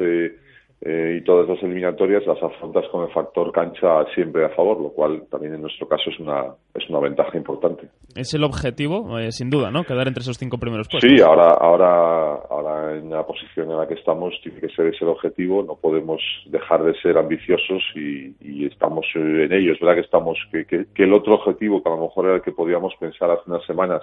eh, 0.81 1.19
y 1.19 1.23
todas 1.23 1.47
las 1.47 1.61
eliminatorias 1.63 2.27
las 2.27 2.41
afrontas 2.43 2.85
con 2.91 3.03
el 3.03 3.13
factor 3.13 3.51
cancha 3.51 4.05
siempre 4.13 4.45
a 4.45 4.49
favor, 4.49 4.79
lo 4.81 4.89
cual 4.89 5.23
también 5.31 5.55
en 5.55 5.61
nuestro 5.61 5.87
caso 5.87 6.09
es 6.09 6.19
una 6.19 6.53
es 6.73 6.87
una 6.89 6.99
ventaja 6.99 7.37
importante. 7.37 7.87
Es 8.13 8.33
el 8.33 8.43
objetivo, 8.43 9.17
eh, 9.17 9.31
sin 9.31 9.49
duda, 9.49 9.71
¿no? 9.71 9.83
Quedar 9.85 10.07
entre 10.07 10.21
esos 10.21 10.37
cinco 10.37 10.57
primeros 10.57 10.87
puestos. 10.89 11.09
Sí, 11.09 11.21
ahora 11.21 11.51
ahora 11.53 12.35
ahora 12.49 12.97
en 12.97 13.09
la 13.09 13.25
posición 13.25 13.71
en 13.71 13.77
la 13.77 13.87
que 13.87 13.93
estamos 13.93 14.33
tiene 14.43 14.59
que 14.59 14.69
ser 14.69 14.87
ese 14.87 15.05
el 15.05 15.11
objetivo. 15.11 15.63
No 15.63 15.75
podemos 15.75 16.21
dejar 16.47 16.83
de 16.83 16.93
ser 17.01 17.17
ambiciosos 17.17 17.81
y, 17.95 18.35
y 18.41 18.65
estamos 18.65 19.05
en 19.15 19.53
ello. 19.53 19.73
Es 19.73 19.79
verdad 19.79 19.95
que 19.95 20.01
estamos 20.01 20.37
que, 20.51 20.65
que, 20.65 20.85
que 20.93 21.03
el 21.03 21.13
otro 21.13 21.35
objetivo 21.35 21.81
que 21.81 21.89
a 21.89 21.95
lo 21.95 22.01
mejor 22.01 22.25
era 22.25 22.35
el 22.35 22.41
que 22.41 22.51
podíamos 22.51 22.93
pensar 22.99 23.31
hace 23.31 23.49
unas 23.49 23.65
semanas, 23.65 24.01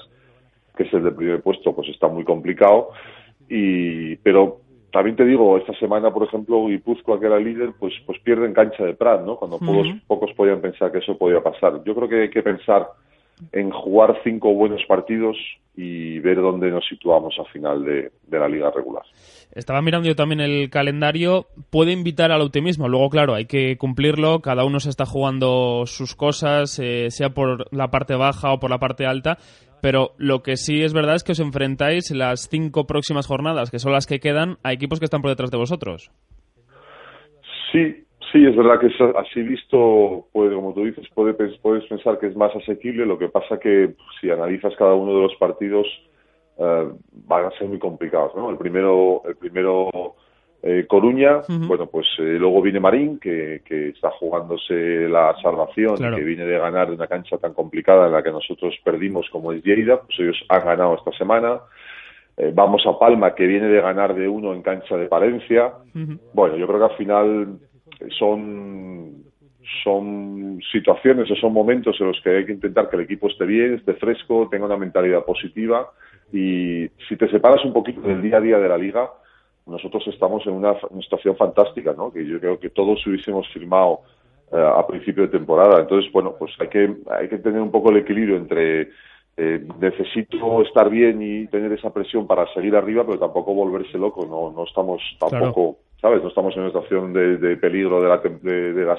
que 0.76 0.84
es 0.84 0.92
el 0.94 1.04
del 1.04 1.14
primer 1.14 1.42
puesto, 1.42 1.74
pues 1.74 1.88
está 1.90 2.08
muy 2.08 2.24
complicado. 2.24 2.88
Y 3.48 4.16
pero 4.16 4.61
también 4.92 5.16
te 5.16 5.24
digo, 5.24 5.56
esta 5.56 5.74
semana, 5.78 6.12
por 6.12 6.24
ejemplo, 6.24 6.66
Guipúzcoa, 6.66 7.18
que 7.18 7.26
era 7.26 7.38
líder, 7.38 7.72
pues, 7.78 7.94
pues 8.06 8.18
pierde 8.20 8.46
en 8.46 8.54
cancha 8.54 8.84
de 8.84 8.94
Prat, 8.94 9.22
¿no? 9.22 9.36
Cuando 9.36 9.56
uh 9.56 9.60
-huh. 9.60 9.66
pocos, 9.66 9.88
pocos 10.06 10.32
podían 10.36 10.60
pensar 10.60 10.92
que 10.92 10.98
eso 10.98 11.16
podía 11.16 11.42
pasar. 11.42 11.82
Yo 11.84 11.94
creo 11.94 12.08
que 12.08 12.22
hay 12.22 12.30
que 12.30 12.42
pensar 12.42 12.86
en 13.50 13.70
jugar 13.70 14.20
cinco 14.22 14.54
buenos 14.54 14.82
partidos 14.86 15.36
y 15.74 16.18
ver 16.18 16.36
dónde 16.36 16.70
nos 16.70 16.86
situamos 16.86 17.34
al 17.38 17.46
final 17.46 17.82
de, 17.84 18.12
de, 18.26 18.38
la 18.38 18.46
liga 18.46 18.70
regular. 18.70 19.02
Estaba 19.52 19.80
mirando 19.80 20.06
yo 20.06 20.14
también 20.14 20.40
el 20.40 20.68
calendario, 20.68 21.46
puede 21.70 21.92
invitar 21.92 22.30
al 22.30 22.42
optimismo, 22.42 22.88
luego 22.88 23.08
claro, 23.08 23.34
hay 23.34 23.46
que 23.46 23.78
cumplirlo, 23.78 24.40
cada 24.40 24.64
uno 24.64 24.80
se 24.80 24.90
está 24.90 25.06
jugando 25.06 25.84
sus 25.86 26.14
cosas, 26.14 26.78
eh, 26.78 27.10
sea 27.10 27.30
por 27.30 27.74
la 27.74 27.90
parte 27.90 28.14
baja 28.14 28.52
o 28.52 28.60
por 28.60 28.70
la 28.70 28.78
parte 28.78 29.06
alta, 29.06 29.38
pero 29.82 30.12
lo 30.16 30.42
que 30.42 30.56
sí 30.56 30.82
es 30.82 30.94
verdad 30.94 31.16
es 31.16 31.24
que 31.24 31.32
os 31.32 31.40
enfrentáis 31.40 32.10
las 32.12 32.48
cinco 32.48 32.86
próximas 32.86 33.26
jornadas, 33.26 33.70
que 33.70 33.80
son 33.80 33.92
las 33.92 34.06
que 34.06 34.20
quedan, 34.20 34.56
a 34.62 34.72
equipos 34.72 35.00
que 35.00 35.04
están 35.04 35.20
por 35.20 35.30
detrás 35.30 35.50
de 35.50 35.58
vosotros. 35.58 36.10
Sí, 37.72 38.04
sí, 38.30 38.46
es 38.46 38.56
verdad 38.56 38.78
que 38.78 38.86
así 39.18 39.42
visto, 39.42 40.28
puede, 40.32 40.54
como 40.54 40.72
tú 40.72 40.84
dices, 40.84 41.06
puede, 41.14 41.34
puedes 41.34 41.84
pensar 41.86 42.18
que 42.20 42.28
es 42.28 42.36
más 42.36 42.54
asequible, 42.54 43.04
lo 43.04 43.18
que 43.18 43.28
pasa 43.28 43.58
que 43.58 43.94
si 44.20 44.30
analizas 44.30 44.72
cada 44.76 44.94
uno 44.94 45.16
de 45.16 45.22
los 45.22 45.34
partidos 45.34 45.86
eh, 46.58 46.88
van 47.26 47.46
a 47.46 47.50
ser 47.58 47.66
muy 47.66 47.80
complicados, 47.80 48.36
¿no? 48.36 48.50
El 48.50 48.58
primero, 48.58 49.22
el 49.26 49.34
primero 49.34 50.14
eh, 50.64 50.86
Coruña, 50.88 51.40
bueno, 51.66 51.86
pues 51.86 52.06
eh, 52.18 52.36
luego 52.38 52.62
viene 52.62 52.78
Marín, 52.78 53.18
que, 53.18 53.62
que 53.64 53.88
está 53.88 54.10
jugándose 54.10 55.08
la 55.08 55.34
salvación, 55.42 55.96
y 55.98 56.16
que 56.16 56.22
viene 56.22 56.44
de 56.44 56.56
ganar 56.56 56.88
de 56.88 56.94
una 56.94 57.08
cancha 57.08 57.36
tan 57.38 57.52
complicada 57.52 58.06
en 58.06 58.12
la 58.12 58.22
que 58.22 58.30
nosotros 58.30 58.72
perdimos 58.84 59.28
como 59.30 59.52
es 59.52 59.64
Lleida, 59.64 60.00
pues 60.00 60.20
ellos 60.20 60.44
han 60.48 60.64
ganado 60.64 60.94
esta 60.94 61.10
semana. 61.18 61.60
Eh, 62.36 62.52
vamos 62.54 62.82
a 62.86 62.96
Palma, 62.96 63.34
que 63.34 63.46
viene 63.46 63.66
de 63.66 63.80
ganar 63.80 64.14
de 64.14 64.28
uno 64.28 64.54
en 64.54 64.62
cancha 64.62 64.96
de 64.96 65.06
Palencia. 65.06 65.72
Bueno, 66.32 66.56
yo 66.56 66.66
creo 66.68 66.78
que 66.78 66.92
al 66.92 66.98
final 66.98 67.58
son 68.18 69.24
son 69.82 70.60
situaciones 70.70 71.30
o 71.30 71.36
son 71.36 71.52
momentos 71.52 71.96
en 72.00 72.08
los 72.08 72.20
que 72.20 72.30
hay 72.36 72.46
que 72.46 72.52
intentar 72.52 72.88
que 72.88 72.96
el 72.96 73.02
equipo 73.02 73.28
esté 73.28 73.46
bien, 73.46 73.74
esté 73.74 73.94
fresco, 73.94 74.48
tenga 74.50 74.66
una 74.66 74.76
mentalidad 74.76 75.24
positiva 75.24 75.88
y 76.32 76.88
si 77.08 77.16
te 77.16 77.28
separas 77.30 77.64
un 77.64 77.72
poquito 77.72 78.00
del 78.00 78.22
día 78.22 78.38
a 78.38 78.40
día 78.40 78.58
de 78.58 78.68
la 78.68 78.76
liga, 78.76 79.08
nosotros 79.66 80.06
estamos 80.08 80.46
en 80.46 80.54
una, 80.54 80.74
situación 81.00 81.36
fantástica, 81.36 81.92
¿no? 81.96 82.12
Que 82.12 82.26
yo 82.26 82.40
creo 82.40 82.58
que 82.58 82.70
todos 82.70 83.06
hubiésemos 83.06 83.48
firmado 83.48 84.00
eh, 84.52 84.56
a 84.56 84.86
principio 84.86 85.24
de 85.24 85.28
temporada. 85.28 85.80
Entonces, 85.80 86.10
bueno, 86.12 86.34
pues 86.38 86.52
hay 86.58 86.68
que, 86.68 86.94
hay 87.10 87.28
que 87.28 87.38
tener 87.38 87.60
un 87.60 87.70
poco 87.70 87.90
el 87.90 87.98
equilibrio 87.98 88.36
entre 88.36 88.90
eh, 89.36 89.64
necesito 89.80 90.60
estar 90.62 90.90
bien 90.90 91.22
y 91.22 91.46
tener 91.46 91.72
esa 91.72 91.90
presión 91.90 92.26
para 92.26 92.52
seguir 92.52 92.76
arriba, 92.76 93.04
pero 93.06 93.18
tampoco 93.18 93.54
volverse 93.54 93.96
loco. 93.96 94.26
No, 94.26 94.52
no 94.54 94.64
estamos 94.64 95.00
tampoco, 95.18 95.78
¿sabes? 96.00 96.22
No 96.22 96.28
estamos 96.28 96.54
en 96.54 96.62
una 96.62 96.70
situación 96.70 97.12
de, 97.12 97.56
peligro 97.56 98.02
de 98.02 98.08
la, 98.08 98.18
de, 98.18 98.72
de, 98.74 98.84
las, 98.84 98.98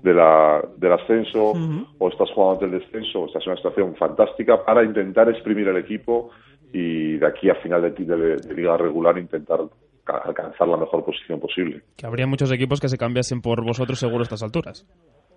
de 0.00 0.14
la, 0.14 0.64
del 0.76 0.92
ascenso 0.92 1.54
o 1.98 2.08
estás 2.08 2.30
jugando 2.30 2.52
ante 2.52 2.64
el 2.66 2.80
descenso. 2.80 3.26
Estás 3.26 3.42
en 3.46 3.52
una 3.52 3.56
situación 3.56 3.96
fantástica 3.96 4.64
para 4.64 4.84
intentar 4.84 5.28
exprimir 5.28 5.66
el 5.66 5.78
equipo 5.78 6.30
y 6.72 7.16
de 7.16 7.26
aquí 7.26 7.50
a 7.50 7.54
final 7.56 7.82
de, 7.82 8.36
de 8.36 8.54
liga 8.54 8.76
regular 8.76 9.18
intentar 9.18 9.60
alcanzar 10.06 10.68
la 10.68 10.76
mejor 10.76 11.04
posición 11.04 11.40
posible. 11.40 11.82
Que 11.96 12.06
habría 12.06 12.26
muchos 12.26 12.50
equipos 12.52 12.80
que 12.80 12.88
se 12.88 12.98
cambiasen 12.98 13.40
por 13.40 13.64
vosotros 13.64 13.98
seguro 13.98 14.20
a 14.20 14.22
estas 14.24 14.42
alturas. 14.42 14.86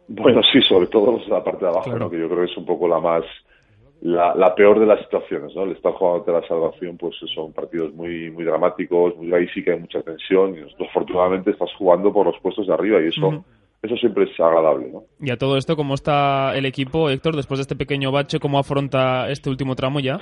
Bueno, 0.08 0.42
sí, 0.52 0.62
sobre 0.62 0.88
todo 0.88 1.20
la 1.28 1.44
parte 1.44 1.66
de 1.66 1.72
abajo, 1.72 2.10
que 2.10 2.20
yo 2.20 2.30
creo 2.30 2.46
que 2.46 2.52
es 2.52 2.58
un 2.58 2.66
poco 2.66 2.88
la 2.88 3.00
más 3.00 3.24
la, 4.02 4.54
peor 4.56 4.80
de 4.80 4.86
las 4.86 5.02
situaciones, 5.02 5.56
¿no? 5.56 5.64
El 5.64 5.72
estar 5.72 5.92
jugando 5.94 6.20
ante 6.20 6.32
la 6.32 6.48
salvación, 6.48 6.98
pues 6.98 7.16
son 7.34 7.52
partidos 7.52 7.94
muy 7.94 8.30
muy 8.32 8.44
dramáticos, 8.44 9.16
muy 9.18 9.34
ahí 9.34 9.48
sí 9.54 9.64
que 9.64 9.72
hay 9.72 9.80
mucha 9.80 10.02
tensión 10.02 10.56
y 10.56 10.62
nosotros 10.62 10.90
afortunadamente 10.90 11.52
estás 11.52 11.70
jugando 11.78 12.14
por 12.14 12.26
los 12.26 12.40
puestos 12.42 12.68
de 12.68 12.74
arriba 12.74 13.02
y 13.02 13.08
eso 13.08 13.44
eso 13.82 13.96
siempre 13.98 14.24
es 14.24 14.40
agradable, 14.40 14.90
¿no? 14.92 15.04
Y 15.20 15.30
a 15.30 15.38
todo 15.38 15.58
esto, 15.58 15.76
¿cómo 15.76 15.94
está 15.94 16.56
el 16.56 16.66
equipo, 16.66 17.10
Héctor, 17.10 17.36
después 17.36 17.60
de 17.60 17.64
este 17.64 17.76
pequeño 17.76 18.12
bache? 18.12 18.40
¿Cómo 18.40 18.60
afronta 18.60 19.30
este 19.30 19.50
último 19.50 19.76
tramo 19.76 20.00
ya? 20.00 20.20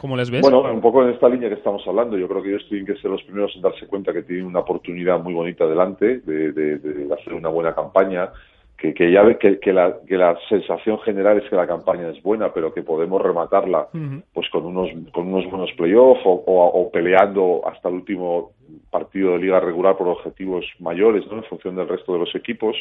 ¿Cómo 0.00 0.16
les 0.16 0.30
ves? 0.30 0.40
Bueno, 0.40 0.62
un 0.62 0.80
poco 0.80 1.02
en 1.02 1.10
esta 1.10 1.28
línea 1.28 1.50
que 1.50 1.56
estamos 1.56 1.86
hablando. 1.86 2.16
Yo 2.16 2.26
creo 2.26 2.42
que 2.42 2.48
ellos 2.48 2.66
tienen 2.70 2.86
que 2.86 2.96
ser 2.96 3.10
los 3.10 3.22
primeros 3.22 3.54
en 3.54 3.60
darse 3.60 3.86
cuenta 3.86 4.14
que 4.14 4.22
tienen 4.22 4.46
una 4.46 4.60
oportunidad 4.60 5.20
muy 5.22 5.34
bonita 5.34 5.66
delante 5.66 6.20
de, 6.20 7.08
hacer 7.12 7.34
una 7.34 7.50
buena 7.50 7.74
campaña. 7.74 8.30
Que, 8.78 8.94
que 8.94 9.12
ya 9.12 9.22
que, 9.36 9.60
que, 9.60 9.74
la, 9.74 9.98
que 10.08 10.16
la 10.16 10.38
sensación 10.48 10.98
general 11.00 11.36
es 11.36 11.50
que 11.50 11.56
la 11.56 11.66
campaña 11.66 12.08
es 12.08 12.22
buena, 12.22 12.50
pero 12.50 12.72
que 12.72 12.82
podemos 12.82 13.20
rematarla 13.20 13.88
pues 14.32 14.48
con 14.48 14.64
unos 14.64 14.88
con 15.12 15.26
unos 15.26 15.44
buenos 15.50 15.70
playoffs 15.76 16.22
o, 16.24 16.44
o, 16.46 16.90
peleando 16.90 17.60
hasta 17.66 17.90
el 17.90 17.96
último 17.96 18.52
partido 18.90 19.32
de 19.32 19.40
liga 19.40 19.60
regular 19.60 19.98
por 19.98 20.08
objetivos 20.08 20.64
mayores, 20.78 21.26
¿no? 21.30 21.36
En 21.36 21.44
función 21.44 21.76
del 21.76 21.88
resto 21.88 22.14
de 22.14 22.20
los 22.20 22.34
equipos 22.34 22.74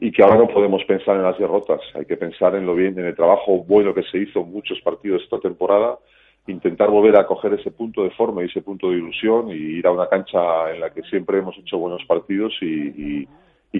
y 0.00 0.10
que 0.10 0.22
ahora 0.22 0.36
no 0.36 0.48
podemos 0.48 0.82
pensar 0.84 1.16
en 1.16 1.22
las 1.24 1.38
derrotas, 1.38 1.80
hay 1.94 2.06
que 2.06 2.16
pensar 2.16 2.54
en 2.54 2.64
lo 2.64 2.74
bien, 2.74 2.98
en 2.98 3.04
el 3.04 3.14
trabajo 3.14 3.62
bueno 3.62 3.92
que 3.92 4.04
se 4.04 4.16
hizo 4.16 4.40
en 4.40 4.52
muchos 4.52 4.80
partidos 4.80 5.22
esta 5.22 5.38
temporada 5.38 5.98
intentar 6.46 6.90
volver 6.90 7.16
a 7.16 7.26
coger 7.26 7.54
ese 7.54 7.70
punto 7.70 8.04
de 8.04 8.10
forma 8.10 8.42
y 8.42 8.46
ese 8.46 8.62
punto 8.62 8.90
de 8.90 8.96
ilusión 8.96 9.50
y 9.50 9.54
ir 9.54 9.86
a 9.86 9.92
una 9.92 10.08
cancha 10.08 10.72
en 10.72 10.80
la 10.80 10.90
que 10.90 11.02
siempre 11.02 11.38
hemos 11.38 11.56
hecho 11.58 11.78
buenos 11.78 12.04
partidos 12.04 12.54
y, 12.60 12.66
y 12.66 13.28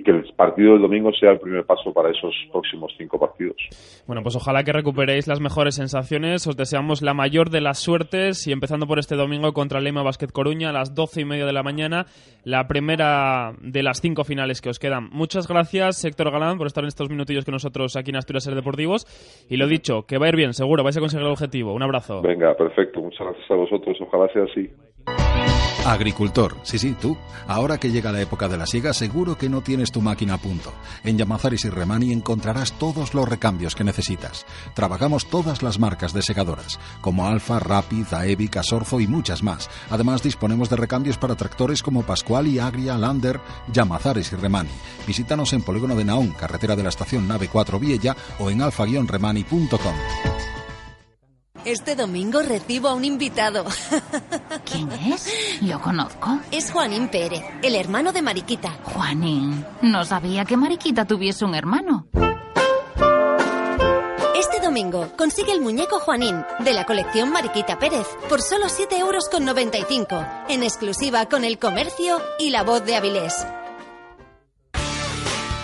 que 0.06 0.10
el 0.12 0.24
partido 0.36 0.72
del 0.72 0.82
domingo 0.82 1.10
sea 1.12 1.32
el 1.32 1.40
primer 1.40 1.64
paso 1.64 1.92
para 1.92 2.10
esos 2.10 2.32
próximos 2.52 2.92
cinco 2.96 3.18
partidos. 3.18 3.56
Bueno, 4.06 4.22
pues 4.22 4.36
ojalá 4.36 4.62
que 4.62 4.72
recuperéis 4.72 5.26
las 5.26 5.40
mejores 5.40 5.74
sensaciones. 5.74 6.46
Os 6.46 6.56
deseamos 6.56 7.02
la 7.02 7.14
mayor 7.14 7.50
de 7.50 7.60
las 7.60 7.78
suertes 7.78 8.46
y 8.46 8.52
empezando 8.52 8.86
por 8.86 8.98
este 8.98 9.16
domingo 9.16 9.52
contra 9.52 9.80
Lema 9.80 10.02
Basket 10.02 10.28
Coruña 10.28 10.70
a 10.70 10.72
las 10.72 10.94
doce 10.94 11.22
y 11.22 11.24
media 11.24 11.46
de 11.46 11.52
la 11.52 11.62
mañana, 11.62 12.06
la 12.44 12.68
primera 12.68 13.54
de 13.60 13.82
las 13.82 14.00
cinco 14.00 14.24
finales 14.24 14.60
que 14.60 14.68
os 14.68 14.78
quedan. 14.78 15.08
Muchas 15.10 15.48
gracias, 15.48 16.04
Héctor 16.04 16.30
Galán, 16.30 16.58
por 16.58 16.66
estar 16.66 16.84
en 16.84 16.88
estos 16.88 17.10
minutillos 17.10 17.44
con 17.44 17.52
nosotros 17.52 17.96
aquí 17.96 18.10
en 18.10 18.16
Asturias 18.16 18.44
Ser 18.44 18.54
Deportivos. 18.54 19.06
Y 19.48 19.56
lo 19.56 19.66
dicho, 19.66 20.02
que 20.06 20.18
va 20.18 20.26
a 20.26 20.28
ir 20.28 20.36
bien, 20.36 20.52
seguro, 20.52 20.84
vais 20.84 20.96
a 20.96 21.00
conseguir 21.00 21.26
el 21.26 21.32
objetivo. 21.32 21.72
Un 21.72 21.82
abrazo. 21.82 22.22
Venga, 22.22 22.54
perfecto. 22.56 23.00
Muchas 23.00 23.26
gracias 23.26 23.50
a 23.50 23.54
vosotros. 23.54 23.96
Ojalá 24.00 24.28
sea 24.32 24.44
así. 24.44 25.55
Agricultor, 25.86 26.56
sí, 26.64 26.80
sí, 26.80 26.96
tú. 27.00 27.16
Ahora 27.46 27.78
que 27.78 27.92
llega 27.92 28.10
la 28.10 28.20
época 28.20 28.48
de 28.48 28.56
la 28.56 28.66
siega, 28.66 28.92
seguro 28.92 29.38
que 29.38 29.48
no 29.48 29.60
tienes 29.60 29.92
tu 29.92 30.00
máquina 30.00 30.34
a 30.34 30.38
punto. 30.38 30.72
En 31.04 31.16
Yamazaris 31.16 31.64
y 31.64 31.70
Remani 31.70 32.12
encontrarás 32.12 32.72
todos 32.72 33.14
los 33.14 33.28
recambios 33.28 33.76
que 33.76 33.84
necesitas. 33.84 34.46
Trabajamos 34.74 35.26
todas 35.26 35.62
las 35.62 35.78
marcas 35.78 36.12
de 36.12 36.22
segadoras, 36.22 36.80
como 37.00 37.28
Alfa, 37.28 37.60
Rapid, 37.60 38.12
Aevi, 38.12 38.48
Casorzo 38.48 38.98
y 38.98 39.06
muchas 39.06 39.44
más. 39.44 39.70
Además, 39.88 40.24
disponemos 40.24 40.68
de 40.70 40.76
recambios 40.76 41.18
para 41.18 41.36
tractores 41.36 41.84
como 41.84 42.02
Pascual 42.02 42.46
Agria, 42.58 42.98
Lander, 42.98 43.40
Yamazaris 43.72 44.32
y 44.32 44.36
Remani. 44.36 44.70
Visítanos 45.06 45.52
en 45.52 45.62
Polígono 45.62 45.94
de 45.94 46.04
Naón, 46.04 46.30
carretera 46.30 46.74
de 46.74 46.82
la 46.82 46.88
estación 46.88 47.28
Nave 47.28 47.48
4 47.48 47.78
Viella 47.78 48.16
o 48.40 48.50
en 48.50 48.60
alfa-remani.com. 48.60 49.94
Este 51.66 51.96
domingo 51.96 52.42
recibo 52.42 52.86
a 52.86 52.94
un 52.94 53.04
invitado. 53.04 53.64
¿Quién 54.64 54.88
es? 54.92 55.28
¿Lo 55.62 55.80
conozco? 55.80 56.38
Es 56.52 56.70
Juanín 56.70 57.08
Pérez, 57.08 57.42
el 57.60 57.74
hermano 57.74 58.12
de 58.12 58.22
Mariquita. 58.22 58.70
Juanín, 58.84 59.66
no 59.82 60.04
sabía 60.04 60.44
que 60.44 60.56
Mariquita 60.56 61.06
tuviese 61.06 61.44
un 61.44 61.56
hermano. 61.56 62.06
Este 64.38 64.60
domingo 64.64 65.12
consigue 65.18 65.50
el 65.50 65.60
muñeco 65.60 65.98
Juanín 65.98 66.44
de 66.60 66.72
la 66.72 66.86
colección 66.86 67.32
Mariquita 67.32 67.80
Pérez 67.80 68.06
por 68.28 68.42
solo 68.42 68.66
7,95 68.66 70.12
euros, 70.12 70.26
en 70.48 70.62
exclusiva 70.62 71.26
con 71.26 71.42
el 71.42 71.58
comercio 71.58 72.22
y 72.38 72.50
la 72.50 72.62
voz 72.62 72.84
de 72.84 72.94
Avilés. 72.94 73.44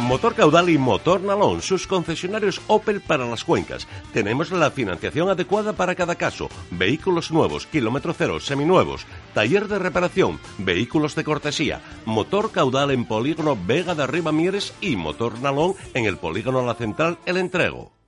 Motor 0.02 0.34
Caudal 0.34 0.68
y 0.68 0.78
Motor 0.78 1.20
Nalón, 1.20 1.62
sus 1.62 1.86
concesionarios 1.86 2.60
Opel 2.66 3.00
para 3.00 3.24
las 3.24 3.44
cuencas. 3.44 3.86
Tenemos 4.12 4.50
la 4.50 4.70
financiación 4.72 5.28
adecuada 5.28 5.74
para 5.74 5.94
cada 5.94 6.16
caso. 6.16 6.48
Vehículos 6.72 7.30
nuevos, 7.30 7.66
kilómetro 7.66 8.12
cero, 8.12 8.40
seminuevos. 8.40 9.06
Taller 9.32 9.68
de 9.68 9.78
reparación, 9.78 10.40
vehículos 10.58 11.14
de 11.14 11.24
cortesía. 11.24 11.80
Motor 12.04 12.50
Caudal 12.50 12.90
en 12.90 13.04
Polígono 13.04 13.56
Vega 13.64 13.94
de 13.94 14.02
Arriba 14.02 14.32
Mieres 14.32 14.74
y 14.80 14.96
Motor 14.96 15.38
Nalón 15.40 15.74
en 15.94 16.04
el 16.04 16.16
Polígono 16.16 16.66
La 16.66 16.74
Central 16.74 17.18
El 17.24 17.36
Entrego. 17.36 18.01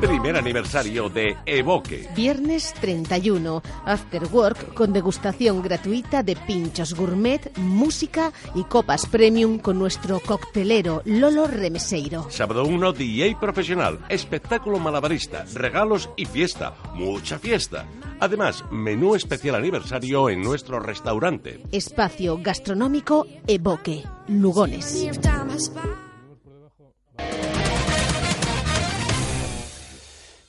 Primer 0.00 0.36
aniversario 0.36 1.08
de 1.08 1.36
Evoque. 1.46 2.08
Viernes 2.14 2.74
31. 2.80 3.62
After 3.84 4.24
Work 4.30 4.74
con 4.74 4.92
degustación 4.92 5.62
gratuita 5.62 6.22
de 6.22 6.36
pinchos 6.36 6.94
gourmet, 6.94 7.56
música 7.56 8.32
y 8.54 8.64
copas 8.64 9.06
premium 9.06 9.58
con 9.58 9.78
nuestro 9.78 10.20
coctelero 10.20 11.02
Lolo 11.04 11.46
Remeseiro. 11.46 12.30
Sábado 12.30 12.64
1, 12.64 12.92
DJ 12.92 13.36
profesional, 13.40 14.00
espectáculo 14.08 14.78
malabarista, 14.78 15.44
regalos 15.54 16.10
y 16.16 16.26
fiesta. 16.26 16.74
Mucha 16.94 17.38
fiesta. 17.38 17.86
Además, 18.20 18.64
menú 18.70 19.14
especial 19.14 19.54
aniversario 19.56 20.28
en 20.28 20.42
nuestro 20.42 20.80
restaurante. 20.80 21.62
Espacio 21.72 22.38
gastronómico 22.42 23.26
Evoque. 23.46 24.04
Lugones. 24.28 25.06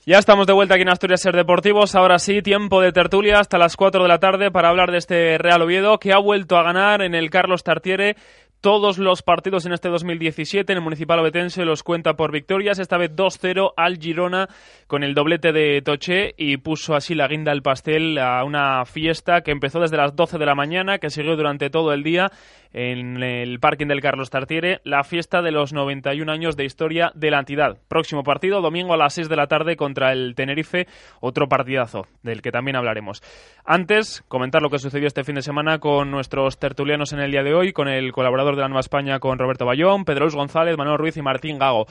Ya 0.09 0.19
estamos 0.19 0.47
de 0.47 0.53
vuelta 0.53 0.75
aquí 0.75 0.83
en 0.83 0.89
Asturias 0.89 1.19
Ser 1.19 1.35
Deportivos. 1.35 1.93
Ahora 1.93 2.17
sí, 2.17 2.41
tiempo 2.41 2.79
de 2.79 2.93
tertulia 2.93 3.41
hasta 3.41 3.57
las 3.57 3.75
4 3.75 4.03
de 4.03 4.07
la 4.07 4.19
tarde 4.19 4.51
para 4.51 4.69
hablar 4.69 4.89
de 4.89 4.99
este 4.99 5.37
Real 5.37 5.61
Oviedo 5.61 5.99
que 5.99 6.13
ha 6.13 6.17
vuelto 6.17 6.55
a 6.55 6.63
ganar 6.63 7.01
en 7.01 7.13
el 7.13 7.29
Carlos 7.29 7.61
Tartiere 7.61 8.15
todos 8.61 8.97
los 8.97 9.21
partidos 9.21 9.65
en 9.65 9.73
este 9.73 9.89
2017 9.89 10.71
en 10.71 10.77
el 10.77 10.83
Municipal 10.83 11.19
Obetense 11.19 11.65
los 11.65 11.83
cuenta 11.83 12.15
por 12.15 12.31
victorias, 12.31 12.79
esta 12.79 12.97
vez 12.97 13.11
2-0 13.11 13.73
al 13.75 13.97
Girona 13.97 14.47
con 14.87 15.03
el 15.03 15.13
doblete 15.13 15.51
de 15.51 15.81
Toché 15.81 16.33
y 16.37 16.57
puso 16.57 16.95
así 16.95 17.13
la 17.13 17.27
guinda 17.27 17.51
al 17.51 17.61
pastel 17.61 18.17
a 18.17 18.43
una 18.43 18.85
fiesta 18.85 19.41
que 19.41 19.51
empezó 19.51 19.79
desde 19.79 19.97
las 19.97 20.15
12 20.15 20.37
de 20.37 20.45
la 20.45 20.55
mañana, 20.55 20.97
que 20.99 21.09
siguió 21.09 21.35
durante 21.35 21.69
todo 21.69 21.93
el 21.93 22.01
día 22.01 22.31
en 22.73 23.21
el 23.23 23.59
parking 23.59 23.87
del 23.87 24.01
Carlos 24.01 24.29
Tartiere 24.29 24.81
la 24.83 25.03
fiesta 25.03 25.41
de 25.41 25.51
los 25.51 25.73
91 25.73 26.31
años 26.31 26.55
de 26.55 26.65
historia 26.65 27.11
de 27.15 27.31
la 27.31 27.39
entidad. 27.39 27.77
Próximo 27.87 28.23
partido, 28.23 28.61
domingo 28.61 28.93
a 28.93 28.97
las 28.97 29.13
6 29.13 29.29
de 29.29 29.35
la 29.35 29.47
tarde 29.47 29.75
contra 29.75 30.11
el 30.11 30.35
Tenerife, 30.35 30.87
otro 31.21 31.47
partidazo 31.47 32.07
del 32.23 32.41
que 32.41 32.51
también 32.51 32.75
hablaremos. 32.75 33.21
Antes, 33.65 34.23
comentar 34.27 34.61
lo 34.61 34.69
que 34.69 34.79
sucedió 34.79 35.07
este 35.07 35.23
fin 35.23 35.35
de 35.35 35.41
semana 35.41 35.79
con 35.79 36.11
nuestros 36.11 36.57
tertulianos 36.57 37.13
en 37.13 37.19
el 37.19 37.31
día 37.31 37.43
de 37.43 37.53
hoy, 37.53 37.73
con 37.73 37.87
el 37.87 38.11
colaborador 38.11 38.55
de 38.55 38.61
la 38.61 38.67
Nueva 38.67 38.81
España, 38.81 39.19
con 39.19 39.37
Roberto 39.39 39.65
Bayón, 39.65 40.05
Pedro 40.05 40.25
Luis 40.25 40.35
González, 40.35 40.77
Manuel 40.77 40.97
Ruiz 40.97 41.17
y 41.17 41.21
Martín 41.21 41.57
Gago. 41.57 41.85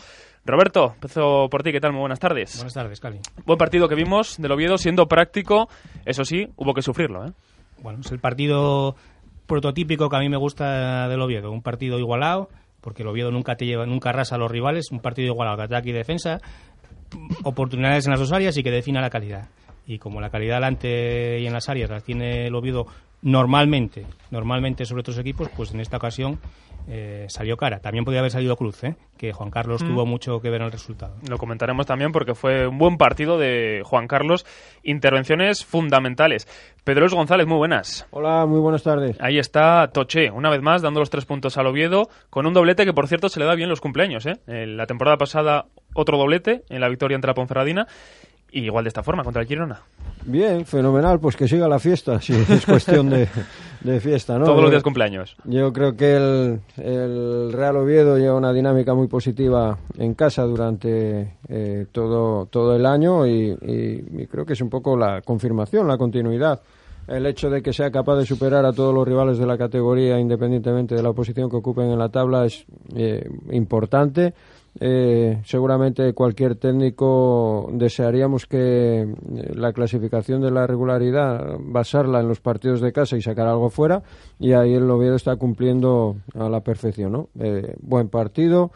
Roberto, 0.45 0.93
empezó 0.95 1.49
por 1.51 1.63
ti, 1.63 1.73
¿qué 1.73 1.81
tal? 1.81 1.93
Muy 1.93 2.01
buenas 2.01 2.21
tardes. 2.21 2.57
Buenas 2.57 2.75
tardes, 2.75 3.01
Cali. 3.01 3.19
Buen 3.45 3.59
partido 3.59 3.89
que 3.89 3.97
vimos 3.97 4.37
del 4.39 4.53
Oviedo, 4.53 4.79
siendo 4.79 5.07
práctico, 5.07 5.69
eso 6.05 6.25
sí, 6.25 6.47
hubo 6.57 6.73
que 6.73 6.83
sufrirlo, 6.83 7.27
¿eh? 7.27 7.33
Bueno, 7.83 8.01
es 8.01 8.11
el 8.11 8.21
partido 8.21 8.97
prototípico 9.47 10.09
que 10.09 10.17
a 10.17 10.21
mí 10.21 10.29
me 10.29 10.37
gusta 10.37 11.09
del 11.09 11.21
Oviedo, 11.21 11.51
un 11.51 11.63
partido 11.63 11.99
igualado, 11.99 12.49
porque 12.81 13.03
el 13.03 13.09
Oviedo 13.09 13.31
nunca 13.31 13.57
te 13.57 13.67
lleva, 13.67 13.87
nunca 13.87 14.11
arrasa 14.11 14.37
a 14.37 14.39
los 14.39 14.51
rivales, 14.51 14.91
un 14.91 15.01
partido 15.01 15.29
igualado 15.29 15.63
ataque 15.63 15.91
y 15.91 15.93
defensa, 15.93 16.41
oportunidades 17.43 18.07
en 18.07 18.13
las 18.13 18.21
dos 18.21 18.33
áreas 18.33 18.57
y 18.57 18.63
que 18.63 18.71
defina 18.71 19.01
la 19.01 19.11
calidad. 19.11 19.49
Y 19.87 19.99
como 19.99 20.21
la 20.21 20.31
calidad 20.31 20.57
delante 20.57 21.39
y 21.41 21.47
en 21.47 21.53
las 21.53 21.69
áreas 21.69 21.91
las 21.91 22.03
tiene 22.03 22.49
el 22.49 22.55
Oviedo 22.55 22.87
normalmente, 23.23 24.05
normalmente 24.31 24.85
sobre 24.85 25.01
otros 25.01 25.19
equipos, 25.19 25.49
pues 25.57 25.73
en 25.73 25.81
esta 25.81 25.97
ocasión 25.97 26.39
eh, 26.89 27.27
salió 27.29 27.57
cara. 27.57 27.81
También 27.81 28.05
podría 28.05 28.21
haber 28.21 28.31
salido 28.31 28.57
Cruz, 28.57 28.85
¿eh? 28.85 28.95
que 29.19 29.33
Juan 29.33 29.51
Carlos 29.51 29.83
Mm. 29.83 29.89
tuvo 29.89 30.07
mucho 30.07 30.41
que 30.41 30.51
ver 30.51 30.61
en 30.61 30.67
el 30.67 30.73
resultado. 30.73 31.15
Lo 31.29 31.39
comentaremos 31.39 31.87
también 31.87 32.13
porque 32.13 32.35
fue 32.35 32.67
un 32.67 32.79
buen 32.79 32.97
partido 32.99 33.39
de 33.39 33.83
Juan 33.85 34.07
Carlos. 34.07 34.45
Intervenciones 34.83 35.65
fundamentales. 35.65 36.47
Pedro 36.85 37.01
Luis 37.01 37.15
González, 37.15 37.47
muy 37.47 37.57
buenas. 37.57 38.07
Hola, 38.11 38.47
muy 38.47 38.61
buenas 38.61 38.83
tardes. 38.83 39.17
Ahí 39.21 39.39
está 39.39 39.89
Toché, 39.93 40.31
una 40.31 40.51
vez 40.51 40.63
más, 40.63 40.83
dando 40.83 41.01
los 41.01 41.11
tres 41.11 41.25
puntos 41.25 41.57
al 41.59 41.67
Oviedo, 41.67 42.09
con 42.31 42.47
un 42.47 42.55
doblete 42.55 42.85
que, 42.85 42.93
por 42.93 43.09
cierto, 43.09 43.29
se 43.29 43.41
le 43.41 43.47
da 43.47 43.55
bien 43.55 43.69
los 43.69 43.81
cumpleaños. 43.81 44.25
¿eh? 44.27 44.35
En 44.47 44.77
la 44.77 44.87
temporada 44.87 45.17
pasada, 45.17 45.67
otro 45.95 46.19
doblete 46.19 46.63
en 46.69 46.81
la 46.81 46.89
victoria 46.89 47.17
ante 47.17 47.27
la 47.27 47.35
Ponferradina. 47.35 47.87
Y 48.57 48.65
igual 48.65 48.85
de 48.85 48.89
esta 48.89 49.03
forma, 49.03 49.23
contra 49.23 49.43
el 49.43 49.49
Girona. 49.49 49.81
Bien, 50.25 50.65
fenomenal, 50.65 51.21
pues 51.21 51.37
que 51.37 51.47
siga 51.47 51.69
la 51.69 51.79
fiesta, 51.79 52.21
si 52.21 52.33
es 52.33 52.65
cuestión 52.67 53.11
de, 53.11 53.29
de 53.83 54.01
fiesta, 54.01 54.39
¿no? 54.39 54.47
Todos 54.47 54.63
los 54.63 54.71
días 54.71 54.83
cumpleaños. 54.83 55.37
Yo 55.45 55.73
creo 55.73 55.95
que 55.95 56.17
el, 56.17 56.61
el 56.79 57.53
Real 57.53 57.77
Oviedo 57.77 58.17
lleva 58.17 58.35
una 58.37 58.53
dinámica 58.53 58.95
muy 58.95 59.09
positiva 59.09 59.79
en 59.99 60.15
casa 60.15 60.43
durante 60.45 61.35
eh, 61.49 61.87
todo, 61.93 62.47
todo 62.47 62.75
el 62.75 62.87
año 62.87 63.27
y, 63.27 63.51
y- 63.63 64.23
y 64.23 64.27
creo 64.27 64.47
que 64.47 64.55
es 64.55 64.61
un 64.63 64.71
poco 64.71 64.97
la 64.97 65.21
confirmación, 65.21 65.87
la 65.87 65.99
continuidad. 65.99 66.61
El 67.07 67.27
hecho 67.27 67.51
de 67.51 67.63
que 67.63 67.73
sea 67.73 67.91
capaz 67.93 68.17
de 68.17 68.27
superar 68.27 68.65
a 68.65 68.73
todos 68.73 68.93
los 68.93 69.07
rivales 69.07 69.39
de 69.39 69.47
la 69.47 69.57
categoría, 69.57 70.19
independientemente 70.19 70.97
de 70.97 71.03
la 71.05 71.13
posición 71.13 71.49
que 71.49 71.57
ocupen 71.57 71.91
en 71.91 71.99
la 71.99 72.09
tabla, 72.09 72.47
es 72.47 72.65
eh, 72.97 73.29
importante. 73.53 74.35
Eh, 74.79 75.41
seguramente 75.45 76.13
cualquier 76.13 76.57
técnico 76.57 77.67
desearíamos 77.73 78.45
que 78.47 79.03
eh, 79.03 79.07
la 79.55 79.73
clasificación 79.73 80.43
de 80.43 80.51
la 80.51 80.67
regularidad 80.67 81.57
basarla 81.61 82.21
en 82.21 82.29
los 82.29 82.41
partidos 82.41 82.83
de 82.83 82.93
casa 82.93 83.17
y 83.17 83.23
sacar 83.23 83.47
algo 83.47 83.71
fuera 83.71 84.03
y 84.39 84.53
ahí 84.53 84.75
el 84.75 84.91
Oviedo 84.91 85.17
está 85.17 85.37
cumpliendo 85.37 86.17
a 86.35 86.51
la 86.51 86.61
perfección 86.61 87.13
¿no? 87.13 87.29
Eh, 87.41 87.75
buen 87.81 88.11
partido 88.11 88.71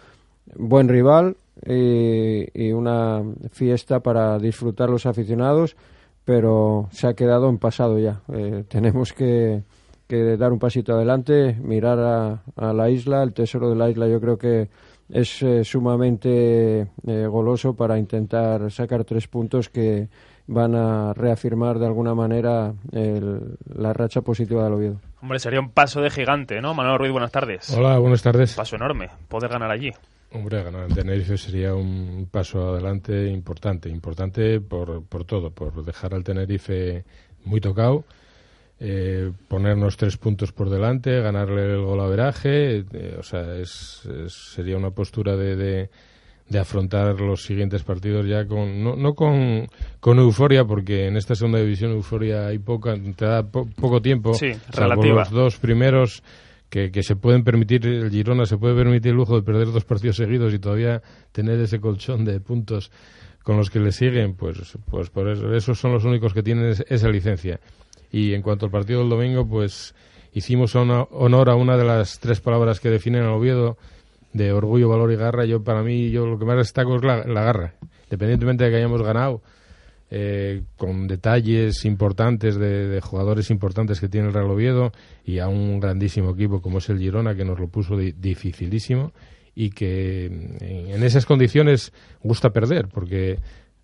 buen 0.57 0.89
rival 0.89 1.37
y, 1.67 2.73
una 2.73 3.23
fiesta 3.51 4.01
para 4.01 4.39
disfrutar 4.39 4.89
los 4.89 5.05
aficionados 5.05 5.77
pero 6.25 6.89
se 6.93 7.09
ha 7.09 7.15
quedado 7.15 7.51
en 7.51 7.59
pasado 7.59 7.99
ya 7.99 8.23
Eh, 8.33 8.65
tenemos 8.69 9.13
que 9.13 9.65
que 10.09 10.37
dar 10.37 10.51
un 10.51 10.59
pasito 10.59 10.93
adelante, 10.93 11.57
mirar 11.63 12.01
a, 12.01 12.43
a 12.57 12.73
la 12.73 12.91
isla, 12.91 13.23
el 13.23 13.33
tesoro 13.33 13.71
de 13.71 13.77
la 13.77 13.89
isla 13.89 14.09
yo 14.09 14.21
creo 14.21 14.37
que 14.39 14.69
es 15.12 15.42
eh, 15.42 15.64
sumamente 15.64 16.81
eh, 17.07 17.27
goloso 17.27 17.75
para 17.75 17.99
intentar 17.99 18.70
sacar 18.70 19.05
tres 19.05 19.27
puntos 19.29 19.68
que 19.68 20.09
van 20.46 20.75
a 20.75 21.12
reafirmar 21.14 21.79
de 21.79 21.87
alguna 21.87 22.14
manera 22.14 22.75
el- 22.92 23.57
la 23.75 23.92
racha 23.92 24.20
positiva 24.23 24.64
del 24.64 24.73
Oviedo. 24.73 25.01
Hombre, 25.23 25.38
sería 25.38 25.61
un 25.61 25.70
paso 25.70 26.01
de 26.01 26.11
gigante, 26.11 26.61
¿no? 26.61 26.75
Manuel 26.75 26.99
Ruiz, 26.99 27.12
buenas 27.12 27.31
tardes. 27.31 27.70
Hola, 27.77 27.99
buenas 27.99 28.23
tardes. 28.23 28.55
Paso 28.55 28.77
enorme, 28.77 29.09
poder 29.29 29.51
ganar 29.51 29.70
allí. 29.70 29.90
Hombre, 30.33 30.62
ganar 30.62 30.88
en 30.88 30.94
Tenerife 30.94 31.37
sería 31.37 31.75
un 31.75 32.29
paso 32.31 32.70
adelante 32.73 33.29
importante, 33.29 33.88
importante 33.88 34.61
por, 34.61 35.05
por 35.05 35.25
todo, 35.25 35.51
por 35.51 35.85
dejar 35.85 36.14
al 36.14 36.23
Tenerife 36.25 37.05
muy 37.44 37.61
tocado, 37.61 38.05
eh, 38.81 39.31
ponernos 39.49 39.97
tres 39.99 40.16
puntos 40.16 40.53
por 40.53 40.71
delante, 40.71 41.21
ganarle 41.21 41.75
el 41.75 41.83
golaveraje, 41.83 42.79
eh, 42.93 43.16
o 43.19 43.23
sea, 43.23 43.55
es, 43.57 44.03
es- 44.25 44.33
sería 44.55 44.77
una 44.79 44.90
postura 44.90 45.37
de, 45.37 45.55
de, 45.55 45.90
de 46.49 46.59
afrontar 46.59 47.21
los 47.21 47.43
siguientes 47.45 47.83
partidos 47.85 48.27
ya 48.27 48.47
con, 48.47 48.83
no, 48.83 48.97
no 48.97 49.12
con, 49.12 49.69
con 50.01 50.19
euforia, 50.19 50.64
porque 50.64 51.07
en 51.07 51.16
esta 51.16 51.35
segunda 51.35 51.59
división 51.61 51.93
euforia 51.93 52.47
hay 52.47 52.59
poca, 52.59 52.95
te 53.16 53.25
da 53.27 53.43
po- 53.43 53.69
poco 53.79 54.01
tiempo, 54.01 54.33
Sí, 54.35 54.53
salvo 54.73 54.95
relativa. 55.03 55.21
los 55.21 55.31
dos 55.31 55.57
primeros 55.59 56.23
que, 56.71 56.90
que 56.90 57.03
se 57.03 57.16
pueden 57.16 57.45
permitir, 57.45 57.85
el 57.87 58.11
Girona 58.11 58.47
se 58.47 58.57
puede 58.57 58.75
permitir 58.77 59.11
el 59.11 59.16
lujo 59.16 59.37
de 59.37 59.43
perder 59.43 59.66
dos 59.73 59.85
partidos 59.85 60.16
seguidos 60.16 60.55
y 60.55 60.59
todavía 60.59 61.03
tener 61.33 61.59
ese 61.61 61.81
colchón 61.81 62.25
de 62.25 62.40
puntos 62.40 62.90
con 63.43 63.57
los 63.57 63.71
que 63.71 63.81
le 63.81 63.90
siguen, 63.93 64.35
pues, 64.37 64.79
pues 64.90 65.11
por 65.11 65.29
eso, 65.29 65.53
esos 65.55 65.79
son 65.79 65.93
los 65.93 66.05
únicos 66.05 66.33
que 66.33 66.43
tienen 66.43 66.66
es- 66.71 66.85
esa 66.88 67.09
licencia. 67.09 67.59
Y 68.12 68.35
en 68.35 68.42
cuanto 68.42 68.66
al 68.66 68.73
partido 68.73 69.01
del 69.01 69.09
domingo, 69.11 69.46
pues 69.46 69.94
hicimos 70.33 70.75
honor 70.77 71.51
a 71.51 71.55
una 71.55 71.77
de 71.77 71.85
las 71.85 72.18
tres 72.20 72.40
palabras 72.40 72.81
que 72.81 72.90
definen 72.90 73.23
al 73.23 73.31
Oviedo 73.31 73.77
de 74.33 74.53
orgullo, 74.53 74.88
valor 74.88 75.12
y 75.12 75.16
garra. 75.16 75.44
Yo, 75.44 75.62
para 75.62 75.83
mí, 75.83 76.11
yo 76.11 76.27
lo 76.27 76.38
que 76.38 76.44
más 76.44 76.57
destaco 76.57 76.96
es 76.96 77.03
la, 77.03 77.23
garra. 77.25 77.75
Independientemente 78.05 78.64
de 78.64 78.70
que 78.70 78.77
hayamos 78.77 79.03
ganado, 79.03 79.42
eh, 80.12 80.62
con 80.77 81.07
detalles 81.07 81.85
importantes 81.85 82.57
de, 82.57 82.88
de 82.88 83.01
jugadores 83.01 83.51
importantes 83.51 84.01
que 84.01 84.09
tiene 84.09 84.27
el 84.29 84.35
Real 84.35 84.51
Oviedo 84.51 84.90
y 85.25 85.38
a 85.38 85.46
un 85.49 85.79
grandísimo 85.79 86.31
equipo 86.31 86.61
como 86.61 86.79
es 86.79 86.88
el 86.88 86.99
Girona 86.99 87.37
que 87.37 87.44
nos 87.44 87.61
lo 87.61 87.68
puso 87.68 87.96
di- 87.96 88.12
dificilísimo 88.12 89.12
y 89.55 89.70
que 89.70 90.27
en, 90.27 90.57
en 90.90 91.03
esas 91.05 91.27
condiciones 91.27 91.92
gusta 92.25 92.51
perder 92.51 92.88
porque 92.88 93.38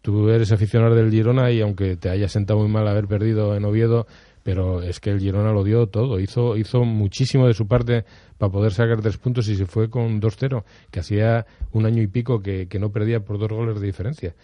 tú 0.06 0.30
eres 0.30 0.52
aficionado 0.52 0.94
del 0.94 1.10
Girona 1.10 1.50
y 1.50 1.60
aunque 1.60 1.96
te 1.96 2.08
haya 2.08 2.28
sentado 2.28 2.60
muy 2.60 2.68
mal 2.68 2.86
haber 2.86 3.08
perdido 3.08 3.56
en 3.56 3.64
Oviedo 3.64 4.06
pero 4.44 4.80
es 4.80 5.00
que 5.00 5.10
el 5.10 5.18
Girona 5.18 5.50
lo 5.50 5.64
dio 5.64 5.88
todo, 5.88 6.20
hizo, 6.20 6.56
hizo 6.56 6.84
muchísimo 6.84 7.48
de 7.48 7.54
su 7.54 7.66
parte 7.66 8.04
para 8.38 8.52
poder 8.52 8.72
sacar 8.72 9.00
tres 9.00 9.16
puntos 9.16 9.48
y 9.48 9.56
se 9.56 9.66
fue 9.66 9.90
con 9.90 10.20
2-0, 10.20 10.62
que 10.92 11.00
hacía 11.00 11.44
un 11.72 11.86
año 11.86 12.00
y 12.00 12.06
pico 12.06 12.40
que, 12.40 12.68
que 12.68 12.78
no 12.78 12.92
perdía 12.92 13.18
por 13.18 13.40
dos 13.40 13.48
goles 13.48 13.80
de 13.80 13.86
diferencia 13.86 14.36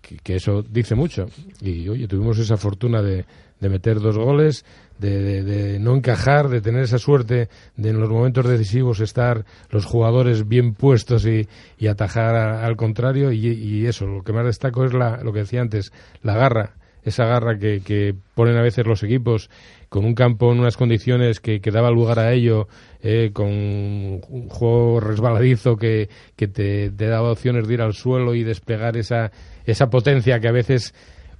que, 0.00 0.16
que 0.18 0.36
eso 0.36 0.62
dice 0.62 0.94
mucho. 0.94 1.26
Y 1.60 1.88
oye, 1.88 2.06
tuvimos 2.08 2.38
esa 2.38 2.56
fortuna 2.56 3.02
de, 3.02 3.24
de 3.60 3.68
meter 3.68 4.00
dos 4.00 4.16
goles, 4.16 4.64
de, 4.98 5.20
de- 5.22 5.42
de 5.42 5.78
no 5.78 5.94
encajar, 5.96 6.48
de 6.48 6.60
tener 6.60 6.82
esa 6.82 6.98
suerte 6.98 7.48
de 7.76 7.90
en 7.90 8.00
los 8.00 8.08
momentos 8.10 8.46
decisivos 8.48 9.00
estar 9.00 9.44
los 9.70 9.84
jugadores 9.84 10.48
bien 10.48 10.74
puestos 10.74 11.26
y, 11.26 11.48
y 11.78 11.86
atajar 11.86 12.34
al 12.36 12.76
contrario. 12.76 13.32
Y, 13.32 13.46
y 13.46 13.86
eso, 13.86 14.06
lo 14.06 14.22
que 14.22 14.32
más 14.32 14.46
destaco 14.46 14.84
es 14.84 14.92
la, 14.94 15.22
lo 15.22 15.32
que 15.32 15.40
decía 15.40 15.60
antes, 15.60 15.92
la 16.22 16.34
garra. 16.36 16.74
Esa 17.02 17.24
garra 17.24 17.56
que, 17.56 17.82
que 17.84 18.16
ponen 18.34 18.56
a 18.56 18.62
veces 18.62 18.84
los 18.84 19.04
equipos 19.04 19.48
con 19.88 20.04
un 20.04 20.14
campo 20.16 20.50
en 20.52 20.58
unas 20.58 20.76
condiciones 20.76 21.38
que, 21.38 21.60
que 21.60 21.70
daba 21.70 21.92
lugar 21.92 22.18
a 22.18 22.32
ello, 22.32 22.66
eh, 23.00 23.30
con 23.32 23.46
un 23.46 24.48
juego 24.48 24.98
resbaladizo 24.98 25.76
que, 25.76 26.08
que 26.34 26.48
te, 26.48 26.90
te 26.90 27.06
daba 27.06 27.30
opciones 27.30 27.68
de 27.68 27.74
ir 27.74 27.80
al 27.80 27.94
suelo 27.94 28.34
y 28.34 28.42
desplegar 28.42 28.96
esa, 28.96 29.30
esa 29.66 29.88
potencia 29.88 30.40
que 30.40 30.48
a 30.48 30.52
veces 30.52 30.94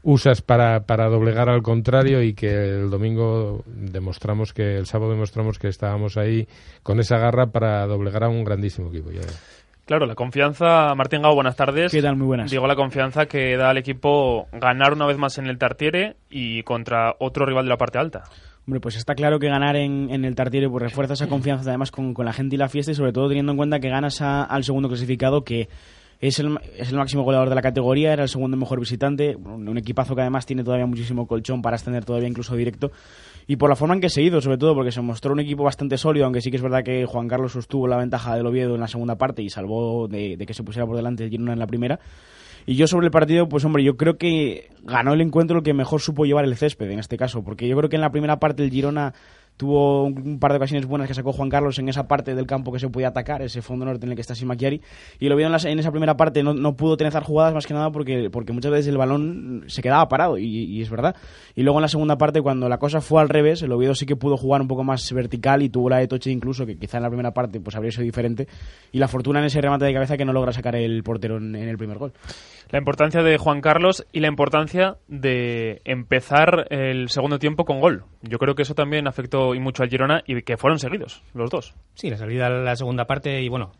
usas 0.08 0.40
para, 0.40 0.84
para 0.84 1.08
doblegar 1.08 1.48
al 1.48 1.62
contrario 1.62 2.22
y 2.22 2.32
que 2.32 2.46
el 2.48 2.90
domingo 2.90 3.64
demostramos 3.66 4.52
que, 4.52 4.76
el 4.76 4.86
sábado 4.86 5.10
demostramos 5.10 5.58
que 5.58 5.66
estábamos 5.66 6.16
ahí 6.16 6.46
con 6.84 7.00
esa 7.00 7.18
garra 7.18 7.46
para 7.46 7.84
doblegar 7.88 8.22
a 8.22 8.28
un 8.28 8.44
grandísimo 8.44 8.88
equipo. 8.90 9.10
Ya. 9.10 9.22
Claro, 9.84 10.06
la 10.06 10.14
confianza, 10.14 10.94
Martín 10.94 11.22
Gao, 11.22 11.34
buenas 11.34 11.56
tardes. 11.56 11.90
¿Qué 11.90 12.02
tal? 12.02 12.16
Muy 12.16 12.26
buenas. 12.28 12.50
Digo, 12.52 12.66
la 12.68 12.76
confianza 12.76 13.26
que 13.26 13.56
da 13.56 13.70
al 13.70 13.78
equipo 13.78 14.46
ganar 14.52 14.92
una 14.92 15.06
vez 15.06 15.18
más 15.18 15.38
en 15.38 15.46
el 15.48 15.58
Tartiere 15.58 16.16
y 16.30 16.62
contra 16.62 17.14
otro 17.18 17.44
rival 17.44 17.64
de 17.64 17.70
la 17.70 17.76
parte 17.76 17.98
alta. 17.98 18.24
Hombre, 18.66 18.80
pues 18.80 18.96
está 18.96 19.14
claro 19.16 19.38
que 19.40 19.48
ganar 19.48 19.74
en, 19.76 20.10
en 20.10 20.24
el 20.24 20.34
Tartiere 20.36 20.68
pues 20.68 20.82
refuerza 20.82 21.14
esa 21.14 21.28
confianza 21.28 21.68
además 21.70 21.90
con, 21.90 22.14
con 22.14 22.26
la 22.26 22.32
gente 22.32 22.54
y 22.56 22.58
la 22.58 22.68
fiesta 22.68 22.92
y 22.92 22.94
sobre 22.96 23.12
todo 23.12 23.28
teniendo 23.28 23.52
en 23.52 23.58
cuenta 23.58 23.78
que 23.80 23.88
ganas 23.88 24.20
a- 24.22 24.42
al 24.44 24.62
segundo 24.64 24.88
clasificado 24.88 25.42
que 25.44 25.68
es 26.20 26.38
el, 26.38 26.58
es 26.76 26.90
el 26.90 26.96
máximo 26.96 27.22
goleador 27.22 27.48
de 27.48 27.54
la 27.54 27.62
categoría, 27.62 28.12
era 28.12 28.22
el 28.22 28.28
segundo 28.28 28.56
mejor 28.56 28.80
visitante, 28.80 29.36
un, 29.36 29.76
equipazo 29.76 30.14
que 30.14 30.22
además 30.22 30.46
tiene 30.46 30.64
todavía 30.64 30.86
muchísimo 30.86 31.26
colchón 31.26 31.62
para 31.62 31.76
ascender 31.76 32.04
todavía 32.04 32.28
incluso 32.28 32.56
directo 32.56 32.90
y 33.46 33.56
por 33.56 33.68
la 33.68 33.76
forma 33.76 33.94
en 33.94 34.00
que 34.00 34.08
se 34.08 34.20
ha 34.20 34.24
ido, 34.24 34.40
sobre 34.40 34.58
todo 34.58 34.74
porque 34.74 34.90
se 34.90 35.00
mostró 35.00 35.32
un 35.32 35.40
equipo 35.40 35.62
bastante 35.62 35.98
sólido, 35.98 36.24
aunque 36.24 36.40
sí 36.40 36.50
que 36.50 36.56
es 36.56 36.62
verdad 36.62 36.82
que 36.82 37.04
Juan 37.06 37.28
Carlos 37.28 37.52
sostuvo 37.52 37.86
la 37.86 37.96
ventaja 37.96 38.34
del 38.34 38.46
Oviedo 38.46 38.74
en 38.74 38.80
la 38.80 38.88
segunda 38.88 39.16
parte 39.16 39.42
y 39.42 39.50
salvó 39.50 40.08
de, 40.08 40.36
de 40.36 40.46
que 40.46 40.54
se 40.54 40.62
pusiera 40.62 40.86
por 40.86 40.96
delante 40.96 41.24
el 41.24 41.30
Girona 41.30 41.52
en 41.52 41.58
la 41.58 41.66
primera. 41.66 42.00
Y 42.68 42.74
yo 42.74 42.88
sobre 42.88 43.06
el 43.06 43.12
partido, 43.12 43.48
pues 43.48 43.64
hombre, 43.64 43.84
yo 43.84 43.96
creo 43.96 44.18
que 44.18 44.70
ganó 44.82 45.12
el 45.12 45.20
encuentro 45.20 45.58
el 45.58 45.62
que 45.62 45.72
mejor 45.72 46.00
supo 46.00 46.24
llevar 46.24 46.44
el 46.44 46.56
césped 46.56 46.90
en 46.90 46.98
este 46.98 47.16
caso, 47.16 47.44
porque 47.44 47.68
yo 47.68 47.76
creo 47.76 47.88
que 47.88 47.94
en 47.94 48.02
la 48.02 48.10
primera 48.10 48.40
parte 48.40 48.64
el 48.64 48.70
Girona 48.70 49.14
tuvo 49.56 50.04
un 50.04 50.38
par 50.38 50.52
de 50.52 50.58
ocasiones 50.58 50.86
buenas 50.86 51.08
que 51.08 51.14
sacó 51.14 51.32
Juan 51.32 51.48
Carlos 51.48 51.78
en 51.78 51.88
esa 51.88 52.06
parte 52.06 52.34
del 52.34 52.46
campo 52.46 52.72
que 52.72 52.78
se 52.78 52.88
podía 52.88 53.08
atacar, 53.08 53.42
ese 53.42 53.62
fondo 53.62 53.84
norte 53.84 54.06
en 54.06 54.12
el 54.12 54.16
que 54.16 54.20
está 54.20 54.34
Simakiari, 54.34 54.80
y 55.18 55.28
lo 55.28 55.36
vieron 55.36 55.56
en, 55.64 55.78
esa 55.78 55.90
primera 55.90 56.16
parte, 56.16 56.42
no, 56.42 56.54
no 56.54 56.76
pudo 56.76 56.96
tener 56.96 57.12
jugadas 57.22 57.54
más 57.54 57.66
que 57.66 57.74
nada 57.74 57.90
porque, 57.90 58.28
porque 58.30 58.52
muchas 58.52 58.70
veces 58.70 58.88
el 58.88 58.98
balón 58.98 59.64
se 59.68 59.82
quedaba 59.82 60.08
parado, 60.08 60.38
y, 60.38 60.80
es 60.80 60.90
verdad. 60.90 61.16
Y 61.54 61.62
luego 61.62 61.78
en 61.78 61.82
la 61.82 61.88
segunda 61.88 62.18
parte, 62.18 62.42
cuando 62.42 62.68
la 62.68 62.78
cosa 62.78 63.00
fue 63.00 63.20
al 63.20 63.28
revés, 63.28 63.62
el 63.62 63.72
Oviedo 63.72 63.94
sí 63.94 64.06
que 64.06 64.16
pudo 64.16 64.36
jugar 64.36 64.60
un 64.60 64.68
poco 64.68 64.84
más 64.84 65.10
vertical 65.12 65.62
y 65.62 65.68
tuvo 65.68 65.88
la 65.88 65.98
de 65.98 66.08
Toche 66.08 66.30
incluso, 66.30 66.66
que 66.66 66.76
quizá 66.76 66.98
en 66.98 67.04
la 67.04 67.08
primera 67.08 67.32
parte 67.32 67.60
pues 67.60 67.74
habría 67.76 67.92
sido 67.92 68.04
diferente, 68.04 68.46
y 68.92 68.98
la 68.98 69.08
fortuna 69.08 69.40
en 69.40 69.46
ese 69.46 69.60
remate 69.60 69.84
de 69.84 69.94
cabeza 69.94 70.16
que 70.16 70.24
no 70.24 70.32
logra 70.32 70.52
sacar 70.52 70.76
el 70.76 71.02
portero 71.02 71.38
en 71.38 71.54
el 71.54 71.78
primer 71.78 71.98
gol. 71.98 72.12
La 72.70 72.78
importancia 72.78 73.22
de 73.22 73.38
Juan 73.38 73.60
Carlos 73.60 74.04
y 74.12 74.18
la 74.18 74.26
importancia 74.26 74.96
de 75.06 75.80
empezar 75.84 76.66
el 76.70 77.08
segundo 77.10 77.38
tiempo 77.38 77.64
con 77.64 77.80
gol. 77.80 78.04
Yo 78.22 78.38
creo 78.38 78.56
que 78.56 78.62
eso 78.62 78.74
también 78.74 79.06
afectó 79.06 79.45
y 79.54 79.60
mucho 79.60 79.82
al 79.82 79.88
Girona 79.88 80.22
y 80.26 80.42
que 80.42 80.56
fueron 80.56 80.78
seguidos 80.78 81.22
los 81.34 81.50
dos. 81.50 81.74
Sí, 81.94 82.10
la 82.10 82.16
salida 82.16 82.46
a 82.46 82.50
la 82.50 82.76
segunda 82.76 83.06
parte 83.06 83.42
y 83.42 83.48
bueno, 83.48 83.72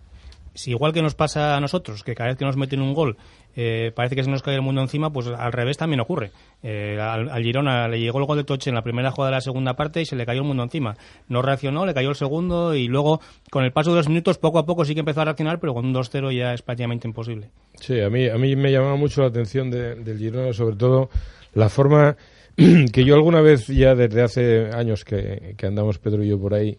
si 0.57 0.70
igual 0.70 0.92
que 0.92 1.02
nos 1.02 1.14
pasa 1.14 1.57
a 1.57 1.61
nosotros, 1.61 2.02
que 2.02 2.14
cada 2.14 2.31
vez 2.31 2.38
que 2.38 2.44
nos 2.44 2.57
meten 2.57 2.81
un 2.81 2.94
gol 2.94 3.16
eh, 3.55 3.90
parece 3.94 4.16
que 4.16 4.22
se 4.22 4.31
nos 4.31 4.42
cae 4.42 4.55
el 4.55 4.62
mundo 4.62 4.83
encima, 4.83 5.11
pues 5.11 5.26
al 5.29 5.52
revés 5.52 5.79
también 5.79 6.00
ocurre. 6.00 6.31
Eh, 6.62 6.98
al, 7.00 7.42
Girona 7.42 7.88
le 7.88 7.98
llegó 7.98 8.18
el 8.18 8.26
gol 8.26 8.37
de 8.37 8.44
Toche 8.44 8.70
en 8.70 8.74
la 8.74 8.83
primera 8.83 9.11
jugada 9.11 9.31
de 9.31 9.37
la 9.37 9.40
segunda 9.40 9.74
parte 9.74 10.02
y 10.02 10.05
se 10.05 10.14
le 10.14 10.26
cayó 10.26 10.40
el 10.40 10.46
mundo 10.46 10.62
encima. 10.62 10.94
No 11.29 11.40
reaccionó, 11.40 11.87
le 11.87 11.94
cayó 11.94 12.11
el 12.11 12.16
segundo 12.16 12.74
y 12.74 12.88
luego 12.88 13.20
con 13.50 13.64
el 13.64 13.72
paso 13.72 13.90
de 13.90 13.96
los 13.96 14.09
minutos 14.09 14.37
poco 14.38 14.59
a 14.59 14.66
poco 14.66 14.85
sí 14.85 14.94
que 14.94 15.00
empezó 15.00 15.22
a 15.22 15.24
reaccionar, 15.24 15.59
pero 15.59 15.72
con 15.72 15.87
un 15.87 15.94
2-0 15.94 16.37
ya 16.37 16.52
es 16.52 16.62
prácticamente 16.62 17.09
imposible. 17.09 17.50
Sí, 17.81 18.00
a 18.00 18.11
mí, 18.11 18.29
a 18.29 18.37
mí 18.37 18.57
me 18.57 18.70
llamaba 18.70 18.96
mucho 18.96 19.22
la 19.22 19.29
atención 19.29 19.70
del 19.70 20.18
Girona, 20.18 20.52
sobre 20.52 20.76
todo 20.76 21.09
la 21.55 21.70
forma 21.70 22.16
que 22.92 23.05
yo 23.05 23.14
alguna 23.14 23.40
vez 23.40 23.66
ya 23.66 23.95
desde 23.95 24.23
hace 24.23 24.71
años 24.73 25.05
que, 25.05 25.55
andamos 25.62 25.99
Pedro 25.99 26.25
y 26.25 26.29
yo 26.29 26.40
por 26.40 26.55
ahí 26.55 26.79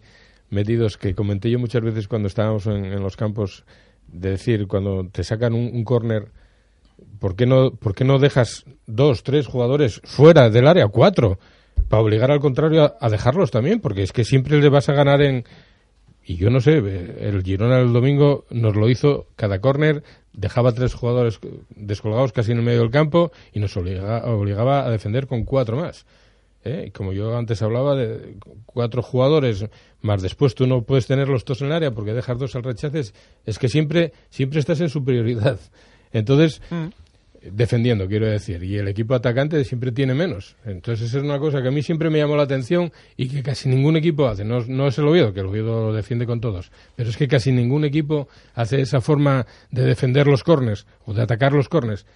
metidos 0.50 0.96
que 0.96 1.14
comenté 1.14 1.50
yo 1.50 1.58
muchas 1.58 1.82
veces 1.82 2.08
cuando 2.08 2.28
estábamos 2.28 2.66
en, 2.66 3.00
los 3.02 3.16
campos, 3.16 3.64
de 4.08 4.30
decir, 4.30 4.66
cuando 4.66 5.06
te 5.08 5.22
sacan 5.22 5.54
un, 5.54 5.70
un 5.72 5.84
córner, 5.84 6.32
¿por, 7.18 7.36
qué 7.36 7.46
no, 7.46 7.70
¿por 7.70 7.94
qué 7.94 8.04
no 8.04 8.18
dejas 8.18 8.64
dos, 8.86 9.22
tres 9.22 9.46
jugadores 9.46 10.00
fuera 10.04 10.50
del 10.50 10.66
área, 10.66 10.88
cuatro, 10.88 11.38
para 11.88 12.02
obligar 12.02 12.30
al 12.30 12.40
contrario 12.40 12.94
a, 13.00 13.08
dejarlos 13.08 13.50
también? 13.50 13.80
Porque 13.80 14.02
es 14.02 14.12
que 14.12 14.24
siempre 14.24 14.60
le 14.60 14.68
vas 14.68 14.88
a 14.88 14.94
ganar 14.94 15.22
en... 15.22 15.44
Y 16.28 16.36
yo 16.36 16.50
no 16.50 16.60
sé, 16.60 16.76
el 16.76 17.42
Girona 17.42 17.80
el 17.80 17.94
domingo 17.94 18.44
nos 18.50 18.76
lo 18.76 18.90
hizo 18.90 19.28
cada 19.34 19.62
córner, 19.62 20.02
dejaba 20.34 20.72
tres 20.72 20.92
jugadores 20.92 21.40
descolgados 21.70 22.32
casi 22.32 22.52
en 22.52 22.58
el 22.58 22.64
medio 22.64 22.80
del 22.80 22.90
campo 22.90 23.32
y 23.50 23.60
nos 23.60 23.74
obligaba 23.78 24.84
a 24.84 24.90
defender 24.90 25.26
con 25.26 25.44
cuatro 25.44 25.78
más. 25.78 26.04
¿eh? 26.64 26.90
Como 26.94 27.14
yo 27.14 27.34
antes 27.34 27.62
hablaba 27.62 27.96
de 27.96 28.36
cuatro 28.66 29.00
jugadores, 29.00 29.64
más 30.02 30.20
después 30.20 30.54
tú 30.54 30.66
no 30.66 30.82
puedes 30.82 31.06
tenerlos 31.06 31.46
todos 31.46 31.62
en 31.62 31.68
el 31.68 31.72
área 31.72 31.92
porque 31.92 32.12
dejas 32.12 32.38
dos 32.38 32.54
al 32.56 32.62
rechaces, 32.62 33.14
es 33.46 33.58
que 33.58 33.70
siempre, 33.70 34.12
siempre 34.28 34.60
estás 34.60 34.82
en 34.82 34.90
superioridad. 34.90 35.58
Entonces, 36.12 36.60
mm. 36.68 36.88
Defendiendo, 37.42 38.08
quiero 38.08 38.26
decir, 38.26 38.62
y 38.62 38.76
el 38.76 38.88
equipo 38.88 39.14
atacante 39.14 39.62
siempre 39.64 39.92
tiene 39.92 40.14
menos. 40.14 40.56
Entonces, 40.64 41.14
es 41.14 41.22
una 41.22 41.38
cosa 41.38 41.62
que 41.62 41.68
a 41.68 41.70
mí 41.70 41.82
siempre 41.82 42.10
me 42.10 42.18
llamó 42.18 42.36
la 42.36 42.42
atención 42.42 42.92
y 43.16 43.28
que 43.28 43.42
casi 43.42 43.68
ningún 43.68 43.96
equipo 43.96 44.26
hace. 44.26 44.44
No, 44.44 44.60
no 44.66 44.88
es 44.88 44.98
el 44.98 45.06
Oviedo, 45.06 45.32
que 45.32 45.40
el 45.40 45.46
Oviedo 45.46 45.88
lo 45.88 45.92
defiende 45.92 46.26
con 46.26 46.40
todos, 46.40 46.70
pero 46.96 47.10
es 47.10 47.16
que 47.16 47.28
casi 47.28 47.52
ningún 47.52 47.84
equipo 47.84 48.28
hace 48.54 48.80
esa 48.80 49.00
forma 49.00 49.46
de 49.70 49.82
defender 49.82 50.26
los 50.26 50.42
cornes 50.42 50.86
o 51.04 51.14
de 51.14 51.22
atacar 51.22 51.52
los 51.52 51.68
cornes. 51.68 52.06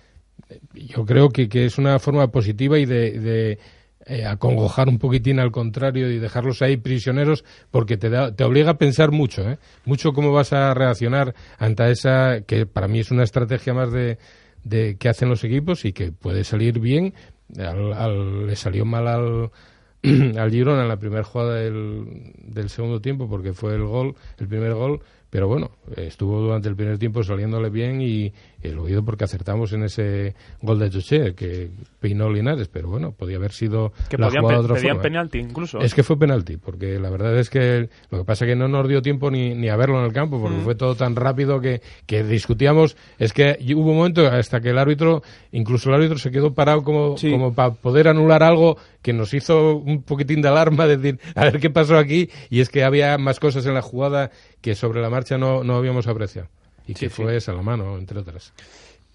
Yo 0.75 1.05
creo 1.05 1.29
que, 1.29 1.49
que 1.49 1.65
es 1.65 1.79
una 1.79 1.99
forma 1.99 2.29
positiva 2.31 2.79
y 2.79 2.87
de 2.87 3.59
eh, 4.05 4.27
acongojar 4.27 4.89
un 4.89 4.99
poquitín 4.99 5.39
al 5.39 5.53
contrario 5.53 6.11
y 6.11 6.19
dejarlos 6.19 6.61
ahí 6.61 6.77
prisioneros 6.77 7.45
porque 7.71 7.97
te, 7.97 8.11
te 8.33 8.43
obliga 8.43 8.73
a 8.73 8.79
pensar 8.79 9.13
mucho, 9.13 9.49
¿eh? 9.49 9.59
mucho 9.85 10.13
cómo 10.13 10.33
vas 10.33 10.53
a 10.53 10.75
reaccionar 10.75 11.37
ante 11.57 11.89
esa, 11.89 12.41
que 12.41 12.67
para 12.67 12.89
mí 12.89 12.99
es 12.99 13.13
una 13.13 13.23
estrategia 13.23 13.75
más 13.75 13.93
de, 13.93 14.19
de 14.65 14.97
que 14.97 15.09
hacen 15.09 15.29
los 15.29 15.45
equipos 15.45 15.85
y 15.85 15.93
que 15.93 16.13
puede 16.13 16.45
salir 16.45 16.79
bien. 16.79 17.15
le 17.49 18.57
salió 18.57 18.85
mal 18.85 19.09
al, 19.09 19.51
al 20.39 20.51
Girona 20.51 20.83
en 20.83 20.89
la 20.89 20.99
primera 20.99 21.25
jugada 21.25 21.55
del, 21.57 22.33
del 22.45 22.69
segundo 22.69 23.01
tiempo 23.01 23.29
porque 23.29 23.53
fue 23.53 23.75
el 23.75 23.85
gol, 23.85 24.15
el 24.39 24.49
primer 24.49 24.75
gol, 24.75 25.01
pero 25.33 25.49
bueno, 25.49 25.71
estuvo 25.97 26.41
durante 26.41 26.69
el 26.69 26.77
primer 26.77 26.99
tiempo 26.99 27.23
saliéndole 27.23 27.71
bien 27.71 28.03
y, 28.03 28.35
el 28.63 28.79
oído 28.79 29.05
porque 29.05 29.25
acertamos 29.25 29.73
en 29.73 29.85
ese 29.85 30.35
gol 30.61 30.79
de 30.79 30.91
Choche 30.91 31.35
que 31.35 31.71
peinó 32.01 32.31
Linares, 32.31 32.69
pero 32.69 32.89
bueno, 32.89 33.13
podía 33.13 33.37
haber 33.37 33.53
sido 33.53 33.93
que 34.09 34.17
la 34.17 34.27
podían, 34.27 34.43
jugada 34.43 34.59
de 34.61 34.65
otra 34.65 34.81
forma. 34.81 35.03
penalti 35.03 35.39
incluso. 35.39 35.81
Es 35.81 35.95
que 35.95 36.03
fue 36.03 36.19
penalti, 36.19 36.57
porque 36.57 36.99
la 36.99 37.11
verdad 37.11 37.39
es 37.39 37.51
que 37.51 37.89
lo 38.11 38.19
que 38.19 38.25
pasa 38.25 38.45
es 38.45 38.51
que 38.51 38.57
no 38.57 38.69
nos 38.69 38.89
dio 38.89 39.03
tiempo 39.03 39.31
ni, 39.31 39.55
ni 39.55 39.69
a 39.69 39.77
verlo 39.77 39.99
en 39.99 40.07
el 40.07 40.13
campo, 40.13 40.41
porque 40.41 40.59
mm. 40.59 40.63
fue 40.63 40.75
todo 40.75 40.95
tan 40.95 41.17
rápido 41.17 41.61
que, 41.61 41.83
que 42.07 42.23
discutíamos. 42.25 42.97
Es 43.19 43.33
que 43.33 43.59
hubo 43.75 43.91
un 43.91 43.97
momento 43.97 44.27
hasta 44.27 44.61
que 44.61 44.71
el 44.71 44.79
árbitro, 44.79 45.23
incluso 45.51 45.89
el 45.91 45.97
árbitro 45.97 46.19
se 46.19 46.31
quedó 46.31 46.55
parado 46.55 46.83
como, 46.83 47.17
como 47.17 47.55
para 47.55 47.73
poder 47.75 48.09
anular 48.09 48.43
algo 48.43 48.77
que 49.03 49.13
nos 49.13 49.35
hizo 49.35 49.77
un 49.77 50.03
poquitín 50.03 50.43
de 50.43 50.49
alarma, 50.49 50.87
decir, 50.93 51.19
a 51.35 51.45
ver 51.45 51.59
qué 51.61 51.71
pasó 51.71 51.97
aquí, 51.99 52.31
y 52.51 52.61
es 52.61 52.69
que 52.69 52.85
había 52.85 53.19
más 53.19 53.41
cosas 53.41 53.67
en 53.67 53.75
la 53.75 53.83
jugada 53.83 54.31
que 54.61 54.75
sobre 54.75 55.01
la 55.01 55.11
marcha 55.11 55.39
no, 55.39 55.65
no 55.65 55.77
habíamos 55.77 56.07
apreciado 56.07 56.49
y 56.87 56.95
que 56.95 57.11
fue 57.11 57.37
esa 57.37 57.53
la 57.53 57.63
mano, 57.63 57.99
entre 57.99 58.19
otras. 58.19 58.53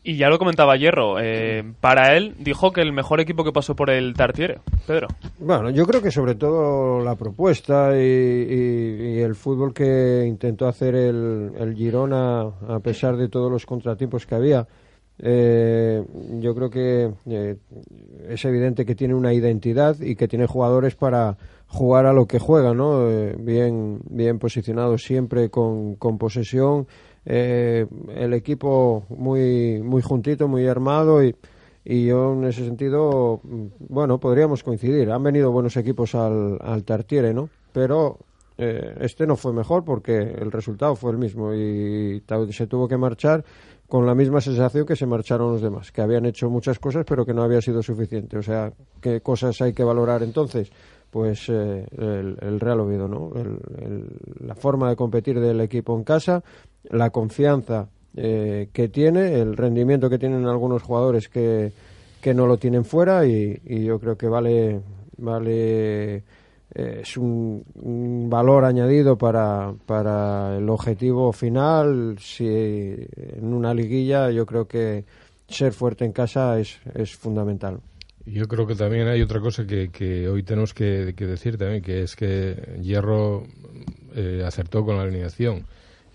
Y 0.08 0.16
ya 0.16 0.30
lo 0.30 0.40
comentaba 0.40 0.78
Hierro, 0.78 1.20
eh, 1.20 1.66
para 1.82 2.16
él 2.16 2.36
dijo 2.40 2.72
que 2.72 2.80
el 2.80 2.94
mejor 2.94 3.20
equipo 3.20 3.44
que 3.44 3.52
pasó 3.52 3.76
por 3.76 3.90
el 3.90 4.14
Tartiere, 4.14 4.60
Pedro. 4.86 5.10
Bueno, 5.38 5.70
yo 5.70 5.86
creo 5.86 6.02
que 6.02 6.12
sobre 6.12 6.36
todo 6.36 7.04
la 7.04 7.16
propuesta 7.16 7.92
y, 7.94 9.20
el 9.20 9.36
fútbol 9.36 9.74
que 9.74 10.24
intentó 10.26 10.66
hacer 10.70 10.96
el, 10.96 11.52
el, 11.60 11.76
Girona 11.76 12.44
a 12.70 12.80
pesar 12.80 13.18
de 13.18 13.28
todos 13.28 13.52
los 13.52 13.66
contratiempos 13.66 14.26
que 14.26 14.36
había. 14.36 14.66
Eh, 15.20 16.02
yo 16.40 16.56
creo 16.56 16.70
que 16.70 17.12
eh, 17.26 17.58
es 18.30 18.46
evidente 18.46 18.86
que 18.86 18.96
tiene 18.96 19.14
una 19.14 19.34
identidad 19.34 20.00
y 20.00 20.16
que 20.16 20.30
tiene 20.30 20.46
jugadores 20.46 20.96
para 20.96 21.36
jugar 21.68 22.06
a 22.06 22.14
lo 22.14 22.28
que 22.28 22.40
juega, 22.40 22.74
¿no? 22.74 23.06
bien, 23.40 24.00
bien 24.10 24.40
posicionados 24.40 25.04
siempre 25.04 25.50
con, 25.50 25.96
con 25.96 26.18
posesión 26.18 26.88
eh, 27.30 27.86
el 28.16 28.34
equipo 28.34 29.04
muy, 29.10 29.82
muy 29.84 30.02
juntito, 30.02 30.48
muy 30.48 30.66
armado 30.66 31.22
y, 31.22 31.36
y 31.84 32.06
yo 32.06 32.34
en 32.34 32.46
ese 32.46 32.64
sentido, 32.66 33.42
bueno, 33.90 34.18
podríamos 34.18 34.64
coincidir. 34.64 35.12
Han 35.12 35.24
venido 35.24 35.52
buenos 35.52 35.76
equipos 35.76 36.16
al, 36.16 36.58
al 36.62 36.86
Tartiere, 36.86 37.34
¿no? 37.34 37.50
Pero 37.74 38.18
eh, 38.58 38.96
este 39.02 39.28
no 39.28 39.36
fue 39.36 39.54
mejor 39.54 39.84
porque 39.84 40.18
el 40.18 40.52
resultado 40.52 40.96
fue 40.96 41.12
el 41.12 41.18
mismo 41.18 41.54
y 41.54 42.24
se 42.50 42.66
tuvo 42.66 42.88
que 42.88 42.98
marchar 42.98 43.46
con 43.88 44.06
la 44.06 44.16
misma 44.16 44.42
sensación 44.42 44.86
que 44.86 44.96
se 44.96 45.06
marcharon 45.06 45.52
los 45.52 45.62
demás, 45.62 45.92
que 45.92 46.02
habían 46.02 46.26
hecho 46.26 46.50
muchas 46.50 46.80
cosas 46.80 47.06
pero 47.08 47.26
que 47.26 47.34
no 47.34 47.44
había 47.44 47.62
sido 47.62 47.84
suficiente. 47.84 48.38
O 48.38 48.44
sea, 48.44 48.74
¿qué 49.00 49.22
cosas 49.22 49.62
hay 49.62 49.74
que 49.74 49.84
valorar 49.84 50.24
entonces? 50.24 50.72
Pues 51.12 51.48
eh, 51.50 51.86
el, 51.98 52.60
Real 52.60 52.82
Oviedo, 52.82 53.08
¿no? 53.08 53.32
la 54.40 54.56
forma 54.56 54.90
de 54.90 54.96
competir 54.96 55.40
del 55.40 55.62
equipo 55.62 55.96
en 55.96 56.04
casa, 56.04 56.44
la 56.84 57.10
confianza 57.10 57.88
eh, 58.16 58.70
que 58.74 58.88
tiene, 58.88 59.40
el 59.40 59.56
rendimiento 59.56 60.10
que 60.10 60.18
tienen 60.18 60.46
algunos 60.46 60.82
jugadores 60.84 61.30
que, 61.30 61.72
que 62.22 62.34
no 62.34 62.48
lo 62.48 62.58
tienen 62.58 62.86
fuera 62.86 63.26
y, 63.26 63.60
yo 63.66 64.00
creo 64.00 64.18
que 64.18 64.28
vale, 64.28 64.82
vale 65.18 66.16
eh, 66.16 66.24
es 66.74 67.18
un, 67.18 67.64
valor 68.30 68.66
añadido 68.66 69.18
para, 69.18 69.74
para 69.86 70.58
el 70.58 70.70
objetivo 70.70 71.32
final. 71.32 72.18
Si 72.20 72.48
en 72.48 73.54
una 73.54 73.74
liguilla 73.74 74.32
yo 74.32 74.46
creo 74.46 74.68
que 74.68 75.06
ser 75.48 75.74
fuerte 75.74 76.06
en 76.06 76.12
casa 76.12 76.60
es, 76.60 76.80
es 76.94 77.16
fundamental. 77.16 77.80
Yo 78.28 78.46
creo 78.48 78.68
que 78.68 78.76
también 78.76 79.08
hay 79.08 79.22
otra 79.22 79.40
cosa 79.40 79.66
que, 79.66 79.90
que 79.90 80.28
hoy 80.28 80.44
tenemos 80.44 80.74
que, 80.74 81.14
decir 81.14 81.58
también, 81.58 81.82
que 81.82 82.02
es 82.02 82.16
que 82.18 82.78
Hierro 82.82 83.46
eh, 84.16 84.44
acertó 84.46 84.84
con 84.84 84.98
la 84.98 85.04
alineación. 85.04 85.66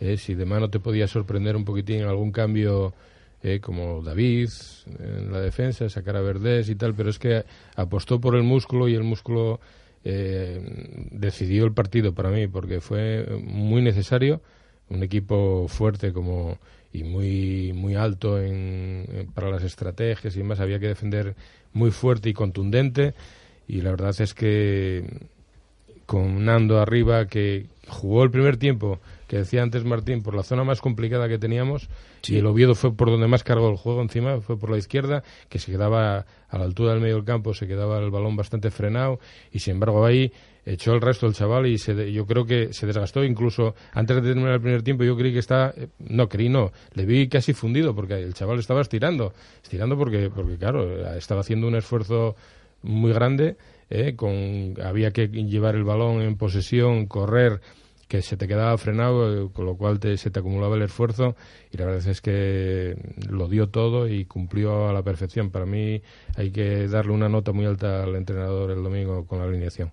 Eh, 0.02 0.16
si 0.16 0.34
de 0.34 0.44
mano 0.44 0.68
te 0.68 0.80
podía 0.80 1.06
sorprender 1.06 1.54
un 1.54 1.64
poquitín 1.64 2.02
algún 2.02 2.32
cambio 2.32 2.92
eh, 3.40 3.60
como 3.60 4.02
David 4.02 4.48
en 4.98 5.30
la 5.30 5.40
defensa, 5.40 5.88
sacar 5.88 6.16
a 6.16 6.20
Verdés 6.20 6.68
y 6.68 6.74
tal, 6.74 6.92
pero 6.92 7.08
es 7.08 7.20
que 7.20 7.44
apostó 7.76 8.20
por 8.20 8.34
el 8.34 8.42
músculo 8.42 8.88
y 8.88 8.96
el 8.96 9.04
músculo 9.04 9.60
eh, 10.02 10.60
decidió 11.12 11.64
el 11.64 11.72
partido 11.72 12.12
para 12.14 12.30
mí 12.30 12.48
porque 12.48 12.80
fue 12.80 13.28
muy 13.44 13.80
necesario. 13.80 14.40
Un 14.88 15.04
equipo 15.04 15.68
fuerte 15.68 16.12
como 16.12 16.58
y 16.92 17.04
muy 17.04 17.72
muy 17.72 17.94
alto 17.94 18.42
en, 18.42 19.28
para 19.34 19.50
las 19.50 19.62
estrategias 19.62 20.36
y 20.36 20.42
más 20.42 20.58
había 20.58 20.80
que 20.80 20.88
defender 20.88 21.36
muy 21.74 21.92
fuerte 21.92 22.28
y 22.28 22.32
contundente. 22.32 23.14
Y 23.68 23.82
la 23.82 23.92
verdad 23.92 24.20
es 24.20 24.34
que 24.34 25.04
con 26.06 26.44
Nando 26.44 26.80
arriba 26.80 27.26
que 27.26 27.66
jugó 27.86 28.24
el 28.24 28.32
primer 28.32 28.56
tiempo 28.56 28.98
que 29.32 29.38
decía 29.38 29.62
antes 29.62 29.82
Martín, 29.86 30.22
por 30.22 30.34
la 30.34 30.42
zona 30.42 30.62
más 30.62 30.82
complicada 30.82 31.26
que 31.26 31.38
teníamos, 31.38 31.88
y 32.28 32.36
el 32.36 32.44
Oviedo 32.44 32.74
fue 32.74 32.94
por 32.94 33.08
donde 33.08 33.28
más 33.28 33.42
cargó 33.42 33.70
el 33.70 33.78
juego 33.78 34.02
encima, 34.02 34.42
fue 34.42 34.58
por 34.58 34.68
la 34.68 34.76
izquierda, 34.76 35.22
que 35.48 35.58
se 35.58 35.72
quedaba 35.72 36.26
a 36.50 36.58
la 36.58 36.64
altura 36.64 36.92
del 36.92 37.00
medio 37.00 37.14
del 37.14 37.24
campo, 37.24 37.54
se 37.54 37.66
quedaba 37.66 37.98
el 38.00 38.10
balón 38.10 38.36
bastante 38.36 38.70
frenado, 38.70 39.20
y 39.50 39.60
sin 39.60 39.76
embargo 39.76 40.04
ahí 40.04 40.30
echó 40.66 40.92
el 40.92 41.00
resto 41.00 41.26
el 41.26 41.32
chaval 41.32 41.66
y 41.66 41.78
se, 41.78 42.12
yo 42.12 42.26
creo 42.26 42.44
que 42.44 42.74
se 42.74 42.84
desgastó 42.84 43.24
incluso 43.24 43.74
antes 43.94 44.16
de 44.16 44.22
terminar 44.22 44.52
el 44.52 44.60
primer 44.60 44.82
tiempo 44.82 45.02
yo 45.02 45.16
creí 45.16 45.32
que 45.32 45.38
está 45.38 45.72
eh, 45.76 45.88
no 45.98 46.28
creí 46.28 46.50
no 46.50 46.70
le 46.92 47.04
vi 47.04 47.26
casi 47.26 47.52
fundido 47.52 47.96
porque 47.96 48.22
el 48.22 48.32
chaval 48.32 48.60
estaba 48.60 48.80
estirando 48.80 49.32
estirando 49.60 49.98
porque 49.98 50.30
porque 50.32 50.58
claro 50.58 51.16
estaba 51.16 51.40
haciendo 51.40 51.66
un 51.66 51.74
esfuerzo 51.74 52.36
muy 52.82 53.12
grande 53.12 53.56
eh, 53.90 54.14
con 54.14 54.76
había 54.84 55.10
que 55.10 55.26
llevar 55.26 55.74
el 55.74 55.82
balón 55.82 56.22
en 56.22 56.36
posesión 56.36 57.06
correr 57.06 57.60
que 58.12 58.20
se 58.20 58.36
te 58.36 58.46
quedaba 58.46 58.76
frenado, 58.76 59.50
con 59.54 59.64
lo 59.64 59.74
cual 59.74 59.98
se 60.18 60.30
te 60.30 60.38
acumulaba 60.38 60.76
el 60.76 60.82
esfuerzo 60.82 61.34
y 61.72 61.78
la 61.78 61.86
verdad 61.86 62.06
es 62.06 62.20
que 62.20 62.94
lo 63.26 63.48
dio 63.48 63.70
todo 63.70 64.06
y 64.06 64.26
cumplió 64.26 64.90
a 64.90 64.92
la 64.92 65.02
perfección. 65.02 65.48
Para 65.48 65.64
mí 65.64 66.02
hay 66.36 66.50
que 66.50 66.88
darle 66.88 67.12
una 67.12 67.30
nota 67.30 67.52
muy 67.52 67.64
alta 67.64 68.02
al 68.02 68.14
entrenador 68.14 68.70
el 68.70 68.82
domingo 68.82 69.26
con 69.26 69.38
la 69.38 69.46
alineación. 69.46 69.92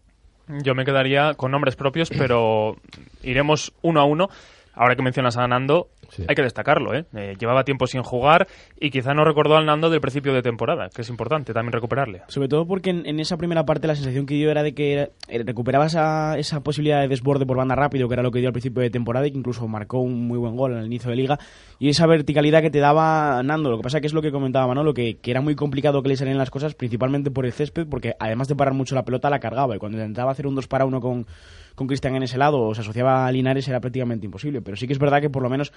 Yo 0.49 0.75
me 0.75 0.83
quedaría 0.83 1.35
con 1.35 1.51
nombres 1.51 1.77
propios, 1.77 2.09
pero 2.09 2.75
iremos 3.23 3.71
uno 3.83 4.01
a 4.01 4.03
uno. 4.03 4.29
Ahora 4.73 4.95
que 4.95 5.01
mencionas 5.01 5.37
a 5.37 5.47
Nando, 5.47 5.89
hay 6.27 6.35
que 6.35 6.41
destacarlo, 6.41 6.93
¿eh? 6.93 7.05
¿eh? 7.13 7.35
Llevaba 7.39 7.63
tiempo 7.63 7.87
sin 7.87 8.01
jugar 8.01 8.47
y 8.79 8.89
quizá 8.91 9.13
no 9.13 9.25
recordó 9.25 9.57
al 9.57 9.65
Nando 9.65 9.89
del 9.89 10.01
principio 10.01 10.33
de 10.33 10.41
temporada, 10.41 10.89
que 10.89 11.01
es 11.01 11.09
importante 11.09 11.53
también 11.53 11.73
recuperarle. 11.73 12.21
Sobre 12.27 12.47
todo 12.47 12.65
porque 12.65 12.89
en, 12.89 13.19
esa 13.19 13.37
primera 13.37 13.65
parte 13.65 13.87
la 13.87 13.95
sensación 13.95 14.25
que 14.25 14.35
dio 14.35 14.51
era 14.51 14.63
de 14.63 14.73
que 14.73 15.11
recuperaba 15.27 15.85
esa, 15.85 16.37
esa, 16.37 16.61
posibilidad 16.61 17.01
de 17.01 17.07
desborde 17.07 17.45
por 17.45 17.57
banda 17.57 17.75
rápido, 17.75 18.07
que 18.07 18.13
era 18.13 18.23
lo 18.23 18.31
que 18.31 18.39
dio 18.39 18.49
al 18.49 18.53
principio 18.53 18.81
de 18.81 18.89
temporada 18.89 19.27
y 19.27 19.31
que 19.31 19.37
incluso 19.37 19.67
marcó 19.67 19.99
un 19.99 20.27
muy 20.27 20.37
buen 20.37 20.55
gol 20.55 20.73
en 20.73 20.79
el 20.79 20.85
inicio 20.85 21.09
de 21.09 21.15
liga. 21.15 21.39
Y 21.79 21.89
esa 21.89 22.05
verticalidad 22.07 22.61
que 22.61 22.69
te 22.69 22.79
daba 22.79 23.41
Nando. 23.43 23.69
Lo 23.69 23.77
que 23.77 23.83
pasa 23.83 24.01
que 24.01 24.07
es 24.07 24.13
lo 24.13 24.21
que 24.21 24.31
comentaba 24.31 24.67
Manolo, 24.67 24.93
que, 24.93 25.17
que 25.17 25.31
era 25.31 25.41
muy 25.41 25.55
complicado 25.55 26.01
que 26.01 26.09
le 26.09 26.15
salieran 26.15 26.37
las 26.37 26.51
cosas, 26.51 26.75
principalmente 26.75 27.31
por 27.31 27.45
el 27.45 27.53
césped, 27.53 27.87
porque 27.87 28.15
además 28.19 28.47
de 28.47 28.55
parar 28.55 28.73
mucho 28.73 28.95
la 28.95 29.03
pelota, 29.03 29.29
la 29.29 29.39
cargaba. 29.39 29.75
Y 29.75 29.79
cuando 29.79 29.97
intentaba 29.97 30.31
hacer 30.31 30.47
un 30.47 30.55
2 30.55 30.67
para 30.67 30.85
1 30.85 31.01
con, 31.01 31.25
con 31.79 31.87
Cristian 31.87 32.13
en 32.17 32.23
ese 32.23 32.37
lado 32.37 32.59
o 32.59 32.75
se 32.75 32.81
asociaba 32.81 33.25
a 33.25 33.31
Linares 33.31 33.65
era 33.69 33.79
prácticamente 33.79 34.25
imposible. 34.25 34.61
Pero 34.61 34.75
sí 34.75 34.85
que 34.85 34.91
es 34.91 34.99
verdad 34.99 35.21
que 35.21 35.29
por 35.29 35.41
lo 35.41 35.49
menos 35.49 35.71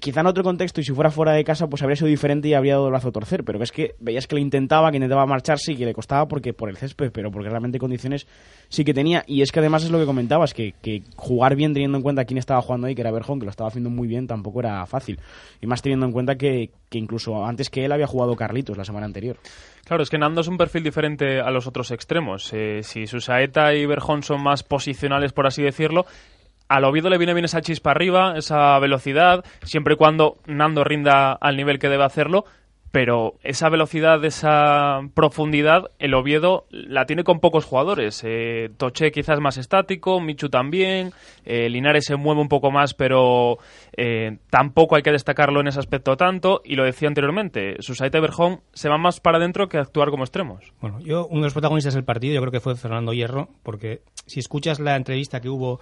quizá 0.00 0.20
en 0.20 0.26
otro 0.26 0.42
contexto 0.42 0.80
y 0.80 0.84
si 0.84 0.92
fuera 0.92 1.10
fuera 1.10 1.32
de 1.32 1.44
casa 1.44 1.68
pues 1.68 1.82
habría 1.82 1.96
sido 1.96 2.08
diferente 2.08 2.48
y 2.48 2.54
habría 2.54 2.74
dado 2.74 2.86
el 2.86 2.92
brazo 2.92 3.12
torcer, 3.12 3.44
pero 3.44 3.62
es 3.62 3.72
que 3.72 3.94
veías 4.00 4.26
que 4.26 4.36
lo 4.36 4.40
intentaba, 4.40 4.90
que 4.90 4.96
intentaba 4.96 5.26
marcharse 5.26 5.72
y 5.72 5.76
que 5.76 5.84
le 5.84 5.94
costaba 5.94 6.26
porque 6.28 6.52
por 6.52 6.68
el 6.68 6.76
césped, 6.76 7.10
pero 7.12 7.30
porque 7.30 7.48
realmente 7.48 7.78
condiciones 7.78 8.26
sí 8.68 8.84
que 8.84 8.94
tenía 8.94 9.24
y 9.26 9.42
es 9.42 9.52
que 9.52 9.60
además 9.60 9.84
es 9.84 9.90
lo 9.90 9.98
que 9.98 10.06
comentabas, 10.06 10.54
que, 10.54 10.74
que 10.82 11.02
jugar 11.16 11.56
bien 11.56 11.72
teniendo 11.72 11.98
en 11.98 12.02
cuenta 12.02 12.24
quién 12.24 12.38
estaba 12.38 12.62
jugando 12.62 12.86
ahí, 12.86 12.94
que 12.94 13.00
era 13.02 13.10
Berjón, 13.10 13.38
que 13.38 13.46
lo 13.46 13.50
estaba 13.50 13.68
haciendo 13.68 13.90
muy 13.90 14.08
bien, 14.08 14.26
tampoco 14.26 14.60
era 14.60 14.84
fácil 14.86 15.18
y 15.60 15.66
más 15.66 15.82
teniendo 15.82 16.06
en 16.06 16.12
cuenta 16.12 16.36
que, 16.36 16.70
que 16.88 16.98
incluso 16.98 17.44
antes 17.44 17.70
que 17.70 17.84
él 17.84 17.92
había 17.92 18.06
jugado 18.06 18.36
Carlitos 18.36 18.76
la 18.76 18.84
semana 18.84 19.06
anterior. 19.06 19.38
Claro, 19.84 20.02
es 20.02 20.10
que 20.10 20.18
Nando 20.18 20.40
es 20.40 20.48
un 20.48 20.56
perfil 20.56 20.84
diferente 20.84 21.40
a 21.40 21.50
los 21.50 21.66
otros 21.66 21.90
extremos. 21.90 22.52
Eh, 22.52 22.82
si 22.82 23.06
Susaeta 23.06 23.74
y 23.74 23.86
Berjón 23.86 24.22
son 24.22 24.42
más 24.42 24.62
posicionales, 24.62 25.32
por 25.32 25.46
así 25.46 25.62
decirlo, 25.62 26.06
al 26.70 26.84
Oviedo 26.84 27.10
le 27.10 27.18
viene 27.18 27.34
bien 27.34 27.44
esa 27.44 27.62
chispa 27.62 27.90
arriba, 27.90 28.34
esa 28.36 28.78
velocidad, 28.78 29.44
siempre 29.64 29.94
y 29.94 29.96
cuando 29.96 30.36
Nando 30.46 30.84
rinda 30.84 31.32
al 31.32 31.56
nivel 31.56 31.80
que 31.80 31.88
debe 31.88 32.04
hacerlo, 32.04 32.44
pero 32.92 33.34
esa 33.42 33.68
velocidad, 33.68 34.24
esa 34.24 35.00
profundidad, 35.14 35.90
el 35.98 36.14
Oviedo 36.14 36.66
la 36.70 37.06
tiene 37.06 37.24
con 37.24 37.40
pocos 37.40 37.64
jugadores. 37.64 38.22
Eh, 38.24 38.70
Toche 38.76 39.10
quizás 39.10 39.40
más 39.40 39.58
estático, 39.58 40.20
Michu 40.20 40.48
también, 40.48 41.12
eh, 41.44 41.68
Linares 41.68 42.04
se 42.04 42.14
mueve 42.14 42.40
un 42.40 42.48
poco 42.48 42.70
más, 42.70 42.94
pero 42.94 43.58
eh, 43.96 44.38
tampoco 44.48 44.94
hay 44.94 45.02
que 45.02 45.12
destacarlo 45.12 45.60
en 45.60 45.68
ese 45.68 45.80
aspecto 45.80 46.16
tanto. 46.16 46.62
Y 46.64 46.76
lo 46.76 46.84
decía 46.84 47.08
anteriormente, 47.08 47.76
Susaita 47.80 48.18
y 48.18 48.20
Berjón 48.20 48.60
se 48.74 48.88
van 48.88 49.00
más 49.00 49.18
para 49.18 49.38
adentro 49.38 49.68
que 49.68 49.78
actuar 49.78 50.10
como 50.10 50.22
extremos. 50.22 50.72
Bueno, 50.80 51.00
yo, 51.00 51.26
uno 51.26 51.40
de 51.40 51.46
los 51.46 51.52
protagonistas 51.52 51.94
del 51.94 52.04
partido, 52.04 52.34
yo 52.34 52.40
creo 52.40 52.52
que 52.52 52.60
fue 52.60 52.76
Fernando 52.76 53.12
Hierro, 53.12 53.48
porque 53.64 54.02
si 54.26 54.38
escuchas 54.38 54.78
la 54.78 54.94
entrevista 54.94 55.40
que 55.40 55.48
hubo 55.48 55.80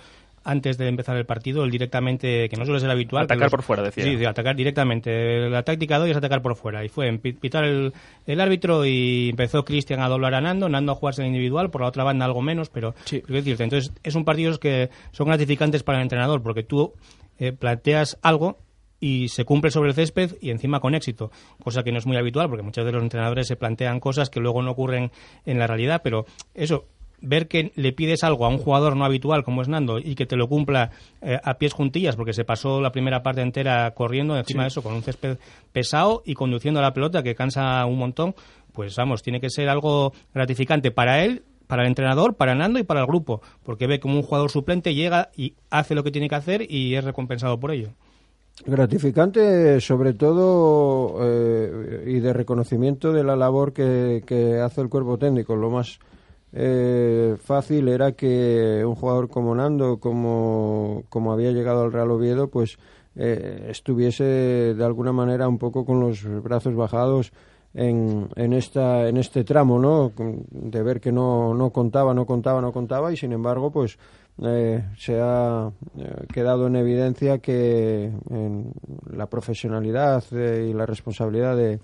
antes 0.49 0.79
de 0.79 0.89
empezar 0.89 1.15
el 1.19 1.27
partido, 1.27 1.63
el 1.63 1.71
directamente, 1.71 2.49
que 2.49 2.57
no 2.57 2.65
suele 2.65 2.81
ser 2.81 2.91
habitual. 2.91 3.25
Atacar 3.25 3.51
por 3.51 3.63
fuera, 3.63 3.83
decía. 3.83 4.05
Sí, 4.05 4.25
atacar 4.25 4.57
directamente. 4.57 5.51
La 5.51 5.63
táctica 5.63 5.99
de 5.99 6.05
hoy 6.05 6.11
es 6.13 6.17
atacar 6.17 6.41
por 6.41 6.57
fuera. 6.57 6.83
Y 6.87 6.89
fue 6.89 7.13
pitar 7.19 7.65
el, 7.65 7.93
el 8.27 8.41
árbitro 8.41 8.87
y 8.87 9.29
empezó 9.29 9.63
Cristian 9.67 10.01
a 10.01 10.09
doblar 10.09 10.35
a 10.35 10.41
Nando, 10.41 10.71
Nando 10.71 10.93
a 10.93 10.95
jugarse 10.95 11.21
en 11.21 11.29
individual, 11.29 11.71
por 11.71 11.83
la 11.83 11.89
otra 11.89 12.03
banda 12.03 12.25
algo 12.25 12.41
menos, 12.41 12.71
pero 12.71 12.95
sí. 13.05 13.23
decirte. 13.29 13.63
Entonces, 13.63 13.93
es 14.03 14.15
un 14.15 14.25
partido 14.25 14.59
que 14.59 14.89
son 15.13 15.27
gratificantes 15.27 15.83
para 15.83 15.99
el 15.99 16.03
entrenador, 16.05 16.43
porque 16.43 16.63
tú 16.63 16.95
eh, 17.39 17.53
planteas 17.53 18.19
algo 18.23 18.57
y 19.01 19.29
se 19.29 19.45
cumple 19.45 19.71
sobre 19.71 19.91
el 19.91 19.95
césped 19.95 20.37
y 20.41 20.49
encima 20.49 20.81
con 20.81 20.95
éxito, 20.95 21.31
cosa 21.63 21.83
que 21.83 21.93
no 21.93 21.99
es 21.99 22.07
muy 22.07 22.17
habitual 22.17 22.49
porque 22.49 22.65
muchos 22.65 22.85
de 22.85 22.91
los 22.91 23.03
entrenadores 23.03 23.47
se 23.47 23.55
plantean 23.55 24.01
cosas 24.01 24.29
que 24.29 24.41
luego 24.41 24.61
no 24.63 24.73
ocurren 24.73 25.13
en 25.45 25.59
la 25.59 25.69
realidad, 25.69 26.01
pero 26.03 26.27
eso 26.55 26.87
ver 27.21 27.49
que 27.49 27.73
le 27.75 27.93
pides 27.93 28.25
algo 28.25 28.47
a 28.47 28.49
un 28.49 28.59
jugador 28.59 28.97
no 28.97 29.05
habitual 29.05 29.45
como 29.45 29.63
es 29.63 29.69
Nando 29.69 29.99
y 29.99 30.15
que 30.15 30.27
te 30.27 30.37
lo 30.37 30.49
cumpla 30.49 30.91
eh, 31.21 31.39
a 31.43 31.55
pies 31.55 31.73
juntillas 31.73 32.17
porque 32.17 32.33
se 32.33 32.45
pasó 32.45 32.81
la 32.81 32.93
primera 32.93 33.23
parte 33.23 33.41
entera 33.41 33.91
corriendo 33.93 34.37
encima 34.37 34.63
de 34.63 34.69
eso 34.69 34.83
con 34.83 34.95
un 34.95 35.03
césped 35.03 35.39
pesado 35.73 36.23
y 36.25 36.35
conduciendo 36.35 36.81
la 36.81 36.95
pelota 36.95 37.23
que 37.23 37.35
cansa 37.35 37.85
un 37.87 37.99
montón, 37.99 38.35
pues 38.73 38.95
vamos, 38.97 39.23
tiene 39.23 39.41
que 39.41 39.51
ser 39.51 39.69
algo 39.69 40.13
gratificante 40.33 40.91
para 40.91 41.25
él 41.25 41.43
para 41.67 41.83
el 41.83 41.89
entrenador, 41.89 42.35
para 42.35 42.55
Nando 42.55 42.79
y 42.79 42.83
para 42.83 43.01
el 43.01 43.07
grupo, 43.07 43.43
porque 43.63 43.87
ve 43.87 44.01
como 44.01 44.17
un 44.17 44.23
jugador 44.23 44.51
suplente 44.51 44.95
llega 44.95 45.29
y 45.37 45.55
hace 45.71 45.95
lo 45.95 46.03
que 46.03 46.11
tiene 46.11 46.29
que 46.29 46.35
hacer 46.35 46.67
y 46.67 46.95
es 46.95 47.05
recompensado 47.05 47.61
por 47.61 47.71
ello. 47.71 47.91
Gratificante, 48.67 49.81
sobre 49.81 50.15
todo, 50.15 51.19
eh, 51.23 52.05
y 52.07 52.19
de 52.19 52.33
reconocimiento 52.33 53.13
de 53.13 53.23
la 53.23 53.37
labor 53.37 53.73
que, 53.73 54.25
que 54.27 54.59
hace 54.59 54.81
el 54.81 54.89
cuerpo 54.89 55.17
técnico. 55.17 55.55
Lo 55.55 55.71
más 55.71 56.01
eh, 56.53 57.37
fácil 57.43 57.89
era 57.89 58.13
que 58.13 58.83
un 58.85 58.95
jugador 58.95 59.29
como 59.29 59.55
Nando, 59.55 59.99
como, 59.99 61.05
como 61.09 61.33
había 61.33 61.53
llegado 61.53 61.83
al 61.83 61.93
Real 61.93 62.11
Oviedo, 62.11 62.49
pues 62.49 62.79
eh, 63.17 63.67
estuviese 63.71 64.25
de 64.75 64.85
alguna 64.85 65.13
manera 65.13 65.49
un 65.49 65.59
poco 65.59 65.85
con 65.85 66.01
los 66.01 66.25
brazos 66.43 66.75
bajados 66.75 67.33
en, 67.75 68.29
en, 68.37 68.53
esta, 68.53 69.09
en 69.09 69.17
este 69.17 69.45
tramo, 69.45 69.79
¿no? 69.79 70.13
De 70.51 70.83
ver 70.83 71.01
que 71.01 71.13
no, 71.13 71.55
no 71.55 71.71
contaba, 71.71 72.15
no 72.15 72.27
contaba, 72.27 72.61
no 72.61 72.73
contaba 72.73 73.13
y 73.13 73.17
sin 73.17 73.33
embargo, 73.33 73.71
pues 73.71 73.99
eh, 74.43 74.85
se 74.97 75.21
ha 75.21 75.71
eh, 75.99 76.27
quedado 76.33 76.69
en 76.69 76.77
evidencia 76.77 77.39
que 77.39 78.05
en 78.31 78.73
la 79.13 79.27
profesionalidad 79.27 80.25
y 80.33 80.73
la 80.73 80.87
responsabilidad 80.87 81.57
de 81.57 81.81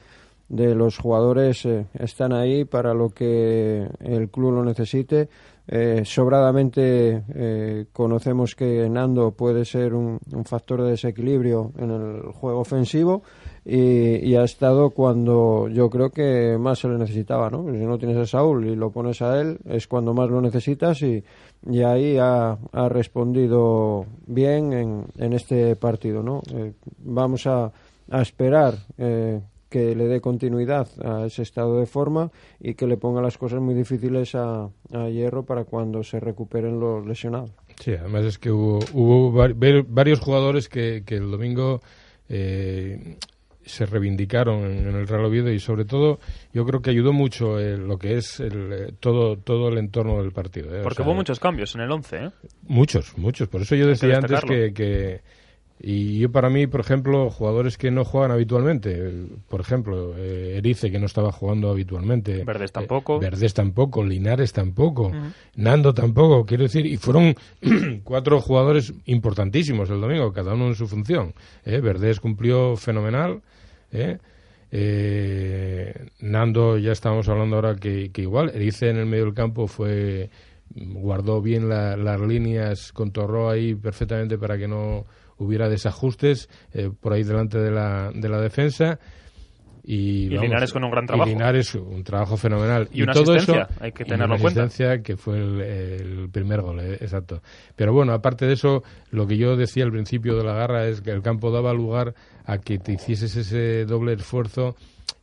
de 0.54 0.72
los 0.76 0.98
jugadores 0.98 1.64
eh, 1.66 1.86
están 1.94 2.32
ahí 2.32 2.64
para 2.64 2.94
lo 2.94 3.10
que 3.10 3.88
el 3.98 4.30
club 4.30 4.52
lo 4.52 4.64
necesite. 4.64 5.28
Eh, 5.66 6.02
sobradamente 6.04 7.24
eh, 7.34 7.86
conocemos 7.92 8.54
que 8.54 8.88
Nando 8.88 9.32
puede 9.32 9.64
ser 9.64 9.94
un, 9.94 10.20
factor 10.44 10.82
de 10.82 10.90
desequilibrio 10.90 11.72
en 11.78 11.90
el 11.90 12.22
juego 12.32 12.60
ofensivo 12.60 13.22
y, 13.64 14.34
ha 14.34 14.44
estado 14.44 14.90
cuando 14.90 15.68
yo 15.68 15.88
creo 15.88 16.10
que 16.10 16.56
más 16.60 16.78
se 16.78 16.88
le 16.88 16.98
necesitaba. 16.98 17.50
¿no? 17.50 17.64
Si 17.72 17.84
no 17.84 17.98
tienes 17.98 18.18
a 18.18 18.26
Saúl 18.26 18.66
y 18.66 18.76
lo 18.76 18.90
pones 18.90 19.22
a 19.22 19.40
él, 19.40 19.58
es 19.64 19.88
cuando 19.88 20.14
más 20.14 20.30
lo 20.30 20.40
necesitas 20.40 21.02
y, 21.02 21.24
y 21.68 21.82
ahí 21.82 22.16
ha, 22.18 22.58
ha, 22.72 22.88
respondido 22.88 24.06
bien 24.26 24.72
en, 24.72 25.06
en 25.18 25.32
este 25.32 25.74
partido. 25.74 26.22
¿no? 26.22 26.42
vamos 26.98 27.46
a, 27.48 27.72
a 28.10 28.22
esperar 28.22 28.74
que 29.74 29.96
le 29.96 30.06
dé 30.06 30.20
continuidad 30.20 30.86
a 31.04 31.26
ese 31.26 31.42
estado 31.42 31.80
de 31.80 31.86
forma 31.86 32.30
y 32.60 32.74
que 32.74 32.86
le 32.86 32.96
ponga 32.96 33.20
las 33.20 33.36
cosas 33.36 33.60
muy 33.60 33.74
difíciles 33.74 34.36
a, 34.36 34.70
Hierro 35.10 35.44
para 35.44 35.64
cuando 35.64 36.04
se 36.04 36.20
recuperen 36.20 36.78
los 36.78 37.04
lesionados. 37.04 37.50
Sí, 37.82 37.90
además 37.90 38.24
es 38.24 38.38
que 38.38 38.52
hubo, 38.52 38.78
hubo 38.92 39.32
varios 39.32 40.20
jugadores 40.20 40.68
que, 40.68 41.02
el 41.04 41.28
domingo 41.28 41.80
eh, 42.28 43.16
se 43.64 43.84
reivindicaron 43.84 44.64
en, 44.64 44.94
el 44.94 45.08
Real 45.08 45.24
Oviedo 45.24 45.50
y 45.50 45.58
sobre 45.58 45.84
todo 45.84 46.20
yo 46.52 46.64
creo 46.64 46.80
que 46.80 46.90
ayudó 46.90 47.12
mucho 47.12 47.58
lo 47.58 47.98
que 47.98 48.18
es 48.18 48.38
el, 48.38 48.72
eh, 48.72 48.92
todo 49.00 49.38
todo 49.38 49.70
el 49.70 49.78
entorno 49.78 50.22
del 50.22 50.30
partido. 50.30 50.72
¿eh? 50.72 50.82
Porque 50.84 51.02
hubo 51.02 51.14
muchos 51.14 51.40
cambios 51.40 51.74
en 51.74 51.80
el 51.80 51.90
11, 51.90 52.16
¿eh? 52.16 52.30
Muchos, 52.68 53.18
muchos. 53.18 53.48
Por 53.48 53.62
eso 53.62 53.74
yo 53.74 53.88
decía 53.88 54.18
antes 54.18 54.40
que 54.72 55.22
y 55.86 56.18
yo 56.18 56.32
para 56.32 56.48
mí, 56.48 56.66
por 56.66 56.80
ejemplo, 56.80 57.28
jugadores 57.28 57.76
que 57.76 57.90
no 57.90 58.06
juegan 58.06 58.30
habitualmente, 58.30 59.12
por 59.50 59.60
ejemplo, 59.60 60.14
eh, 60.16 60.54
Erice 60.56 60.90
que 60.90 60.98
no 60.98 61.04
estaba 61.04 61.30
jugando 61.30 61.68
habitualmente. 61.70 62.42
Verdes 62.42 62.72
tampoco. 62.72 63.16
Eh, 63.16 63.20
Verdes 63.20 63.52
tampoco, 63.52 64.02
Linares 64.02 64.54
tampoco, 64.54 65.12
Nando 65.56 65.92
tampoco, 65.92 66.46
quiero 66.46 66.62
decir, 66.62 66.86
y 66.86 66.96
fueron 66.96 67.34
cuatro 68.02 68.40
jugadores 68.40 68.94
importantísimos 69.04 69.90
el 69.90 70.00
domingo, 70.00 70.32
cada 70.32 70.54
uno 70.54 70.68
en 70.68 70.74
su 70.74 70.88
función. 70.88 71.34
¿eh? 71.66 71.80
Verdes 71.80 72.18
cumplió 72.18 72.76
fenomenal. 72.76 73.42
¿eh? 73.92 74.16
Eh, 74.70 76.06
Nando, 76.20 76.78
ya 76.78 76.92
estábamos 76.92 77.28
hablando 77.28 77.56
ahora 77.56 77.76
que, 77.76 78.10
que, 78.10 78.22
igual, 78.22 78.52
Erice 78.54 78.88
en 78.88 78.96
el 78.96 79.06
medio 79.06 79.26
del 79.26 79.34
campo 79.34 79.66
fue 79.66 80.30
guardó 80.74 81.40
bien 81.40 81.68
las 81.68 82.20
líneas, 82.20 82.92
contorró 82.92 83.50
ahí 83.50 83.74
perfectamente 83.74 84.38
para 84.38 84.58
que 84.58 84.66
no 84.66 85.04
hubiera 85.38 85.68
desajustes 85.68 86.48
eh, 86.72 86.90
por 87.00 87.12
ahí 87.12 87.22
delante 87.22 87.58
de 87.58 87.70
la, 87.70 88.10
de 88.14 88.28
la 88.28 88.40
defensa. 88.40 88.98
Y, 89.86 90.26
Y 90.26 90.38
Linares 90.38 90.72
con 90.72 90.82
un 90.82 90.90
gran 90.90 91.06
trabajo. 91.06 91.28
Y 91.28 91.34
Linares, 91.34 91.74
un 91.74 92.02
trabajo 92.04 92.38
fenomenal. 92.38 92.88
Y 92.90 93.02
una 93.02 93.12
todo 93.12 93.34
asistencia, 93.34 93.68
eso, 93.70 93.82
hay 93.84 93.92
que 93.92 94.04
tenerlo 94.04 94.36
en 94.36 94.40
cuenta. 94.40 95.02
que 95.02 95.16
fue 95.16 95.36
el, 95.38 95.60
el 95.60 96.30
primer 96.30 96.62
gol, 96.62 96.80
eh, 96.80 96.94
exacto. 96.94 97.42
Pero 97.76 97.92
bueno, 97.92 98.14
aparte 98.14 98.46
de 98.46 98.54
eso, 98.54 98.82
lo 99.10 99.26
que 99.26 99.36
yo 99.36 99.56
decía 99.56 99.84
al 99.84 99.92
principio 99.92 100.36
de 100.36 100.44
la 100.44 100.54
garra 100.54 100.86
es 100.86 101.02
que 101.02 101.10
el 101.10 101.20
campo 101.20 101.50
daba 101.50 101.74
lugar 101.74 102.14
a 102.46 102.58
que 102.58 102.78
te 102.78 102.92
hicieses 102.92 103.36
ese 103.36 103.84
doble 103.84 104.14
esfuerzo 104.14 104.74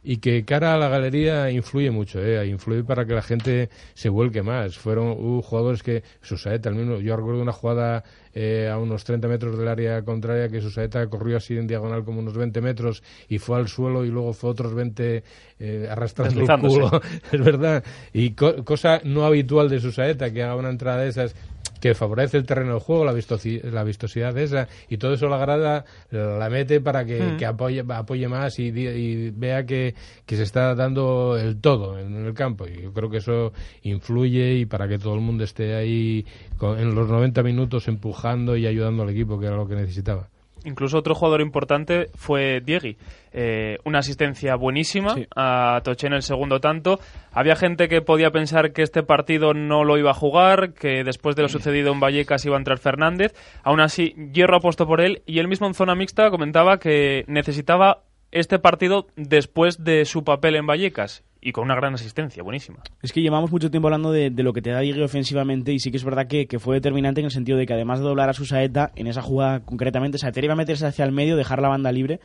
y 0.04 0.18
que 0.18 0.44
cara 0.46 0.74
a 0.74 0.78
la 0.78 0.90
galería 0.90 1.52
influye 1.52 1.92
mucho, 1.92 2.20
¿eh? 2.24 2.48
influye 2.48 2.84
para 2.84 3.06
que 3.06 3.14
la 3.14 3.22
gente 3.22 3.70
se 3.94 4.10
vuelque 4.10 4.42
más. 4.42 4.76
Fueron 4.78 5.10
hubo 5.12 5.42
jugadores 5.44 5.84
que, 5.84 6.04
Susaeta, 6.22 6.70
al 6.70 6.76
mismo, 6.76 7.00
yo 7.00 7.16
recuerdo 7.16 7.42
una 7.42 7.52
jugada 7.52 8.04
eh, 8.34 8.68
a 8.72 8.80
unos 8.80 9.04
30 9.04 9.28
metros 9.28 9.58
del 9.60 9.68
área 9.68 10.02
contraria 10.04 10.50
que 10.50 10.60
Susaeta 10.60 11.06
corrió 11.08 11.38
así 11.38 11.56
en 11.56 11.68
diagonal 11.68 12.04
como 12.04 12.20
unos 12.20 12.36
20 12.36 12.62
metros 12.62 13.04
y 13.30 13.38
fue 13.38 13.58
al 13.58 13.68
suelo 13.68 14.04
y 14.04 14.10
luego 14.10 14.34
fue 14.34 14.50
otros 14.50 14.74
20 14.74 15.24
eh, 15.60 15.88
arrastrando 15.90 16.40
el 16.40 16.48
culo, 16.90 17.02
es 17.32 17.40
verdad. 17.44 17.84
Y 18.12 18.32
co- 18.32 18.64
cosa 18.66 19.02
no 19.04 19.24
habitual 19.26 19.70
de 19.70 19.80
Susaeta, 19.80 20.32
que 20.34 20.42
haga 20.42 20.56
una 20.56 20.70
entrada 20.70 21.02
de 21.04 21.10
esas 21.10 21.36
que 21.82 21.94
favorece 21.96 22.38
el 22.38 22.46
terreno 22.46 22.72
del 22.74 22.80
juego, 22.80 23.04
la, 23.04 23.12
la 23.12 23.84
vistosidad 23.84 24.38
esa, 24.38 24.70
y 24.88 24.98
todo 24.98 25.14
eso 25.14 25.28
la 25.28 25.38
grada 25.38 25.84
la 26.12 26.50
mete 26.50 26.80
para 26.80 27.04
que, 27.04 27.20
Mm. 27.22 27.38
que 27.38 27.46
apoye, 27.46 27.84
apoye 27.90 28.28
más 28.30 28.58
y, 28.60 28.68
y 28.68 29.32
vea 29.32 29.66
que, 29.66 29.94
que 30.26 30.36
se 30.38 30.44
está 30.44 30.74
dando 30.76 31.38
el 31.38 31.60
todo 31.60 32.00
en 32.00 32.26
el 32.26 32.34
campo. 32.34 32.68
Y 32.68 32.84
yo 32.84 32.94
creo 32.94 33.10
que 33.10 33.18
eso 33.18 33.52
influye 33.84 34.54
y 34.56 34.66
para 34.66 34.88
que 34.88 34.98
todo 35.00 35.16
el 35.16 35.22
mundo 35.22 35.44
esté 35.44 35.76
ahí 35.76 36.26
con- 36.58 36.80
en 36.80 36.96
los 36.96 37.10
90 37.10 37.44
minutos 37.44 37.88
empujando 37.88 38.56
y 38.56 38.68
ayudando 38.68 39.04
al 39.04 39.10
equipo, 39.10 39.40
que 39.40 39.48
era 39.48 39.56
lo 39.58 39.68
que 39.68 39.76
necesitaba. 39.76 40.30
Incluso 40.66 40.97
otro 40.97 41.16
jugador 41.16 41.41
importante 41.41 42.09
fue 42.16 42.62
Diegui. 42.62 42.97
Eh, 43.34 43.78
una 43.84 43.99
asistencia 43.99 44.55
buenísima 44.55 45.16
a 45.36 45.82
Toché 45.84 46.07
en 46.07 46.14
el 46.14 46.22
segundo 46.22 46.59
tanto. 46.59 46.99
Había 47.32 47.55
gente 47.55 47.88
que 47.88 48.01
podía 48.01 48.32
pensar 48.32 48.74
que 48.74 48.82
este 48.82 49.03
partido 49.03 49.53
no 49.53 49.84
lo 49.84 49.97
iba 49.97 50.12
a 50.12 50.16
jugar, 50.16 50.74
que 50.74 51.03
después 51.03 51.36
de 51.36 51.43
lo 51.43 51.49
sucedido 51.49 51.91
en 51.91 51.99
Vallecas 51.99 52.45
iba 52.45 52.55
a 52.55 52.59
entrar 52.59 52.78
Fernández. 52.78 53.34
Aún 53.64 53.80
así, 53.80 54.16
Hierro 54.34 54.57
apostó 54.57 54.86
por 54.86 55.01
él 55.01 55.24
y 55.26 55.39
él 55.39 55.47
mismo 55.47 55.68
en 55.68 55.74
zona 55.74 55.95
mixta 55.95 56.30
comentaba 56.30 56.78
que 56.78 57.24
necesitaba 57.28 58.03
este 58.32 58.59
partido 58.59 59.07
después 59.16 59.84
de 59.84 60.05
su 60.05 60.24
papel 60.24 60.55
en 60.55 60.68
Vallecas 60.68 61.24
y 61.42 61.52
con 61.52 61.66
una 61.66 61.76
gran 61.76 61.96
asistencia, 61.96 62.44
buenísima. 62.44 62.80
Es 63.02 63.12
que 63.12 63.22
llevamos 63.22 63.52
mucho 63.52 63.72
tiempo 63.72 63.88
hablando 63.88 64.12
de, 64.12 64.30
lo 64.30 64.54
que 64.54 64.62
te 64.62 64.70
da 64.70 64.80
Diego 64.80 65.04
ofensivamente 65.04 65.74
y 65.74 65.80
sí 65.80 65.89
que 65.92 65.98
es 65.98 66.04
verdad 66.04 66.28
que, 66.28 66.46
que 66.48 66.60
fue 66.60 66.76
determinante 66.76 67.20
en 67.20 67.26
el 67.26 67.32
sentido 67.32 67.58
de 67.58 67.66
que 67.66 67.74
además 67.74 68.00
de 68.00 68.06
doblar 68.06 68.30
a 68.30 68.34
su 68.34 68.46
saeta, 68.46 68.92
en 68.96 69.08
esa 69.08 69.22
jugada 69.22 69.62
concretamente, 69.62 70.20
Saeta 70.20 70.39
iba 70.44 70.54
a 70.54 70.56
meterse 70.56 70.86
hacia 70.86 71.04
el 71.04 71.12
medio, 71.12 71.36
dejar 71.36 71.62
la 71.62 71.70
banda 71.70 71.92
libre 71.92 72.20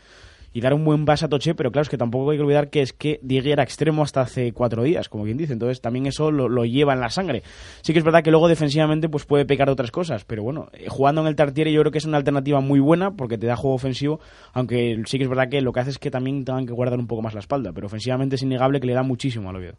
y 0.57 0.63
dar 0.63 0.73
un 0.73 0.87
buen 0.87 1.05
pase 1.05 1.27
a 1.27 1.29
Toché, 1.29 1.55
pero 1.55 1.71
claro, 1.71 1.83
es 1.83 1.91
que 1.91 1.99
tampoco 1.99 2.31
hay 2.31 2.39
que 2.39 2.43
olvidar 2.43 2.71
que 2.71 2.81
es 2.81 2.95
que 2.95 3.21
Diego 3.23 3.51
era 3.51 3.63
extremo 3.63 4.03
hasta 4.03 4.23
hace 4.23 4.55
cuatro 4.55 4.85
días, 4.85 5.11
como 5.11 5.25
quien 5.25 5.37
dice, 5.37 5.53
entonces 5.53 5.83
también 5.83 6.07
eso 6.07 6.31
lo, 6.31 6.49
lo 6.49 6.65
lleva 6.65 6.95
en 6.95 7.01
la 7.01 7.11
sangre. 7.11 7.43
Sí 7.83 7.93
que 7.93 7.99
es 7.99 8.05
verdad 8.07 8.23
que 8.23 8.31
luego 8.31 8.49
defensivamente 8.49 9.11
pues 9.11 9.27
puede 9.27 9.45
pecar 9.45 9.67
de 9.69 9.73
otras 9.73 9.91
cosas, 9.91 10.25
pero 10.25 10.43
bueno, 10.43 10.71
eh, 10.73 10.87
jugando 10.89 11.21
en 11.21 11.27
el 11.27 11.37
Tartiere 11.37 11.71
yo 11.71 11.83
creo 11.83 11.93
que 11.93 11.99
es 11.99 12.07
una 12.07 12.17
alternativa 12.17 12.61
muy 12.61 12.81
buena 12.81 13.11
porque 13.11 13.37
te 13.37 13.47
da 13.47 13.55
juego 13.55 13.75
ofensivo, 13.75 14.19
aunque 14.55 14.99
sí 15.05 15.19
que 15.19 15.25
es 15.25 15.29
verdad 15.29 15.51
que 15.51 15.61
lo 15.61 15.75
que 15.75 15.81
hace 15.81 15.91
es 15.91 15.99
que 15.99 16.11
también 16.11 16.43
tengan 16.47 16.65
que 16.65 16.73
guardar 16.73 16.99
un 16.99 17.07
poco 17.07 17.21
más 17.21 17.35
la 17.35 17.41
espalda, 17.41 17.73
pero 17.75 17.89
ofensivamente 17.89 18.37
es 18.37 18.43
innegable 18.43 18.81
que 18.81 18.87
le 18.87 18.95
da 18.95 19.03
muchísimo 19.03 19.51
al 19.51 19.57
Oviedo. 19.57 19.77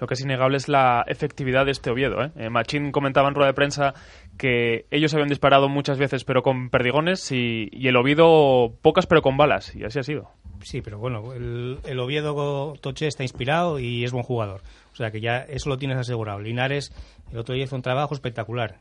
Lo 0.00 0.08
que 0.08 0.14
es 0.14 0.20
innegable 0.22 0.56
es 0.56 0.68
la 0.68 1.04
efectividad 1.06 1.66
de 1.66 1.70
este 1.70 1.90
Oviedo. 1.90 2.20
¿eh? 2.24 2.32
Eh, 2.34 2.50
Machín 2.50 2.90
comentaba 2.90 3.28
en 3.28 3.36
rueda 3.36 3.46
de 3.46 3.54
prensa 3.54 3.94
que 4.36 4.86
ellos 4.90 5.12
habían 5.14 5.28
disparado 5.28 5.68
muchas 5.68 5.98
veces 5.98 6.24
pero 6.24 6.42
con 6.42 6.70
perdigones 6.70 7.30
y, 7.32 7.68
el 7.72 7.96
Oviedo 7.96 8.74
pocas 8.82 9.06
pero 9.06 9.22
con 9.22 9.36
balas 9.36 9.74
y 9.74 9.84
así 9.84 9.98
ha 9.98 10.02
sido. 10.02 10.30
Sí, 10.62 10.80
pero 10.80 10.98
bueno, 10.98 11.32
el, 11.34 11.78
el 11.84 12.00
Oviedo 12.00 12.74
Toche 12.80 13.06
está 13.06 13.22
inspirado 13.22 13.78
y 13.78 14.04
es 14.04 14.12
buen 14.12 14.24
jugador. 14.24 14.62
O 14.92 14.96
sea 14.96 15.10
que 15.10 15.20
ya 15.20 15.38
eso 15.38 15.68
lo 15.68 15.78
tienes 15.78 15.98
asegurado. 15.98 16.40
Linares 16.40 16.92
el 17.32 17.38
otro 17.38 17.54
día 17.54 17.64
hizo 17.64 17.76
un 17.76 17.82
trabajo 17.82 18.14
espectacular. 18.14 18.80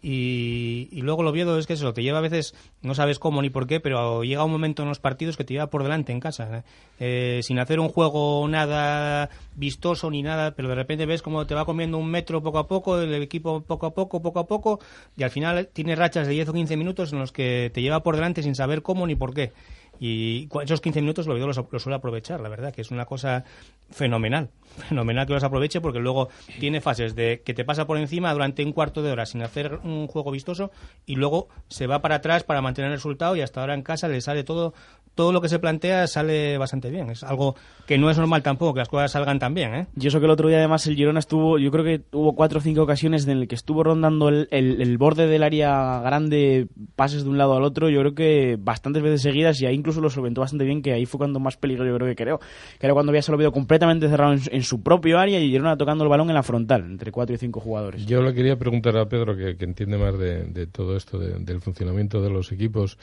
Y, 0.00 0.88
y 0.92 1.02
luego 1.02 1.22
el 1.22 1.28
Oviedo 1.28 1.58
es 1.58 1.66
que 1.66 1.72
eso, 1.72 1.92
te 1.92 2.02
lleva 2.02 2.18
a 2.18 2.22
veces, 2.22 2.54
no 2.82 2.94
sabes 2.94 3.18
cómo 3.18 3.42
ni 3.42 3.50
por 3.50 3.66
qué, 3.66 3.80
pero 3.80 4.22
llega 4.22 4.44
un 4.44 4.52
momento 4.52 4.82
en 4.82 4.88
los 4.88 5.00
partidos 5.00 5.36
que 5.36 5.44
te 5.44 5.54
lleva 5.54 5.68
por 5.68 5.82
delante 5.82 6.12
en 6.12 6.20
casa. 6.20 6.58
¿eh? 6.58 6.62
Eh, 7.00 7.40
sin 7.42 7.58
hacer 7.58 7.80
un 7.80 7.88
juego 7.88 8.46
nada 8.48 9.30
vistoso 9.56 10.10
ni 10.10 10.22
nada, 10.22 10.52
pero 10.52 10.68
de 10.68 10.76
repente 10.76 11.06
ves 11.06 11.22
cómo 11.22 11.46
te 11.46 11.54
va 11.54 11.64
comiendo 11.64 11.98
un 11.98 12.10
metro 12.10 12.42
poco 12.42 12.58
a 12.58 12.68
poco, 12.68 13.00
el 13.00 13.14
equipo 13.14 13.60
poco 13.62 13.86
a 13.86 13.94
poco, 13.94 14.22
poco 14.22 14.38
a 14.38 14.46
poco, 14.46 14.80
y 15.16 15.24
al 15.24 15.30
final 15.30 15.68
tiene 15.72 15.96
rachas 15.96 16.26
de 16.26 16.34
10 16.34 16.50
o 16.50 16.52
15 16.52 16.76
minutos 16.76 17.12
en 17.12 17.18
los 17.18 17.32
que 17.32 17.70
te 17.74 17.82
lleva 17.82 18.02
por 18.02 18.14
delante 18.14 18.42
sin 18.42 18.54
saber 18.54 18.82
cómo 18.82 19.06
ni 19.06 19.16
por 19.16 19.34
qué. 19.34 19.52
Y 20.00 20.48
esos 20.62 20.80
15 20.80 21.00
minutos 21.00 21.26
el 21.26 21.32
Oviedo 21.32 21.46
los, 21.48 21.60
los 21.70 21.82
suele 21.82 21.96
aprovechar, 21.96 22.40
la 22.40 22.48
verdad, 22.48 22.72
que 22.72 22.82
es 22.82 22.90
una 22.90 23.04
cosa 23.04 23.44
fenomenal. 23.90 24.50
Fenomenal 24.88 25.26
que 25.26 25.32
los 25.32 25.42
aproveche 25.42 25.80
porque 25.80 25.98
luego 25.98 26.28
tiene 26.60 26.80
fases 26.80 27.14
de 27.14 27.42
que 27.44 27.54
te 27.54 27.64
pasa 27.64 27.86
por 27.86 27.98
encima 27.98 28.32
durante 28.32 28.64
un 28.64 28.72
cuarto 28.72 29.02
de 29.02 29.10
hora 29.10 29.26
sin 29.26 29.42
hacer 29.42 29.80
un 29.82 30.06
juego 30.06 30.30
vistoso 30.30 30.70
y 31.06 31.16
luego 31.16 31.48
se 31.68 31.86
va 31.86 32.00
para 32.00 32.16
atrás 32.16 32.44
para 32.44 32.62
mantener 32.62 32.90
el 32.90 32.96
resultado 32.96 33.34
y 33.34 33.40
hasta 33.40 33.60
ahora 33.60 33.74
en 33.74 33.82
casa 33.82 34.08
le 34.08 34.20
sale 34.20 34.44
todo 34.44 34.74
todo 35.18 35.32
lo 35.32 35.40
que 35.40 35.48
se 35.48 35.58
plantea 35.58 36.06
sale 36.06 36.56
bastante 36.58 36.90
bien. 36.90 37.10
Es 37.10 37.24
algo 37.24 37.56
que 37.86 37.98
no 37.98 38.08
es 38.08 38.16
normal 38.18 38.40
tampoco, 38.44 38.74
que 38.74 38.78
las 38.78 38.88
cosas 38.88 39.10
salgan 39.10 39.40
tan 39.40 39.52
bien, 39.52 39.74
¿eh? 39.74 39.86
Y 40.00 40.06
eso 40.06 40.20
que 40.20 40.26
el 40.26 40.30
otro 40.30 40.46
día 40.46 40.58
además 40.58 40.86
el 40.86 40.94
Girona 40.94 41.18
estuvo, 41.18 41.58
yo 41.58 41.72
creo 41.72 41.82
que 41.84 42.02
hubo 42.12 42.36
cuatro 42.36 42.60
o 42.60 42.62
cinco 42.62 42.82
ocasiones 42.82 43.26
en 43.26 43.36
el 43.38 43.48
que 43.48 43.56
estuvo 43.56 43.82
rondando 43.82 44.28
el, 44.28 44.46
el- 44.52 44.80
el 44.80 44.96
borde 44.96 45.26
del 45.26 45.42
área 45.42 45.98
grande, 46.02 46.68
pases 46.94 47.24
de 47.24 47.30
un 47.30 47.36
lado 47.36 47.56
al 47.56 47.64
otro, 47.64 47.88
yo 47.90 47.98
creo 47.98 48.14
que 48.14 48.56
bastantes 48.60 49.02
veces 49.02 49.22
seguidas 49.22 49.60
y 49.60 49.66
ahí 49.66 49.74
incluso 49.74 50.00
lo 50.00 50.08
solventó 50.08 50.40
bastante 50.40 50.64
bien, 50.64 50.82
que 50.82 50.92
ahí 50.92 51.04
fue 51.04 51.18
cuando 51.18 51.40
más 51.40 51.56
peligro 51.56 51.84
yo 51.84 51.96
creo 51.96 52.06
que 52.06 52.14
creo, 52.14 52.38
que 52.78 52.86
era 52.86 52.94
cuando 52.94 53.10
había 53.10 53.22
solo 53.22 53.34
habido 53.38 53.50
completamente 53.50 54.08
cerrado 54.08 54.34
en, 54.34 54.38
su- 54.38 54.50
en 54.52 54.62
su 54.62 54.84
propio 54.84 55.18
área 55.18 55.40
y 55.40 55.50
Girona 55.50 55.76
tocando 55.76 56.04
el 56.04 56.10
balón 56.10 56.28
en 56.28 56.34
la 56.34 56.44
frontal, 56.44 56.82
entre 56.84 57.10
cuatro 57.10 57.34
y 57.34 57.38
cinco 57.38 57.58
jugadores. 57.58 58.06
Yo 58.06 58.22
le 58.22 58.32
quería 58.34 58.56
preguntar 58.56 58.96
a 58.96 59.08
Pedro, 59.08 59.36
que, 59.36 59.56
que 59.56 59.64
entiende 59.64 59.98
más 59.98 60.16
de, 60.16 60.44
de 60.44 60.68
todo 60.68 60.96
esto, 60.96 61.18
de- 61.18 61.40
del 61.40 61.60
funcionamiento 61.60 62.22
de 62.22 62.30
los 62.30 62.52
equipos, 62.52 62.98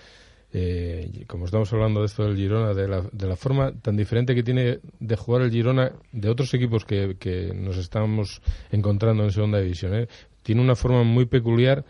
eh, 0.58 1.26
como 1.28 1.43
estamos 1.43 1.74
hablando 1.74 1.99
de 1.99 2.06
esto 2.06 2.24
del 2.24 2.38
Girona, 2.38 2.74
de 2.74 2.88
la, 2.88 3.01
de 3.12 3.28
la 3.28 3.36
forma 3.36 3.74
tan 3.74 3.97
diferente 3.97 4.34
que 4.34 4.41
tiene 4.41 4.80
de 5.01 5.16
jugar 5.18 5.41
el 5.41 5.51
Girona 5.51 5.91
de 6.14 6.30
otros 6.30 6.53
equipos 6.53 6.86
que, 6.86 7.51
nos 7.53 7.76
estamos 7.76 8.41
encontrando 8.72 9.26
en 9.26 9.32
segunda 9.32 9.60
división. 9.60 9.93
¿eh? 9.95 10.08
Tiene 10.43 10.62
una 10.62 10.76
forma 10.76 11.03
muy 11.03 11.26
peculiar. 11.26 11.84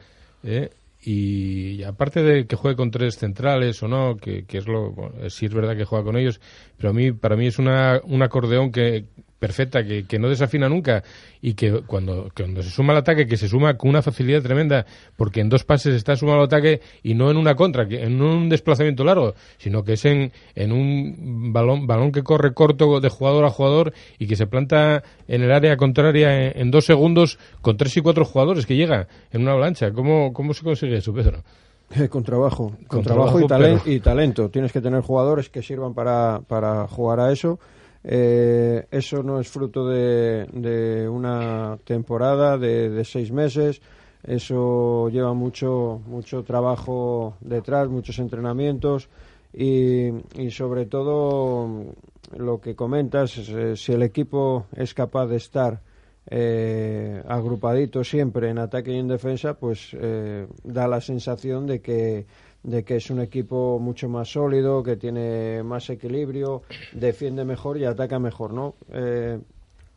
¿eh? 0.44 0.72
Y 1.04 1.84
aparte 1.84 2.24
de 2.24 2.48
que 2.48 2.56
juegue 2.56 2.76
con 2.76 2.90
tres 2.90 3.18
centrales 3.18 3.84
o 3.84 3.88
no, 3.88 4.18
que, 4.18 4.46
que 4.46 4.58
es 4.58 4.68
lo, 4.68 4.90
bueno, 4.90 5.30
sí 5.30 5.46
es 5.46 5.54
verdad 5.54 5.78
que 5.78 5.86
juega 5.86 6.04
con 6.04 6.18
ellos, 6.18 6.42
pero 6.76 6.90
a 6.90 6.94
mí, 6.94 7.12
para 7.12 7.36
mí 7.36 7.46
es 7.46 7.60
una, 7.60 8.02
un 8.04 8.24
acordeón 8.24 8.72
que 8.72 9.06
perfecta, 9.40 9.84
que, 9.86 10.06
que 10.06 10.18
no 10.18 10.30
desafina 10.30 10.70
nunca 10.70 11.04
y 11.42 11.54
que 11.54 11.82
cuando, 11.82 12.32
cuando 12.36 12.64
se 12.64 12.70
suma 12.70 12.94
al 12.94 13.00
ataque, 13.00 13.28
que 13.28 13.38
se 13.38 13.48
suma 13.48 13.78
con 13.78 13.90
una 13.90 14.02
facilidad 14.02 14.42
tremenda, 14.42 14.86
porque 15.16 15.42
en 15.42 15.50
dos 15.50 15.64
pases 15.64 15.94
está 15.94 16.16
sumado 16.16 16.40
al 16.40 16.46
ataque 16.46 16.82
y 17.04 17.14
no 17.14 17.30
en 17.30 17.38
una 17.38 17.56
contra, 17.56 17.88
que 17.88 18.04
en 18.04 18.22
un 18.22 18.50
desplazamiento 18.50 19.04
largo, 19.04 19.36
sino 19.58 19.84
que 19.84 19.94
es 19.94 20.06
en, 20.06 20.32
en 20.56 20.72
un 20.72 21.52
balón, 21.54 21.86
balón 21.86 22.12
que 22.12 22.24
corre 22.24 22.54
corto 22.54 23.00
de 23.00 23.10
jugador 23.10 23.46
a 23.46 23.50
jugador 23.50 23.94
y 24.18 24.28
que 24.28 24.36
se 24.36 24.48
planta 24.48 25.04
en 25.28 25.42
el 25.44 25.52
área 25.52 25.78
contraria 25.78 26.48
en, 26.52 26.62
en 26.62 26.72
dos 26.72 26.86
segundos 26.86 27.38
con 27.62 27.78
tres 27.78 27.96
y 27.98 28.02
cuatro 28.02 28.26
jugadores 28.26 28.66
que 28.66 28.76
llega 28.76 29.08
en 29.32 29.42
una 29.42 29.52
avalancha. 29.52 29.92
¿Cómo, 29.92 30.32
cómo 30.34 30.54
se 30.54 30.64
consigue 30.64 30.98
eso, 30.98 31.14
Pedro? 31.14 31.44
Con 32.10 32.24
trabajo, 32.24 32.70
con, 32.70 32.86
Con 32.88 33.04
trabajo, 33.04 33.40
y, 33.40 33.46
trabajo, 33.46 33.48
talen- 33.76 33.82
pero- 33.84 33.96
y 33.96 34.00
talento. 34.00 34.50
Tienes 34.50 34.72
que 34.72 34.82
tener 34.82 35.02
jugadores 35.02 35.50
que 35.50 35.62
sirvan 35.62 35.94
para, 35.94 36.42
para 36.48 36.88
jugar 36.88 37.20
a 37.20 37.32
eso. 37.32 37.60
Eh, 38.08 38.86
eso 38.92 39.24
no 39.24 39.40
es 39.40 39.50
fruto 39.50 39.88
de, 39.88 41.08
una 41.10 41.78
temporada 41.84 42.58
de, 42.58 42.90
de 42.90 43.04
seis 43.04 43.32
meses. 43.32 43.82
Eso 44.24 45.10
lleva 45.10 45.34
mucho, 45.34 46.02
mucho 46.08 46.44
trabajo 46.44 47.38
detrás, 47.42 47.90
muchos 47.90 48.20
entrenamientos 48.20 49.10
y, 49.54 50.08
y 50.36 50.52
sobre 50.52 50.86
todo 50.86 51.94
lo 52.38 52.60
que 52.60 52.76
comentas, 52.76 53.38
eh, 53.38 53.76
si 53.76 53.94
el 53.94 54.04
equipo 54.04 54.66
es 54.76 54.94
capaz 54.94 55.28
de 55.28 55.38
estar 55.38 55.82
eh, 56.28 57.22
agrupadito 57.28 58.04
siempre 58.04 58.50
en 58.50 58.58
ataque 58.58 58.92
y 58.92 58.98
en 58.98 59.08
defensa, 59.08 59.54
pues 59.54 59.90
eh, 59.94 60.48
da 60.64 60.88
la 60.88 61.02
sensación 61.02 61.68
de 61.68 61.82
que, 61.82 62.26
de 62.66 62.84
que 62.84 62.96
es 62.96 63.10
un 63.12 63.20
equipo 63.22 63.78
mucho 63.80 64.10
más 64.10 64.30
sólido, 64.32 64.82
que 64.82 64.96
tiene 64.96 65.62
más 65.64 65.90
equilibrio, 65.90 66.64
defiende 66.94 67.46
mejor 67.46 67.78
y 67.78 67.86
ataca 67.86 68.18
mejor, 68.18 68.54
¿no? 68.54 68.74
Eh, 68.92 69.40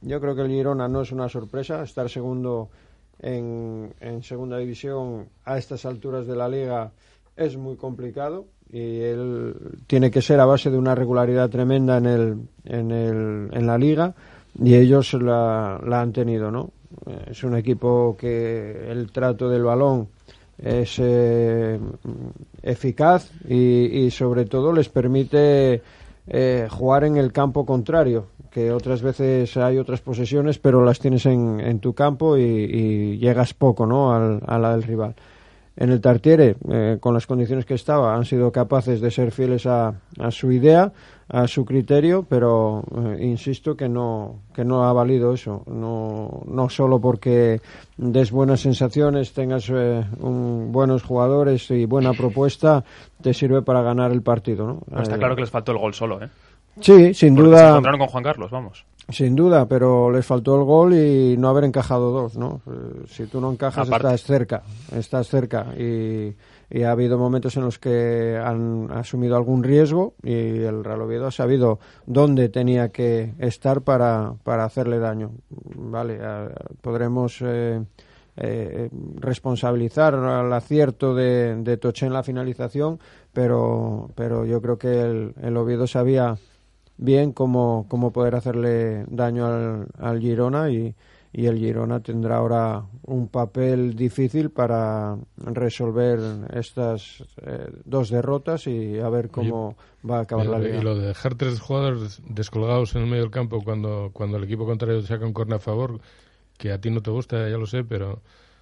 yo 0.02 0.20
creo 0.20 0.34
que 0.36 0.42
el 0.42 0.48
Girona 0.50 0.86
no 0.86 1.00
es 1.00 1.10
una 1.10 1.28
sorpresa, 1.28 1.82
estar 1.82 2.08
segundo 2.10 2.68
en, 3.20 3.92
en 4.00 4.22
segunda 4.22 4.58
división 4.58 5.28
a 5.44 5.56
estas 5.58 5.84
alturas 5.86 6.26
de 6.26 6.36
la 6.36 6.48
liga 6.48 6.92
es 7.36 7.56
muy 7.56 7.76
complicado 7.76 8.44
y 8.70 9.00
él 9.00 9.54
tiene 9.86 10.10
que 10.10 10.20
ser 10.22 10.38
a 10.38 10.44
base 10.44 10.70
de 10.70 10.76
una 10.78 10.94
regularidad 10.94 11.48
tremenda 11.48 11.96
en, 11.96 12.06
el, 12.06 12.36
en, 12.64 12.90
el, 12.90 13.48
en 13.52 13.66
la 13.66 13.78
liga 13.78 14.14
y 14.62 14.74
ellos 14.74 15.14
la, 15.14 15.80
la 15.86 16.00
han 16.02 16.12
tenido, 16.12 16.50
¿no? 16.50 16.70
Eh, 17.06 17.28
Es 17.30 17.42
un 17.44 17.56
equipo 17.56 18.16
que 18.18 18.90
el 18.90 19.10
trato 19.10 19.48
del 19.48 19.62
balón 19.64 20.08
es 20.62 20.98
eh, 20.98 21.78
eficaz 22.62 23.30
y, 23.48 24.04
y 24.04 24.10
sobre 24.10 24.44
todo 24.44 24.72
les 24.72 24.88
permite 24.88 25.82
eh, 26.26 26.66
jugar 26.70 27.04
en 27.04 27.16
el 27.16 27.32
campo 27.32 27.64
contrario, 27.64 28.26
que 28.50 28.72
otras 28.72 29.02
veces 29.02 29.56
hay 29.56 29.78
otras 29.78 30.00
posesiones, 30.00 30.58
pero 30.58 30.84
las 30.84 30.98
tienes 30.98 31.26
en, 31.26 31.60
en 31.60 31.80
tu 31.80 31.94
campo 31.94 32.36
y, 32.36 32.42
y 32.42 33.18
llegas 33.18 33.54
poco 33.54 33.86
¿no? 33.86 34.12
Al, 34.14 34.42
a 34.46 34.58
la 34.58 34.72
del 34.72 34.82
rival. 34.82 35.14
En 35.80 35.90
el 35.90 36.00
Tartiere, 36.00 36.56
eh, 36.70 36.98
con 37.00 37.14
las 37.14 37.26
condiciones 37.26 37.64
que 37.64 37.74
estaba, 37.74 38.14
han 38.16 38.24
sido 38.24 38.50
capaces 38.50 39.00
de 39.00 39.12
ser 39.12 39.30
fieles 39.30 39.64
a, 39.64 39.94
a 40.18 40.30
su 40.32 40.50
idea, 40.50 40.92
a 41.28 41.46
su 41.46 41.64
criterio, 41.64 42.26
pero 42.28 42.82
eh, 42.96 43.24
insisto 43.24 43.76
que 43.76 43.88
no, 43.88 44.40
que 44.52 44.64
no 44.64 44.82
ha 44.84 44.92
valido 44.92 45.32
eso. 45.32 45.62
No, 45.68 46.42
no 46.46 46.68
solo 46.68 46.98
porque 47.00 47.60
des 47.96 48.32
buenas 48.32 48.60
sensaciones, 48.60 49.32
tengas 49.32 49.70
eh, 49.70 50.04
un, 50.18 50.72
buenos 50.72 51.04
jugadores 51.04 51.70
y 51.70 51.84
buena 51.84 52.12
propuesta, 52.12 52.82
te 53.22 53.32
sirve 53.32 53.62
para 53.62 53.80
ganar 53.82 54.10
el 54.10 54.22
partido. 54.22 54.66
¿no? 54.66 55.00
Está 55.00 55.14
Eh, 55.14 55.18
claro 55.18 55.36
que 55.36 55.42
les 55.42 55.50
faltó 55.50 55.70
el 55.70 55.78
gol 55.78 55.94
solo, 55.94 56.20
¿eh? 56.20 56.28
Sí, 56.80 57.14
sin 57.14 57.36
Porque 57.36 57.50
duda. 57.50 57.58
Se 57.58 57.68
encontraron 57.68 57.98
con 58.00 58.08
Juan 58.08 58.24
Carlos, 58.24 58.50
vamos. 58.50 58.84
Sin 59.10 59.34
duda, 59.34 59.66
pero 59.66 60.10
les 60.10 60.26
faltó 60.26 60.54
el 60.58 60.64
gol 60.64 60.92
y 60.92 61.36
no 61.38 61.48
haber 61.48 61.64
encajado 61.64 62.10
dos, 62.12 62.36
¿no? 62.36 62.60
Eh, 62.66 63.04
Si 63.06 63.24
tú 63.26 63.40
no 63.40 63.50
encajas, 63.50 63.88
Aparte. 63.88 64.08
estás 64.08 64.22
cerca, 64.22 64.62
estás 64.94 65.28
cerca. 65.28 65.74
Y, 65.78 66.34
y 66.70 66.82
ha 66.82 66.90
habido 66.90 67.16
momentos 67.16 67.56
en 67.56 67.64
los 67.64 67.78
que 67.78 68.38
han 68.42 68.90
asumido 68.92 69.34
algún 69.36 69.62
riesgo 69.64 70.12
y 70.22 70.58
el 70.58 70.84
Real 70.84 71.00
Oviedo 71.00 71.26
ha 71.26 71.30
sabido 71.30 71.78
dónde 72.04 72.50
tenía 72.50 72.90
que 72.90 73.32
estar 73.38 73.80
para, 73.80 74.34
para 74.44 74.64
hacerle 74.66 74.98
daño. 74.98 75.30
Vale, 75.74 76.18
podremos 76.82 77.38
eh, 77.40 77.82
eh, 78.36 78.90
responsabilizar 79.16 80.14
al 80.16 80.52
acierto 80.52 81.14
de, 81.14 81.56
de 81.56 81.76
Toché 81.78 82.04
en 82.04 82.12
la 82.12 82.22
finalización, 82.22 82.98
pero, 83.32 84.10
pero 84.14 84.44
yo 84.44 84.60
creo 84.60 84.76
que 84.76 85.00
el, 85.00 85.32
el 85.40 85.56
Oviedo 85.56 85.86
sabía 85.86 86.36
bien 86.98 87.32
cómo, 87.32 87.86
cómo 87.88 88.12
poder 88.12 88.34
hacerle 88.34 89.04
daño 89.08 89.46
al, 89.46 89.86
al 89.98 90.20
Girona 90.20 90.70
y, 90.70 90.94
y 91.32 91.46
el 91.46 91.58
Girona 91.58 92.00
tendrá 92.00 92.36
ahora 92.36 92.84
un 93.04 93.28
papel 93.28 93.94
difícil 93.94 94.50
para 94.50 95.16
resolver 95.36 96.18
estas 96.52 97.24
eh, 97.42 97.70
dos 97.84 98.10
derrotas 98.10 98.66
y 98.66 98.98
a 98.98 99.08
ver 99.08 99.30
cómo 99.30 99.76
va 100.08 100.18
a 100.18 100.22
acabar 100.22 100.46
la 100.46 100.58
liga. 100.58 100.78
Y 100.78 100.82
lo 100.82 100.96
de 100.96 101.08
dejar 101.08 101.34
tres 101.36 101.60
jugadores 101.60 102.20
descolgados 102.28 102.94
en 102.96 103.02
el 103.02 103.08
medio 103.08 103.22
del 103.22 103.30
campo 103.30 103.62
cuando, 103.62 104.10
cuando 104.12 104.36
el 104.36 104.44
equipo 104.44 104.66
contrario 104.66 105.00
saca 105.02 105.26
un 105.26 105.32
corner 105.32 105.56
a 105.56 105.60
favor, 105.60 106.00
que 106.56 106.72
a 106.72 106.80
ti 106.80 106.90
no 106.90 107.02
te 107.02 107.10
gusta, 107.10 107.48
ya 107.48 107.56
lo 107.56 107.66
sé, 107.66 107.84
pero 107.84 108.20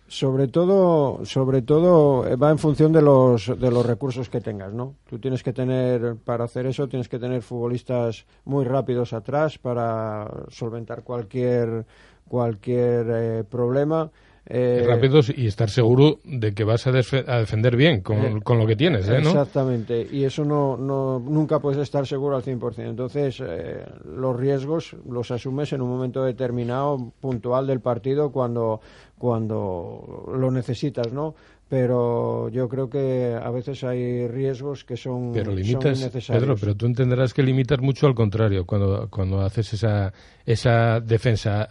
Sobre 0.08 0.46
todo, 0.46 1.24
sobre 1.24 1.62
todo 1.62 2.26
eh, 2.28 2.36
va 2.36 2.50
en 2.52 2.58
función 2.58 2.92
de 2.92 3.02
los 3.02 3.48
de 3.58 3.70
los 3.72 3.84
recursos 3.84 4.30
que 4.30 4.40
tengas, 4.40 4.72
¿no? 4.72 4.94
Tú 5.10 5.18
tienes 5.18 5.42
que 5.42 5.52
tener 5.52 6.14
para 6.16 6.44
hacer 6.44 6.66
eso 6.66 6.88
tienes 6.88 7.08
que 7.08 7.18
tener 7.18 7.42
futbolistas 7.42 8.24
muy 8.44 8.64
rápidos 8.64 9.12
atrás 9.12 9.58
para 9.58 10.30
solventar 10.48 11.02
cualquier 11.02 11.86
cualquier 12.28 13.06
eh, 13.10 13.44
problema. 13.44 14.10
Eh, 14.48 14.84
rápidos 14.86 15.32
y 15.36 15.48
estar 15.48 15.68
seguro 15.68 16.20
de 16.22 16.54
que 16.54 16.62
vas 16.62 16.86
a, 16.86 16.92
defender 16.92 17.74
bien 17.74 18.00
con, 18.00 18.16
Eh, 18.18 18.40
con 18.44 18.58
lo 18.58 18.66
que 18.66 18.76
tienes, 18.76 19.08
¿eh? 19.08 19.20
¿no? 19.20 19.30
Exactamente, 19.30 20.06
y 20.08 20.22
eso 20.22 20.44
no, 20.44 20.76
no 20.76 21.18
nunca 21.18 21.58
puedes 21.58 21.80
estar 21.80 22.06
seguro 22.06 22.36
al 22.36 22.44
100%. 22.44 22.88
Entonces, 22.88 23.42
eh, 23.44 23.84
los 24.04 24.36
riesgos 24.36 24.94
los 25.08 25.32
asumes 25.32 25.72
en 25.72 25.82
un 25.82 25.88
momento 25.88 26.22
determinado, 26.22 27.12
puntual 27.20 27.66
del 27.66 27.80
partido, 27.80 28.30
cuando, 28.30 28.80
cuando 29.18 30.32
lo 30.32 30.50
necesitas, 30.52 31.12
¿no? 31.12 31.34
Pero 31.68 32.48
yo 32.50 32.68
creo 32.68 32.88
que 32.88 33.34
a 33.34 33.50
veces 33.50 33.82
hay 33.82 34.28
riesgos 34.28 34.84
que 34.84 34.96
son, 34.96 35.32
Pero 35.32 35.46
son 35.46 35.56
limitas, 35.56 36.00
innecesarios. 36.00 36.44
Pedro, 36.44 36.56
pero 36.60 36.76
tú 36.76 36.86
entenderás 36.86 37.34
que 37.34 37.42
limitas 37.42 37.80
mucho 37.80 38.06
al 38.06 38.14
contrario 38.14 38.64
cuando, 38.64 39.08
cuando 39.10 39.40
haces 39.40 39.72
esa, 39.72 40.12
esa 40.44 41.00
defensa 41.00 41.68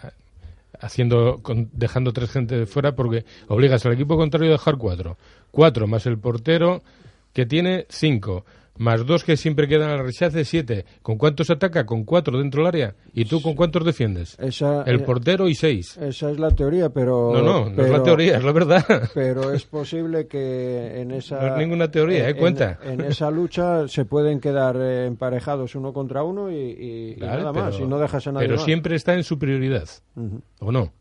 haciendo 0.82 1.40
con- 1.42 1.70
dejando 1.74 2.14
tres 2.14 2.32
gente 2.32 2.58
de 2.58 2.66
fuera 2.66 2.96
porque 2.96 3.26
obligas 3.48 3.86
al 3.86 3.94
equipo 3.94 4.18
contrario 4.18 4.50
a 4.50 4.52
dejar 4.54 4.78
cuatro. 4.78 5.18
Cuatro 5.52 5.88
más 5.88 6.06
el 6.06 6.18
portero 6.18 6.82
que 7.34 7.46
tiene 7.46 7.86
cinco. 7.90 8.46
Más 8.78 9.06
dos 9.06 9.24
que 9.24 9.38
siempre 9.38 9.70
quedan 9.70 9.90
al 9.90 10.06
rechace, 10.06 10.44
siete. 10.44 10.86
¿Con 11.02 11.18
cuántos 11.18 11.50
ataca? 11.50 11.86
Con 11.86 12.04
cuatro 12.04 12.38
dentro 12.40 12.62
del 12.62 12.68
área. 12.68 12.96
¿Y 13.14 13.24
tú 13.24 13.42
con 13.42 13.56
cuántos 13.56 13.86
defiendes? 13.86 14.38
Esa- 14.38 14.84
el 14.84 14.98
eh, 14.98 15.00
portero 15.00 15.48
y 15.48 15.56
seis. 15.56 15.98
Esa 15.98 16.30
es 16.30 16.40
la 16.40 16.52
teoría, 16.52 16.90
pero... 16.90 17.32
No, 17.34 17.42
no, 17.42 17.70
no 17.70 17.72
es 17.72 17.78
la 17.78 17.84
pero- 17.94 18.04
teoría, 18.04 18.38
es 18.38 18.44
la 18.44 18.52
verdad. 18.52 18.84
Pero 19.14 19.54
es 19.54 19.64
posible 19.66 20.28
que 20.28 21.00
en 21.02 21.12
esa... 21.12 21.40
No 21.40 21.54
es 21.54 21.58
ninguna 21.58 21.90
teoría, 21.90 22.28
¿eh? 22.28 22.32
en- 22.32 22.38
Cuenta. 22.38 22.78
En, 22.84 23.00
esa 23.02 23.32
lucha 23.32 23.88
se 23.88 24.04
pueden 24.04 24.42
quedar 24.42 24.76
eh, 24.78 25.06
emparejados 25.06 25.76
uno 25.76 25.94
contra 25.94 26.24
uno 26.24 26.52
y, 26.52 26.56
y- 26.56 27.12
y 27.12 27.20
Vale, 27.22 27.38
nada 27.38 27.54
más, 27.54 27.76
pero- 27.76 27.86
y 27.86 27.88
no 27.88 27.98
dejas 27.98 28.28
a 28.28 28.32
nadie 28.34 28.48
Pero 28.48 28.58
más. 28.58 28.66
siempre 28.66 28.96
está 28.98 29.14
en 29.14 29.24
superioridad. 29.24 29.88
Ujú. 30.18 30.42
¿O 30.60 30.72
no? 30.74 30.92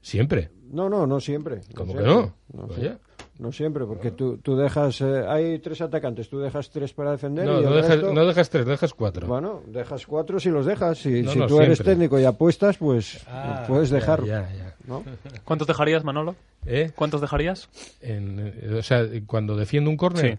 Siempre. 0.00 0.50
No, 0.70 0.88
no, 0.88 1.06
no 1.08 1.18
siempre. 1.18 1.56
no 1.56 1.62
¿Cómo 1.74 1.92
que 1.94 1.98
siempre. 2.04 2.14
no? 2.14 2.34
No, 2.52 2.66
Vaya. 2.68 2.98
No 3.40 3.50
siempre, 3.52 3.84
porque 3.86 4.10
tú, 4.10 4.36
tú 4.38 4.56
dejas... 4.56 5.00
eh, 5.00 5.24
hay 5.26 5.58
tres 5.58 5.80
atacantes, 5.80 6.28
tú 6.28 6.38
dejas 6.38 6.70
tres 6.70 6.92
para 6.92 7.12
defender 7.12 7.46
No, 7.46 7.60
y 7.60 7.64
no 7.64 7.72
dejas, 7.74 7.98
resto- 7.98 8.12
no 8.12 8.26
dejas 8.26 8.50
tres, 8.50 8.66
dejas 8.66 8.94
cuatro. 8.94 9.26
Bueno, 9.26 9.62
dejas 9.66 10.06
cuatro 10.06 10.38
si 10.38 10.50
los 10.50 10.66
dejas. 10.66 10.98
Si, 10.98 11.22
No, 11.22 11.32
si 11.32 11.38
no, 11.38 11.46
tú 11.46 11.60
eres 11.60 11.82
técnico 11.82 12.18
y 12.20 12.24
apuestas, 12.24 12.76
pues 12.76 13.24
Ah, 13.26 13.64
puedes 13.66 13.88
ya, 13.90 13.96
dejar. 13.96 14.24
ya, 14.24 14.48
ya. 14.52 14.74
¿no? 14.86 15.02
¿Cuántos 15.44 15.66
dejarías, 15.66 16.04
Manolo? 16.04 16.36
¿Eh? 16.66 16.90
¿Cuántos 16.94 17.20
dejarías? 17.20 17.68
En, 18.00 18.38
eh, 18.60 18.74
o 18.78 18.82
sea, 18.82 19.06
cuando 19.26 19.56
defiendo 19.56 19.90
un 19.90 19.96
córner, 19.96 20.38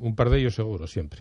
un 0.00 0.16
par 0.16 0.30
de 0.30 0.38
ellos 0.38 0.54
seguro, 0.54 0.86
siempre. 0.86 1.20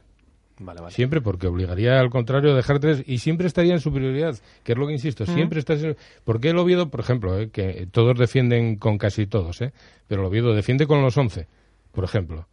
Vale, 0.59 0.81
vale. 0.81 0.93
Siempre, 0.93 1.21
porque 1.21 1.47
obligaría 1.47 1.99
al 1.99 2.09
contrario 2.09 2.51
a 2.51 2.55
dejar 2.55 2.79
tres 2.79 3.01
y 3.07 3.19
siempre 3.19 3.47
estaría 3.47 3.73
en 3.73 3.79
superioridad, 3.79 4.35
que 4.63 4.73
es 4.73 4.77
lo 4.77 4.85
que 4.87 4.93
insisto, 4.93 5.23
Mm. 5.23 5.33
siempre 5.33 5.59
estás 5.59 5.81
en... 5.83 5.95
Porque 6.25 6.49
el 6.49 6.57
Oviedo, 6.57 6.89
por 6.89 6.99
ejemplo, 6.99 7.39
eh, 7.39 7.49
que 7.49 7.87
todos 7.91 8.17
defienden 8.19 8.75
con 8.75 8.97
casi 8.97 9.25
todos, 9.25 9.61
¿eh? 9.61 9.71
pero 10.07 10.21
el 10.21 10.27
Oviedo 10.27 10.53
defiende 10.53 10.85
con 10.85 11.01
los 11.01 11.15
11, 11.17 11.47
por 11.93 12.03
ejemplo. 12.03 12.45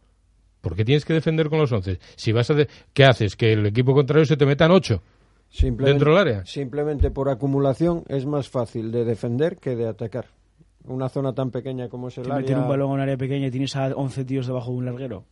¿Por 0.61 0.75
qué 0.75 0.85
tienes 0.85 1.03
que 1.05 1.13
defender 1.13 1.49
con 1.49 1.59
los 1.59 1.71
11? 1.71 1.99
Si 2.15 2.31
vas 2.31 2.49
a 2.49 2.53
de- 2.53 2.67
¿Qué 2.93 3.03
haces? 3.05 3.35
¿Que 3.35 3.53
el 3.53 3.65
equipo 3.65 3.93
contrario 3.93 4.25
se 4.25 4.37
te 4.37 4.45
metan 4.45 4.71
8 4.71 5.01
Simplemente, 5.49 5.91
dentro 5.91 6.11
del 6.11 6.19
área? 6.27 6.45
Simplemente 6.45 7.11
por 7.11 7.29
acumulación 7.29 8.03
es 8.07 8.25
más 8.25 8.49
fácil 8.49 8.91
de 8.91 9.03
defender 9.05 9.57
que 9.57 9.75
de 9.75 9.87
atacar. 9.87 10.25
Una 10.85 11.09
zona 11.09 11.33
tan 11.33 11.51
pequeña 11.51 11.89
como 11.89 12.07
es 12.07 12.17
el 12.17 12.25
área... 12.31 12.37
meter 12.41 12.57
un 12.57 12.69
balón 12.69 12.89
a 12.91 12.93
un 12.93 12.99
área 13.01 13.17
pequeña 13.17 13.47
y 13.47 13.51
tienes 13.51 13.75
a 13.75 13.87
11 13.93 14.23
tíos 14.25 14.47
debajo 14.47 14.71
de 14.71 14.77
un 14.77 14.85
larguero. 14.85 15.25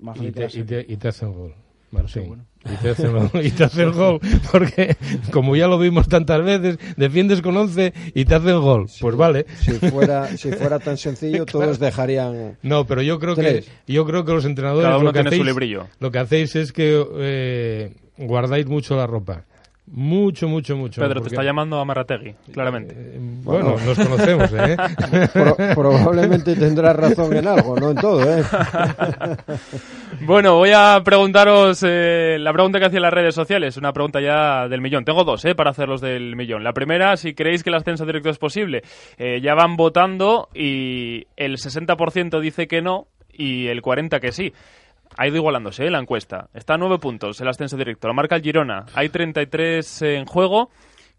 Más 0.00 0.18
Y 0.20 0.30
te, 0.30 0.46
te, 0.48 0.84
y 0.88 0.96
te 0.96 1.08
hacen 1.08 1.32
gol. 1.32 1.54
Martín. 1.90 2.28
bueno. 2.28 2.46
Y 2.64 2.76
te 2.76 3.46
y 3.46 3.50
te 3.52 3.64
hacen 3.64 3.92
gol. 3.92 4.20
Porque, 4.52 4.96
como 5.32 5.56
ya 5.56 5.66
lo 5.66 5.78
vimos 5.78 6.08
tantas 6.08 6.44
veces, 6.44 6.78
defiendes 6.96 7.40
con 7.42 7.56
11 7.56 7.92
y 8.14 8.24
te 8.26 8.34
hacen 8.34 8.60
gol. 8.60 8.86
Pues 9.00 9.16
vale. 9.16 9.46
Si 9.60 9.72
fuera, 9.72 10.26
si 10.36 10.52
fuera 10.52 10.78
tan 10.78 10.96
sencillo, 10.98 11.46
Claro. 11.46 11.66
todos 11.66 11.78
dejarían... 11.78 12.58
No, 12.62 12.86
pero 12.86 13.00
yo 13.02 13.18
creo 13.18 13.34
Tres. 13.34 13.66
que 13.86 13.92
yo 13.92 14.04
creo 14.04 14.24
que 14.24 14.32
los 14.32 14.44
entrenadores 14.44 14.84
Cada 14.84 14.98
uno 14.98 15.06
lo 15.06 15.12
que 15.12 15.20
tiene 15.20 15.30
su 15.30 15.34
hacéis, 15.42 15.46
librillo. 15.46 15.86
lo 16.00 16.10
que 16.10 16.18
hacéis 16.18 16.54
es 16.56 16.72
que 16.72 17.02
eh, 17.18 17.94
guardáis 18.18 18.66
mucho 18.66 18.94
la 18.96 19.06
ropa. 19.06 19.46
Mucho, 19.92 20.46
mucho, 20.46 20.76
mucho. 20.76 21.00
Pedro, 21.00 21.20
te 21.20 21.28
está 21.28 21.42
llamando 21.42 21.80
a 21.80 21.84
Marrategui, 21.84 22.34
claramente. 22.52 22.94
Bueno, 23.42 23.74
nos 23.84 23.98
conocemos, 23.98 24.52
¿eh? 24.52 24.76
Pro- 25.32 25.56
probablemente 25.74 26.54
tendrás 26.54 26.94
razón 26.94 27.36
en 27.36 27.48
algo, 27.48 27.74
no 27.76 27.90
en 27.90 27.96
todo, 27.96 28.22
¿eh? 28.22 28.42
Bueno, 30.22 30.56
voy 30.56 30.70
a 30.74 31.00
preguntaros 31.04 31.82
eh, 31.86 32.36
la 32.38 32.52
pregunta 32.52 32.78
que 32.78 32.86
hacía 32.86 32.98
en 32.98 33.02
las 33.04 33.12
redes 33.12 33.34
sociales, 33.34 33.76
una 33.76 33.92
pregunta 33.92 34.20
ya 34.20 34.68
del 34.68 34.80
millón. 34.80 35.04
Tengo 35.04 35.24
dos 35.24 35.44
eh, 35.44 35.54
para 35.54 35.70
hacerlos 35.70 36.00
del 36.00 36.36
millón. 36.36 36.62
La 36.62 36.72
primera, 36.72 37.16
si 37.16 37.34
creéis 37.34 37.62
que 37.62 37.70
el 37.70 37.76
ascenso 37.76 38.04
directo 38.04 38.28
es 38.30 38.38
posible. 38.38 38.82
Eh, 39.18 39.40
ya 39.42 39.54
van 39.54 39.76
votando 39.76 40.48
y 40.54 41.26
el 41.36 41.56
60% 41.56 42.38
dice 42.40 42.66
que 42.68 42.82
no 42.82 43.06
y 43.32 43.68
el 43.68 43.80
40% 43.82 44.20
que 44.20 44.32
sí. 44.32 44.52
Ha 45.20 45.26
ido 45.28 45.36
igualándose 45.36 45.86
eh, 45.86 45.90
la 45.90 45.98
encuesta. 45.98 46.48
Está 46.54 46.74
a 46.74 46.78
nueve 46.78 46.98
puntos 46.98 47.38
el 47.42 47.48
ascenso 47.48 47.76
directo. 47.76 48.08
Lo 48.08 48.14
marca 48.14 48.36
el 48.36 48.42
Girona. 48.42 48.86
Hay 48.94 49.10
33 49.10 50.02
en 50.02 50.24
juego. 50.24 50.70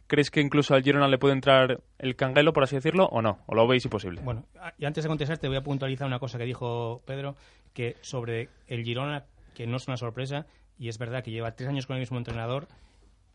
¿Creéis 0.07 0.31
que 0.31 0.41
incluso 0.41 0.73
al 0.73 0.81
Girona 0.81 1.07
le 1.07 1.19
puede 1.19 1.35
entrar 1.35 1.79
el 1.99 2.15
canguelo, 2.15 2.51
por 2.51 2.63
así 2.63 2.75
decirlo, 2.75 3.05
o 3.05 3.21
no? 3.21 3.39
¿O 3.45 3.53
lo 3.53 3.67
veis 3.67 3.85
imposible? 3.85 4.19
Bueno, 4.23 4.43
y 4.79 4.85
antes 4.85 5.03
de 5.03 5.07
contestarte 5.07 5.47
voy 5.47 5.57
a 5.57 5.61
puntualizar 5.61 6.07
una 6.07 6.17
cosa 6.17 6.39
que 6.39 6.45
dijo 6.45 7.03
Pedro, 7.05 7.35
que 7.73 7.95
sobre 8.01 8.49
el 8.67 8.83
Girona, 8.83 9.25
que 9.53 9.67
no 9.67 9.77
es 9.77 9.87
una 9.87 9.97
sorpresa, 9.97 10.47
y 10.79 10.89
es 10.89 10.97
verdad 10.97 11.23
que 11.23 11.29
lleva 11.29 11.51
tres 11.55 11.69
años 11.69 11.85
con 11.85 11.95
el 11.95 11.99
mismo 11.99 12.17
entrenador, 12.17 12.67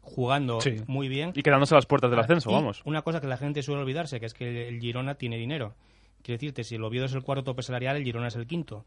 jugando 0.00 0.60
Sí. 0.60 0.82
muy 0.88 1.08
bien. 1.08 1.30
Y 1.34 1.42
quedándose 1.42 1.74
a 1.74 1.78
las 1.78 1.86
puertas 1.86 2.10
del 2.10 2.18
Ah, 2.18 2.22
ascenso, 2.22 2.50
y 2.50 2.54
vamos. 2.54 2.82
Una 2.84 3.02
cosa 3.02 3.20
que 3.20 3.26
la 3.26 3.36
gente 3.36 3.62
suele 3.62 3.82
olvidarse, 3.82 4.20
que 4.20 4.26
es 4.26 4.34
que 4.34 4.68
el 4.68 4.80
Girona 4.80 5.14
tiene 5.14 5.36
dinero. 5.36 5.74
Quiero 6.22 6.36
decirte, 6.38 6.64
si 6.64 6.74
el 6.74 6.84
Oviedo 6.84 7.06
es 7.06 7.14
el 7.14 7.22
cuarto 7.22 7.44
tope 7.44 7.62
salarial, 7.62 7.96
el 7.96 8.04
Girona 8.04 8.28
es 8.28 8.36
el 8.36 8.46
quinto. 8.46 8.84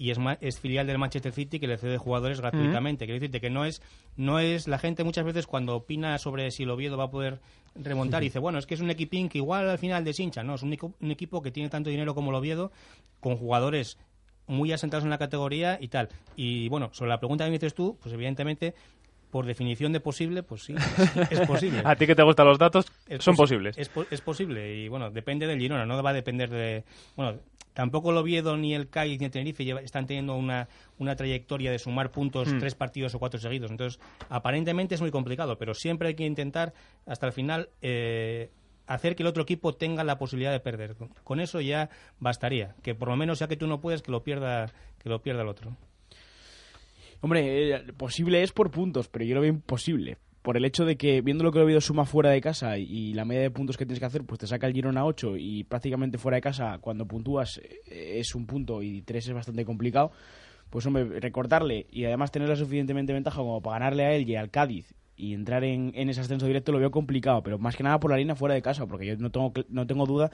Y 0.00 0.10
es, 0.12 0.18
es 0.40 0.60
filial 0.60 0.86
del 0.86 0.96
Manchester 0.96 1.32
City 1.32 1.58
que 1.58 1.66
le 1.66 1.76
cede 1.76 1.98
jugadores 1.98 2.40
gratuitamente. 2.40 3.04
Quiero 3.04 3.18
decirte 3.20 3.40
que 3.40 3.50
no 3.50 3.64
es, 3.64 3.82
no 4.16 4.38
es 4.38 4.68
la 4.68 4.78
gente 4.78 5.02
muchas 5.02 5.24
veces 5.24 5.46
cuando 5.48 5.74
opina 5.74 6.16
sobre 6.18 6.50
si 6.52 6.62
el 6.62 6.70
Oviedo 6.70 6.96
va 6.96 7.04
a 7.04 7.10
poder 7.10 7.40
remontar, 7.74 8.22
dice, 8.22 8.38
bueno, 8.38 8.58
es 8.60 8.66
que 8.66 8.74
es 8.74 8.80
un 8.80 8.90
equipín 8.90 9.28
que 9.28 9.38
igual 9.38 9.68
al 9.68 9.78
final 9.78 10.04
deshincha. 10.04 10.44
No, 10.44 10.54
es 10.54 10.62
un, 10.62 10.72
equipo- 10.72 10.94
un 11.00 11.10
equipo 11.10 11.42
que 11.42 11.50
tiene 11.50 11.68
tanto 11.68 11.90
dinero 11.90 12.14
como 12.14 12.30
el 12.30 12.36
Oviedo, 12.36 12.70
con 13.18 13.36
jugadores 13.36 13.98
muy 14.46 14.72
asentados 14.72 15.02
en 15.04 15.10
la 15.10 15.18
categoría 15.18 15.78
y 15.80 15.88
tal. 15.88 16.08
Y 16.36 16.68
bueno, 16.68 16.90
sobre 16.92 17.08
la 17.10 17.18
pregunta 17.18 17.44
que 17.44 17.50
me 17.50 17.56
dices 17.58 17.74
tú, 17.74 17.98
pues 18.00 18.14
evidentemente 18.14 18.74
por 19.30 19.44
definición 19.44 19.92
de 19.92 20.00
posible, 20.00 20.42
pues 20.42 20.62
sí, 20.62 20.74
es 21.30 21.40
posible. 21.40 21.82
A 21.84 21.96
ti 21.96 22.06
que 22.06 22.14
te 22.14 22.22
gustan 22.22 22.46
los 22.46 22.58
datos, 22.58 22.86
Es 23.08 23.22
son 23.22 23.34
posi- 23.34 23.38
posibles. 23.38 23.76
Es, 23.76 23.88
po- 23.90 24.06
es 24.10 24.20
posible 24.22 24.74
y 24.76 24.88
bueno, 24.88 25.10
depende 25.10 25.46
del 25.46 25.58
Girona, 25.58 25.84
no 25.84 26.02
va 26.02 26.10
a 26.10 26.14
depender 26.14 26.48
de... 26.48 26.84
Bueno, 27.14 27.38
tampoco 27.78 28.10
el 28.10 28.16
Oviedo 28.16 28.56
ni 28.56 28.74
el 28.74 28.88
Cádiz 28.88 29.20
ni 29.20 29.26
el 29.26 29.30
Tenerife 29.30 29.64
lleva- 29.64 29.80
están 29.82 30.04
teniendo 30.04 30.34
una, 30.34 30.66
una 30.98 31.14
trayectoria 31.14 31.70
de 31.70 31.78
sumar 31.78 32.10
puntos 32.10 32.52
Mm. 32.52 32.58
tres 32.58 32.74
partidos 32.74 33.14
o 33.14 33.20
cuatro 33.20 33.38
seguidos. 33.38 33.70
Entonces, 33.70 34.00
aparentemente 34.28 34.96
es 34.96 35.00
muy 35.00 35.12
complicado, 35.12 35.56
pero 35.58 35.74
siempre 35.74 36.08
hay 36.08 36.14
que 36.16 36.26
intentar 36.26 36.74
hasta 37.06 37.28
el 37.28 37.32
final 37.32 37.68
eh, 37.80 38.50
hacer 38.88 39.14
que 39.14 39.22
el 39.22 39.28
otro 39.28 39.44
equipo 39.44 39.74
tenga 39.74 40.02
la 40.02 40.18
posibilidad 40.18 40.50
de 40.50 40.58
perder. 40.58 40.96
Con- 40.96 41.10
Con 41.22 41.38
eso 41.38 41.60
ya 41.60 41.88
bastaría, 42.18 42.74
que 42.82 42.96
por 42.96 43.10
lo 43.10 43.16
menos 43.16 43.38
ya 43.38 43.46
que 43.46 43.56
tú 43.56 43.68
no 43.68 43.80
puedes, 43.80 44.02
que 44.02 44.10
lo 44.10 44.24
pierda, 44.24 44.72
que 44.98 45.08
lo 45.08 45.22
pierda 45.22 45.42
el 45.42 45.48
otro. 45.48 45.76
Hombre, 47.20 47.74
eh, 47.76 47.92
posible 47.96 48.42
es 48.42 48.50
por 48.50 48.72
puntos, 48.72 49.06
pero 49.08 49.24
yo 49.24 49.36
lo 49.36 49.40
veo 49.42 49.50
imposible. 49.50 50.18
Por 50.48 50.56
el 50.56 50.64
hecho 50.64 50.86
de 50.86 50.96
que, 50.96 51.20
viendo 51.20 51.44
lo 51.44 51.52
que 51.52 51.58
el 51.58 51.64
Oviedo 51.64 51.82
suma 51.82 52.06
fuera 52.06 52.30
de 52.30 52.40
casa 52.40 52.78
y, 52.78 53.12
la 53.12 53.26
media 53.26 53.42
de 53.42 53.50
puntos 53.50 53.76
que 53.76 53.84
tienes 53.84 53.98
que 53.98 54.06
hacer, 54.06 54.24
pues 54.24 54.38
te 54.38 54.46
saca 54.46 54.66
el 54.66 54.72
Girona 54.72 55.04
8 55.04 55.36
y 55.36 55.64
prácticamente 55.64 56.16
fuera 56.16 56.36
de 56.36 56.40
casa, 56.40 56.78
cuando 56.80 57.04
puntúas, 57.04 57.58
eh, 57.58 58.14
es 58.18 58.34
un 58.34 58.46
punto 58.46 58.82
y 58.82 59.02
tres 59.02 59.28
es 59.28 59.34
bastante 59.34 59.66
complicado. 59.66 60.10
Pues, 60.70 60.86
hombre, 60.86 61.20
recortarle 61.20 61.86
y 61.90 62.06
además 62.06 62.30
tener 62.30 62.48
la 62.48 62.56
suficientemente 62.56 63.12
ventaja 63.12 63.36
como 63.36 63.60
para 63.60 63.80
ganarle 63.80 64.06
a 64.06 64.14
él 64.14 64.26
y 64.26 64.36
al 64.36 64.48
Cádiz 64.48 64.94
y 65.16 65.34
entrar 65.34 65.64
en, 65.64 65.92
en 65.94 66.08
ese 66.08 66.22
ascenso 66.22 66.46
directo 66.46 66.72
lo 66.72 66.78
veo 66.78 66.90
complicado, 66.90 67.42
pero 67.42 67.58
más 67.58 67.76
que 67.76 67.82
nada 67.82 68.00
por 68.00 68.10
la 68.10 68.16
línea 68.16 68.34
fuera 68.34 68.54
de 68.54 68.62
casa, 68.62 68.86
porque 68.86 69.04
yo 69.04 69.16
no 69.18 69.28
tengo, 69.28 69.52
no 69.68 69.86
tengo 69.86 70.06
duda 70.06 70.30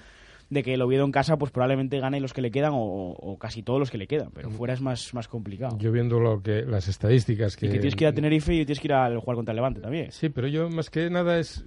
de 0.50 0.62
que 0.62 0.74
el 0.74 0.82
Oviedo 0.82 1.04
en 1.04 1.12
casa 1.12 1.36
pues 1.36 1.50
probablemente 1.50 1.98
gane 2.00 2.20
los 2.20 2.32
que 2.32 2.42
le 2.42 2.50
quedan 2.50 2.72
o, 2.74 2.78
o 3.12 3.38
casi 3.38 3.62
todos 3.62 3.80
los 3.80 3.90
que 3.90 3.98
le 3.98 4.06
quedan, 4.06 4.30
pero 4.32 4.50
fuera 4.50 4.74
es 4.74 4.80
más, 4.80 5.12
más 5.14 5.26
complicado. 5.28 5.78
Yo 5.78 5.90
viendo 5.92 6.20
lo 6.20 6.42
que 6.42 6.62
las 6.62 6.88
estadísticas 6.88 7.56
que 7.56 7.66
Y 7.66 7.68
que 7.70 7.78
tienes 7.78 7.96
que 7.96 8.04
ir 8.04 8.08
a 8.08 8.12
Tenerife 8.12 8.52
y 8.54 8.58
tienes 8.64 8.80
que 8.80 8.88
ir 8.88 8.92
a 8.94 9.08
jugar 9.18 9.36
contra 9.36 9.52
el 9.52 9.56
Levante 9.56 9.80
también. 9.80 10.12
Sí, 10.12 10.28
pero 10.28 10.46
yo 10.48 10.68
más 10.70 10.90
que 10.90 11.08
nada 11.10 11.38
es, 11.38 11.64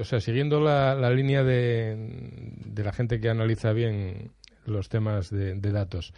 o 0.00 0.04
sea, 0.04 0.20
siguiendo 0.20 0.60
la, 0.60 0.94
la 0.94 1.10
línea 1.10 1.42
de, 1.44 1.96
de 2.66 2.84
la 2.84 2.92
gente 2.92 3.20
que 3.20 3.28
analiza 3.30 3.72
bien 3.72 4.32
los 4.66 4.88
temas 4.88 5.30
de, 5.30 5.54
de 5.54 5.72
datos 5.72 6.12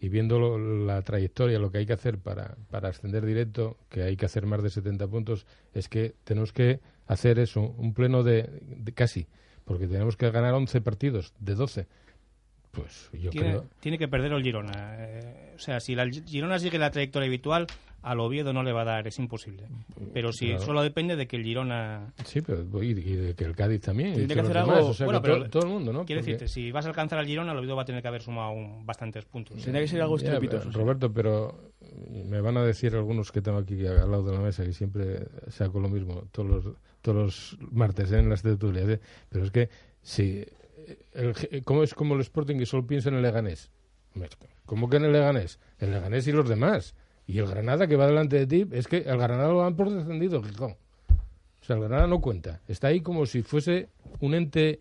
y 0.00 0.08
viendo 0.08 0.38
lo- 0.38 0.58
la 0.58 1.02
trayectoria, 1.02 1.58
lo 1.58 1.72
que 1.72 1.78
hay 1.78 1.86
que 1.86 1.92
hacer 1.92 2.18
para, 2.18 2.56
para 2.70 2.90
ascender 2.90 3.26
directo, 3.26 3.76
que 3.88 4.02
hay 4.02 4.16
que 4.16 4.26
hacer 4.26 4.46
más 4.46 4.62
de 4.62 4.70
70 4.70 5.08
puntos, 5.08 5.46
es 5.74 5.88
que 5.88 6.14
tenemos 6.24 6.52
que 6.52 6.78
hacer 7.06 7.38
eso, 7.40 7.62
un 7.76 7.94
pleno 7.94 8.22
de, 8.22 8.48
de 8.62 8.92
casi, 8.92 9.26
porque 9.68 9.86
tenemos 9.86 10.16
que 10.16 10.28
ganar 10.30 10.54
11 10.54 10.80
partidos 10.80 11.32
de 11.38 11.54
12. 11.54 11.86
Pues 12.72 13.08
yo 13.12 13.30
tiene, 13.30 13.48
creo... 13.50 13.64
tiene 13.80 13.98
que 13.98 14.08
perder 14.08 14.32
el 14.32 14.42
Girona. 14.42 14.96
Eh, 14.98 15.54
o 15.56 15.58
sea, 15.58 15.80
si 15.80 15.94
la 15.94 16.02
el 16.02 16.12
Girona 16.24 16.58
sigue 16.58 16.78
la 16.78 16.90
trayectoria 16.90 17.26
habitual, 17.26 17.66
al 18.02 18.20
Oviedo 18.20 18.52
no 18.52 18.62
le 18.62 18.72
va 18.72 18.82
a 18.82 18.84
dar, 18.84 19.08
es 19.08 19.18
imposible. 19.18 19.64
Pero 20.12 20.32
si 20.32 20.48
Claro. 20.48 20.62
solo 20.64 20.82
depende 20.82 21.16
de 21.16 21.26
que 21.26 21.36
el 21.36 21.44
Girona... 21.44 22.12
Sí, 22.24 22.40
pero 22.42 22.62
y, 22.82 22.90
y 22.90 22.92
de 23.16 23.34
que 23.34 23.44
el 23.44 23.56
Cádiz 23.56 23.80
también. 23.80 24.12
Tiene 24.12 24.28
que 24.28 24.34
que 24.34 24.40
hacer 24.40 24.52
demás, 24.58 24.76
algo... 24.76 24.88
o 24.90 24.94
sea, 24.94 25.06
bueno, 25.06 25.20
que 25.22 25.28
pero 25.30 25.42
to- 25.44 25.50
todo 25.50 25.62
el 25.64 25.68
mundo, 25.70 25.92
¿no? 25.92 26.04
Quiero 26.04 26.20
Porque- 26.20 26.32
decirte, 26.32 26.48
si 26.52 26.70
vas 26.70 26.84
a 26.84 26.88
alcanzar 26.90 27.18
al 27.18 27.26
Girona, 27.26 27.52
el 27.52 27.58
Oviedo 27.58 27.74
va 27.74 27.82
a 27.82 27.86
tener 27.86 28.02
que 28.02 28.08
haber 28.08 28.22
sumado 28.22 28.50
un- 28.52 28.84
bastantes 28.86 29.24
puntos. 29.24 29.56
Ya, 29.64 29.72
pero, 29.72 30.70
Roberto, 30.72 31.12
pero 31.12 31.72
me 32.26 32.40
van 32.40 32.56
a 32.58 32.62
decir 32.62 32.94
algunos 32.94 33.32
que 33.32 33.40
tengo 33.40 33.58
aquí 33.58 33.84
al 33.86 34.10
lado 34.10 34.24
de 34.24 34.32
la 34.32 34.40
mesa 34.40 34.62
que 34.64 34.72
siempre 34.74 35.26
saco 35.48 35.80
lo 35.80 35.88
mismo 35.88 36.24
todos 36.30 36.48
los, 36.66 36.74
todos 37.08 37.56
los 37.58 37.72
martes 37.72 38.12
¿eh? 38.12 38.18
en 38.18 38.28
las 38.28 38.42
tertulias, 38.42 38.86
¿eh? 38.86 39.00
pero 39.30 39.44
es 39.46 39.50
que 39.50 39.70
si 40.02 40.44
el, 41.14 41.34
¿cómo 41.64 41.82
es 41.82 41.94
como 41.94 42.14
el 42.14 42.20
Sporting 42.20 42.58
que 42.58 42.66
solo 42.66 42.86
piensa 42.86 43.08
en 43.08 43.14
el 43.14 43.22
Leganés? 43.22 43.70
¿Cómo 44.66 44.90
que 44.90 44.98
en 44.98 45.06
el 45.06 45.12
Leganés? 45.12 45.58
El 45.78 45.92
Leganés 45.92 46.26
y 46.26 46.32
los 46.32 46.46
demás. 46.46 46.94
Y 47.26 47.38
el 47.38 47.46
Granada 47.46 47.86
que 47.86 47.96
va 47.96 48.06
delante 48.06 48.36
de 48.36 48.46
ti, 48.46 48.68
es 48.72 48.88
que 48.88 48.98
el 48.98 49.16
Granada 49.16 49.48
lo 49.48 49.60
dan 49.60 49.74
por 49.74 49.90
descendido, 49.90 50.42
Gijón. 50.42 50.72
O 50.72 51.64
sea, 51.64 51.76
el 51.76 51.82
Granada 51.82 52.06
no 52.06 52.20
cuenta. 52.20 52.60
Está 52.68 52.88
ahí 52.88 53.00
como 53.00 53.24
si 53.24 53.42
fuese 53.42 53.88
un 54.20 54.34
ente, 54.34 54.80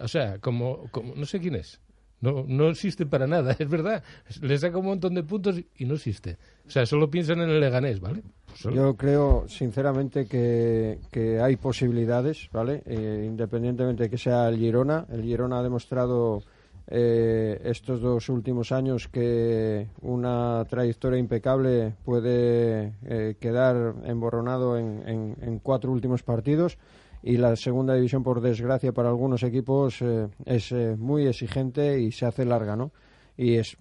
o 0.00 0.08
sea, 0.08 0.38
como, 0.38 0.88
como 0.90 1.14
no 1.14 1.26
sé 1.26 1.38
quién 1.38 1.56
es. 1.56 1.80
No, 2.20 2.44
no 2.48 2.70
existe 2.70 3.04
para 3.04 3.26
nada, 3.26 3.52
es 3.58 3.68
verdad. 3.68 4.02
Le 4.40 4.56
saca 4.56 4.78
un 4.78 4.86
montón 4.86 5.14
de 5.14 5.22
puntos 5.22 5.60
y 5.76 5.84
no 5.84 5.94
existe. 5.94 6.38
O 6.66 6.70
sea, 6.70 6.86
solo 6.86 7.10
piensan 7.10 7.40
en 7.40 7.50
el 7.50 7.60
Leganés, 7.60 8.00
¿vale? 8.00 8.22
Pues 8.60 8.74
Yo 8.74 8.94
creo, 8.96 9.44
sinceramente, 9.48 10.26
que, 10.26 11.40
hay 11.42 11.56
posibilidades, 11.56 12.48
¿vale? 12.52 12.82
Eh, 12.86 13.24
independientemente 13.26 14.04
de 14.04 14.10
que 14.10 14.18
sea 14.18 14.48
el 14.48 14.58
Girona. 14.58 15.06
El 15.10 15.22
Girona 15.22 15.60
ha 15.60 15.62
demostrado 15.62 16.42
eh, 16.88 17.60
estos 17.64 18.00
dos 18.00 18.28
últimos 18.28 18.72
años 18.72 19.08
que 19.08 19.86
una 20.02 20.64
trayectoria 20.68 21.18
impecable 21.18 21.94
puede 22.04 22.92
eh, 23.04 23.36
quedar 23.40 23.94
emborronado 24.04 24.76
en, 24.76 25.60
cuatro 25.62 25.90
últimos 25.90 26.22
partidos. 26.22 26.78
Y 27.22 27.36
la 27.36 27.54
segunda 27.56 27.94
división, 27.94 28.22
por 28.22 28.40
desgracia, 28.40 28.92
para 28.92 29.08
algunos 29.08 29.42
equipos 29.44 30.02
eh, 30.02 30.28
es 30.44 30.72
muy 30.98 31.26
exigente 31.26 32.00
y 32.00 32.10
se 32.10 32.26
hace 32.26 32.44
larga, 32.44 32.76
¿no? 32.76 32.90
Y 33.36 33.56
es 33.56 33.76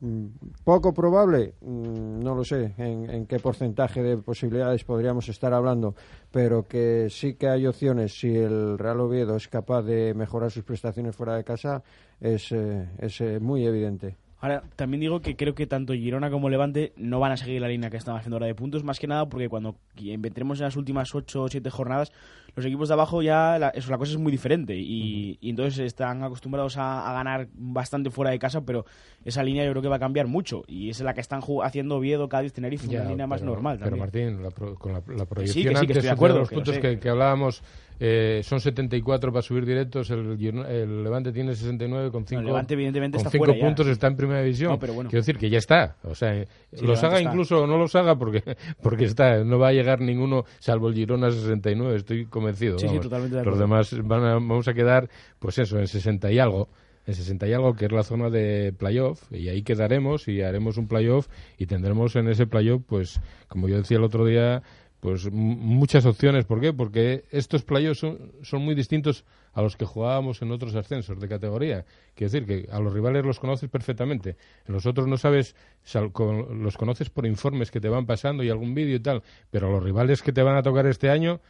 mm, 0.00 0.26
poco 0.64 0.92
probable, 0.92 1.54
mm, 1.60 2.20
no 2.20 2.34
lo 2.34 2.44
sé 2.44 2.74
en, 2.76 3.08
en 3.08 3.26
qué 3.26 3.38
porcentaje 3.38 4.02
de 4.02 4.16
posibilidades 4.18 4.84
podríamos 4.84 5.28
estar 5.28 5.52
hablando, 5.54 5.94
pero 6.30 6.66
que 6.66 7.08
sí 7.10 7.34
que 7.34 7.48
hay 7.48 7.66
opciones 7.66 8.18
si 8.18 8.36
el 8.36 8.78
Real 8.78 9.00
Oviedo 9.00 9.36
es 9.36 9.48
capaz 9.48 9.82
de 9.82 10.14
mejorar 10.14 10.50
sus 10.50 10.64
prestaciones 10.64 11.16
fuera 11.16 11.36
de 11.36 11.44
casa, 11.44 11.82
es, 12.20 12.52
eh, 12.52 12.88
es 12.98 13.20
eh, 13.20 13.40
muy 13.40 13.64
evidente. 13.64 14.16
Ahora, 14.42 14.62
también 14.74 15.02
digo 15.02 15.20
que 15.20 15.36
creo 15.36 15.54
que 15.54 15.66
tanto 15.66 15.92
Girona 15.92 16.30
como 16.30 16.48
Levante 16.48 16.94
no 16.96 17.20
van 17.20 17.32
a 17.32 17.36
seguir 17.36 17.60
la 17.60 17.68
línea 17.68 17.90
que 17.90 17.98
están 17.98 18.16
haciendo 18.16 18.36
ahora 18.36 18.46
de 18.46 18.54
puntos, 18.54 18.84
más 18.84 18.98
que 18.98 19.06
nada 19.06 19.28
porque 19.28 19.50
cuando 19.50 19.76
entremos 19.98 20.58
en 20.60 20.64
las 20.64 20.76
últimas 20.76 21.14
8 21.14 21.42
o 21.42 21.48
7 21.48 21.68
jornadas, 21.68 22.10
los 22.56 22.64
equipos 22.66 22.88
de 22.88 22.94
abajo 22.94 23.22
ya 23.22 23.58
la, 23.58 23.68
eso, 23.70 23.90
la 23.90 23.98
cosa 23.98 24.12
es 24.12 24.18
muy 24.18 24.32
diferente 24.32 24.76
y, 24.76 25.38
y 25.40 25.50
entonces 25.50 25.78
están 25.80 26.22
acostumbrados 26.22 26.76
a, 26.76 27.08
a 27.10 27.12
ganar 27.12 27.48
bastante 27.54 28.10
fuera 28.10 28.30
de 28.30 28.38
casa, 28.38 28.60
pero 28.62 28.84
esa 29.24 29.42
línea 29.42 29.64
yo 29.64 29.70
creo 29.72 29.82
que 29.82 29.88
va 29.88 29.96
a 29.96 30.00
cambiar 30.00 30.26
mucho 30.26 30.62
y 30.66 30.90
es 30.90 31.00
la 31.00 31.14
que 31.14 31.20
están 31.20 31.40
haciendo 31.62 31.96
Oviedo, 31.96 32.28
Cádiz, 32.28 32.52
Tenerife, 32.52 32.88
Ya, 32.88 33.00
una 33.02 33.10
línea 33.10 33.26
más 33.26 33.42
normal. 33.42 33.78
Pero 33.82 33.96
también. 33.96 34.34
Martín, 34.36 34.42
la 34.42 34.50
pro- 34.50 34.74
con 34.76 34.92
la, 34.92 35.02
la 35.08 35.24
Que 35.24 35.26
proyección 35.26 35.62
sí, 35.62 35.62
que 35.62 35.94
sí, 35.94 36.00
que 36.02 36.08
antes 36.08 36.32
de 36.32 36.38
los 36.38 36.48
puntos 36.50 36.78
que, 36.78 36.98
que 36.98 37.08
hablábamos, 37.08 37.62
eh, 38.02 38.40
son 38.44 38.60
74 38.60 39.30
para 39.30 39.42
subir 39.42 39.66
directos, 39.66 40.08
el, 40.10 40.38
el 40.42 41.04
Levante 41.04 41.32
tiene 41.32 41.54
69 41.54 42.10
con 42.10 42.26
5 42.26 42.40
el 42.40 42.46
Levante, 42.46 42.72
evidentemente, 42.72 43.16
con 43.18 43.20
está 43.26 43.30
cinco 43.30 43.44
fuera 43.44 43.60
ya. 43.60 43.66
puntos, 43.66 43.86
está 43.88 44.06
en 44.06 44.16
primera 44.16 44.40
división. 44.40 44.70
No, 44.72 44.78
pero 44.78 44.94
bueno. 44.94 45.10
Quiero 45.10 45.20
decir 45.20 45.36
que 45.36 45.50
ya 45.50 45.58
está. 45.58 45.96
O 46.04 46.14
sea, 46.14 46.34
eh, 46.34 46.48
Sí, 46.72 46.86
los 46.86 47.02
haga 47.04 47.18
está. 47.18 47.28
incluso 47.30 47.64
o 47.64 47.66
no 47.66 47.76
los 47.76 47.94
haga 47.96 48.16
porque, 48.16 48.42
porque 48.82 49.04
está. 49.04 49.44
No 49.44 49.58
va 49.58 49.68
a 49.68 49.72
llegar 49.72 50.00
ninguno, 50.00 50.44
salvo 50.60 50.88
el 50.88 50.94
Girona 50.94 51.26
a 51.26 51.30
69, 51.32 51.96
estoy 51.96 52.24
convencido. 52.40 52.78
Sí, 52.78 52.86
totalmente 53.00 53.36
de 53.36 53.44
Los 53.44 53.58
demás 53.58 53.94
van 54.06 54.24
a- 54.24 54.34
vamos 54.34 54.66
a 54.68 54.74
quedar, 54.74 55.08
pues 55.38 55.58
eso, 55.58 55.78
en 55.78 55.86
60 55.86 56.30
y 56.32 56.38
algo. 56.38 56.68
En 57.06 57.14
60 57.14 57.48
y 57.48 57.52
algo, 57.54 57.74
que 57.74 57.86
es 57.86 57.92
la 57.92 58.02
zona 58.02 58.28
de 58.30 58.72
playoff, 58.76 59.22
y 59.32 59.48
ahí 59.48 59.62
quedaremos 59.62 60.28
y 60.28 60.42
haremos 60.42 60.76
un 60.76 60.86
playoff 60.86 61.28
y 61.58 61.66
tendremos 61.66 62.14
en 62.16 62.28
ese 62.28 62.46
playoff, 62.46 62.82
pues, 62.86 63.20
como 63.48 63.68
yo 63.68 63.76
decía 63.78 63.96
el 63.96 64.04
otro 64.04 64.26
día, 64.26 64.62
pues 65.00 65.32
muchas 65.32 66.04
opciones. 66.04 66.44
¿Por 66.44 66.60
qué? 66.60 66.74
Porque 66.74 67.24
estos 67.30 67.62
playoffs 67.62 68.00
son, 68.00 68.32
son 68.42 68.60
muy 68.62 68.74
distintos 68.74 69.24
a 69.54 69.62
los 69.62 69.76
que 69.78 69.86
jugábamos 69.86 70.42
en 70.42 70.52
otros 70.52 70.74
ascensos 70.74 71.18
de 71.18 71.26
categoría. 71.26 71.86
Quiero 72.14 72.30
decir 72.30 72.46
que 72.46 72.70
a 72.70 72.78
los 72.80 72.92
rivales 72.92 73.24
los 73.24 73.40
conoces 73.40 73.70
perfectamente. 73.70 74.36
En 74.68 74.74
los 74.74 74.84
otros 74.84 75.06
no 75.08 75.16
sabes, 75.16 75.56
sal- 75.82 76.12
con- 76.12 76.62
los 76.62 76.76
conoces 76.76 77.08
por 77.08 77.24
informes 77.26 77.70
que 77.70 77.80
te 77.80 77.88
van 77.88 78.04
pasando 78.04 78.42
y 78.44 78.50
algún 78.50 78.74
vídeo 78.74 78.96
y 78.96 79.00
tal. 79.00 79.22
Pero 79.50 79.68
a 79.68 79.70
los 79.70 79.82
rivales 79.82 80.22
que 80.22 80.32
te 80.34 80.42
van 80.42 80.56
a 80.56 80.62
tocar 80.62 80.86
este 80.86 81.08
año, 81.08 81.40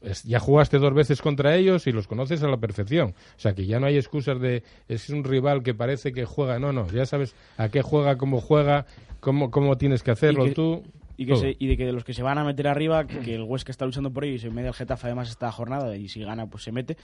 es- 0.00 0.22
ya 0.24 0.38
jugaste 0.38 0.78
dos 0.78 0.94
veces 0.94 1.20
contra 1.22 1.56
ellos 1.56 1.86
y 1.86 1.92
los 1.92 2.06
conoces 2.06 2.42
a 2.42 2.48
la 2.48 2.56
perfección. 2.58 3.14
O 3.36 3.40
sea, 3.40 3.54
que 3.54 3.66
ya 3.66 3.80
no 3.80 3.86
hay 3.86 3.96
excusas 3.96 4.40
de 4.40 4.62
es 4.88 5.08
un 5.10 5.24
rival 5.24 5.62
que 5.62 5.74
parece 5.74 6.12
que 6.12 6.24
juega. 6.24 6.58
No, 6.58 6.72
no, 6.72 6.86
ya 6.90 7.06
sabes 7.06 7.34
a 7.56 7.68
qué 7.68 7.82
juega, 7.82 8.16
cómo 8.16 8.40
juega, 8.40 8.86
cómo, 9.20 9.50
cómo 9.50 9.76
tienes 9.76 10.02
que 10.02 10.10
hacerlo 10.12 10.44
Y 10.46 10.48
que- 10.50 10.54
tú. 10.54 10.82
Y, 11.18 11.24
que 11.24 11.36
se- 11.36 11.56
y 11.58 11.66
de 11.66 11.78
que 11.78 11.86
de 11.86 11.92
los 11.94 12.04
que 12.04 12.12
se 12.12 12.22
van 12.22 12.36
a 12.36 12.44
meter 12.44 12.68
arriba, 12.68 13.06
que, 13.06 13.34
el 13.34 13.42
Huesca 13.42 13.72
está 13.72 13.86
luchando 13.86 14.12
por 14.12 14.24
ello 14.26 14.34
y 14.34 14.38
se 14.38 14.50
mete 14.50 14.68
el 14.68 14.74
Getafe 14.74 15.06
además 15.06 15.30
esta 15.30 15.50
jornada 15.50 15.96
y 15.96 16.08
si 16.10 16.20
gana 16.20 16.46
pues 16.46 16.62
se 16.64 16.72
mete. 16.72 16.98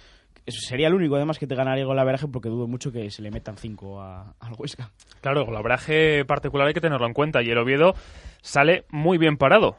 Eso 0.44 0.58
sería 0.68 0.88
el 0.88 0.94
único 0.94 1.16
además 1.16 1.38
que 1.38 1.46
te 1.46 1.54
ganaría 1.54 1.86
con 1.86 1.96
la 1.96 2.04
veraje 2.04 2.28
porque 2.28 2.50
dudo 2.50 2.66
mucho 2.66 2.92
que 2.92 3.10
se 3.10 3.22
le 3.22 3.30
metan 3.30 3.56
cinco 3.56 4.02
a- 4.02 4.34
al 4.38 4.52
Huesca. 4.58 4.90
Claro, 5.22 5.40
el 5.40 5.46
golabraje 5.46 6.26
particular 6.26 6.68
hay 6.68 6.74
que 6.74 6.82
tenerlo 6.82 7.06
en 7.06 7.14
cuenta 7.14 7.42
y 7.42 7.48
el 7.48 7.56
Oviedo 7.56 7.94
sale 8.42 8.84
muy 8.90 9.16
bien 9.16 9.38
parado. 9.38 9.76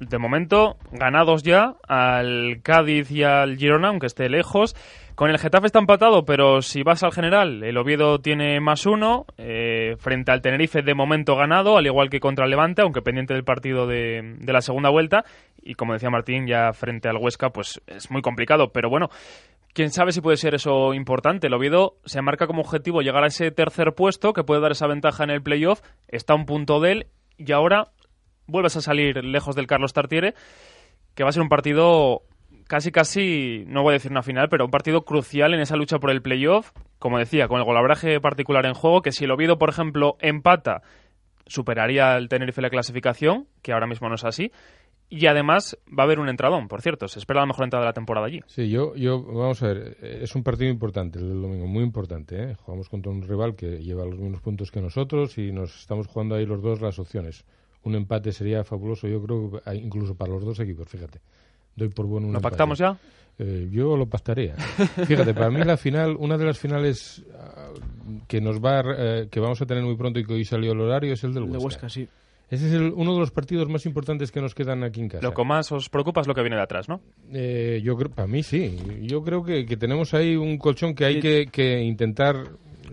De 0.00 0.18
momento, 0.18 0.76
ganados 0.92 1.42
ya 1.42 1.74
al 1.88 2.60
Cádiz 2.62 3.10
y 3.10 3.22
al 3.22 3.56
Girona, 3.56 3.88
aunque 3.88 4.06
esté 4.06 4.28
lejos. 4.28 4.74
Con 5.14 5.30
el 5.30 5.38
Getafe 5.38 5.66
está 5.66 5.78
empatado, 5.78 6.24
pero 6.24 6.60
si 6.60 6.82
vas 6.82 7.04
al 7.04 7.12
general, 7.12 7.62
el 7.62 7.76
Oviedo 7.76 8.18
tiene 8.18 8.60
más 8.60 8.84
uno. 8.84 9.26
eh, 9.38 9.94
frente 9.98 10.32
al 10.32 10.42
Tenerife, 10.42 10.82
de 10.82 10.94
momento 10.94 11.36
ganado, 11.36 11.76
al 11.78 11.86
igual 11.86 12.10
que 12.10 12.18
contra 12.18 12.44
el 12.44 12.50
Levante, 12.50 12.82
aunque 12.82 13.02
pendiente 13.02 13.34
del 13.34 13.44
partido 13.44 13.86
de, 13.86 14.34
de 14.40 14.52
la 14.52 14.60
segunda 14.60 14.90
vuelta. 14.90 15.24
Y 15.62 15.74
como 15.74 15.92
decía 15.92 16.10
Martín, 16.10 16.46
ya 16.48 16.72
frente 16.72 17.08
al 17.08 17.16
Huesca, 17.16 17.50
pues 17.50 17.80
es 17.86 18.10
muy 18.10 18.22
complicado. 18.22 18.72
Pero 18.72 18.90
bueno, 18.90 19.08
quién 19.72 19.90
sabe 19.90 20.10
si 20.10 20.20
puede 20.20 20.36
ser 20.36 20.56
eso 20.56 20.92
importante. 20.94 21.46
El 21.46 21.54
Oviedo 21.54 21.94
se 22.04 22.20
marca 22.20 22.48
como 22.48 22.62
objetivo 22.62 23.00
llegar 23.00 23.22
a 23.22 23.28
ese 23.28 23.52
tercer 23.52 23.94
puesto 23.94 24.32
que 24.32 24.42
puede 24.42 24.60
dar 24.60 24.72
esa 24.72 24.88
ventaja 24.88 25.22
en 25.22 25.30
el 25.30 25.42
playoff. 25.42 25.80
Está 26.08 26.32
a 26.32 26.36
un 26.36 26.46
punto 26.46 26.80
de 26.80 26.92
él 26.92 27.06
y 27.38 27.52
ahora 27.52 27.88
vuelves 28.46 28.76
a 28.76 28.80
salir 28.80 29.24
lejos 29.24 29.56
del 29.56 29.66
Carlos 29.66 29.92
Tartiere, 29.92 30.34
que 31.14 31.22
va 31.22 31.30
a 31.30 31.32
ser 31.32 31.42
un 31.42 31.48
partido 31.48 32.22
casi 32.66 32.90
casi, 32.90 33.64
no 33.66 33.82
voy 33.82 33.90
a 33.90 33.94
decir 33.94 34.10
una 34.10 34.22
final, 34.22 34.48
pero 34.48 34.64
un 34.64 34.70
partido 34.70 35.04
crucial 35.04 35.54
en 35.54 35.60
esa 35.60 35.76
lucha 35.76 35.98
por 35.98 36.10
el 36.10 36.22
playoff, 36.22 36.72
como 36.98 37.18
decía, 37.18 37.48
con 37.48 37.58
el 37.58 37.64
golabraje 37.64 38.20
particular 38.20 38.66
en 38.66 38.74
juego, 38.74 39.02
que 39.02 39.12
si 39.12 39.24
el 39.24 39.30
Oviedo, 39.30 39.58
por 39.58 39.68
ejemplo, 39.68 40.16
empata, 40.20 40.82
superaría 41.46 42.16
el 42.16 42.28
Tenerife 42.28 42.62
la 42.62 42.70
clasificación, 42.70 43.46
que 43.62 43.72
ahora 43.72 43.86
mismo 43.86 44.08
no 44.08 44.14
es 44.14 44.24
así, 44.24 44.50
y 45.10 45.26
además 45.26 45.78
va 45.86 46.02
a 46.02 46.06
haber 46.06 46.18
un 46.18 46.28
entradón, 46.28 46.66
por 46.66 46.82
cierto. 46.82 47.08
Se 47.08 47.18
espera 47.18 47.40
la 47.40 47.46
mejor 47.46 47.64
entrada 47.64 47.84
de 47.84 47.90
la 47.90 47.92
temporada 47.92 48.26
allí. 48.26 48.40
Sí, 48.46 48.68
yo, 48.68 48.94
yo 48.96 49.22
vamos 49.22 49.62
a 49.62 49.68
ver, 49.68 49.96
es 50.02 50.34
un 50.34 50.42
partido 50.42 50.70
importante 50.70 51.18
el 51.18 51.40
domingo, 51.40 51.66
muy 51.66 51.84
importante. 51.84 52.42
¿eh? 52.42 52.54
Jugamos 52.56 52.88
contra 52.88 53.12
un 53.12 53.22
rival 53.22 53.54
que 53.54 53.82
lleva 53.82 54.04
los 54.04 54.18
mismos 54.18 54.40
puntos 54.40 54.70
que 54.70 54.80
nosotros 54.80 55.36
y 55.38 55.52
nos 55.52 55.78
estamos 55.78 56.06
jugando 56.06 56.34
ahí 56.34 56.46
los 56.46 56.62
dos 56.62 56.80
las 56.80 56.98
opciones. 56.98 57.44
Un 57.84 57.94
empate 57.94 58.32
sería 58.32 58.64
fabuloso, 58.64 59.06
yo 59.06 59.22
creo, 59.22 59.62
incluso 59.74 60.14
para 60.14 60.32
los 60.32 60.44
dos 60.44 60.58
equipos, 60.60 60.88
fíjate. 60.88 61.20
Doy 61.76 61.88
por 61.88 62.06
bueno 62.06 62.28
un 62.28 62.32
¿Lo 62.32 62.40
pactamos 62.40 62.78
ya? 62.78 62.96
Eh, 63.38 63.68
yo 63.70 63.96
lo 63.96 64.06
pactaría. 64.06 64.54
Fíjate, 65.06 65.34
para 65.34 65.50
mí 65.50 65.62
la 65.64 65.76
final, 65.76 66.16
una 66.18 66.38
de 66.38 66.44
las 66.44 66.58
finales 66.58 67.24
ah, 67.36 67.70
que 68.28 68.40
nos 68.40 68.60
va, 68.60 68.82
eh, 68.96 69.28
que 69.30 69.40
vamos 69.40 69.60
a 69.60 69.66
tener 69.66 69.82
muy 69.82 69.96
pronto 69.96 70.20
y 70.20 70.24
que 70.24 70.34
hoy 70.34 70.44
salió 70.44 70.72
el 70.72 70.80
horario 70.80 71.12
es 71.12 71.24
el 71.24 71.34
del 71.34 71.44
Huesca. 71.44 71.58
De 71.58 71.64
Huesca, 71.64 71.88
sí. 71.88 72.08
Ese 72.50 72.66
es 72.66 72.92
uno 72.94 73.14
de 73.14 73.18
los 73.18 73.30
partidos 73.30 73.68
más 73.68 73.86
importantes 73.86 74.30
que 74.30 74.40
nos 74.40 74.54
quedan 74.54 74.84
aquí 74.84 75.00
en 75.00 75.08
casa. 75.08 75.26
Lo 75.26 75.34
que 75.34 75.44
más 75.44 75.72
os 75.72 75.88
preocupa 75.88 76.20
es 76.20 76.26
lo 76.26 76.34
que 76.34 76.42
viene 76.42 76.56
de 76.56 76.62
atrás, 76.62 76.88
¿no? 76.88 77.00
Eh, 77.32 77.80
yo 77.82 77.96
creo, 77.96 78.10
para 78.10 78.28
mí 78.28 78.42
sí. 78.42 78.78
Yo 79.02 79.24
creo 79.24 79.42
que, 79.42 79.64
tenemos 79.76 80.14
ahí 80.14 80.36
un 80.36 80.58
colchón 80.58 80.94
que 80.94 81.04
hay 81.04 81.20
que, 81.20 81.48
que 81.50 81.80
intentar 81.80 82.36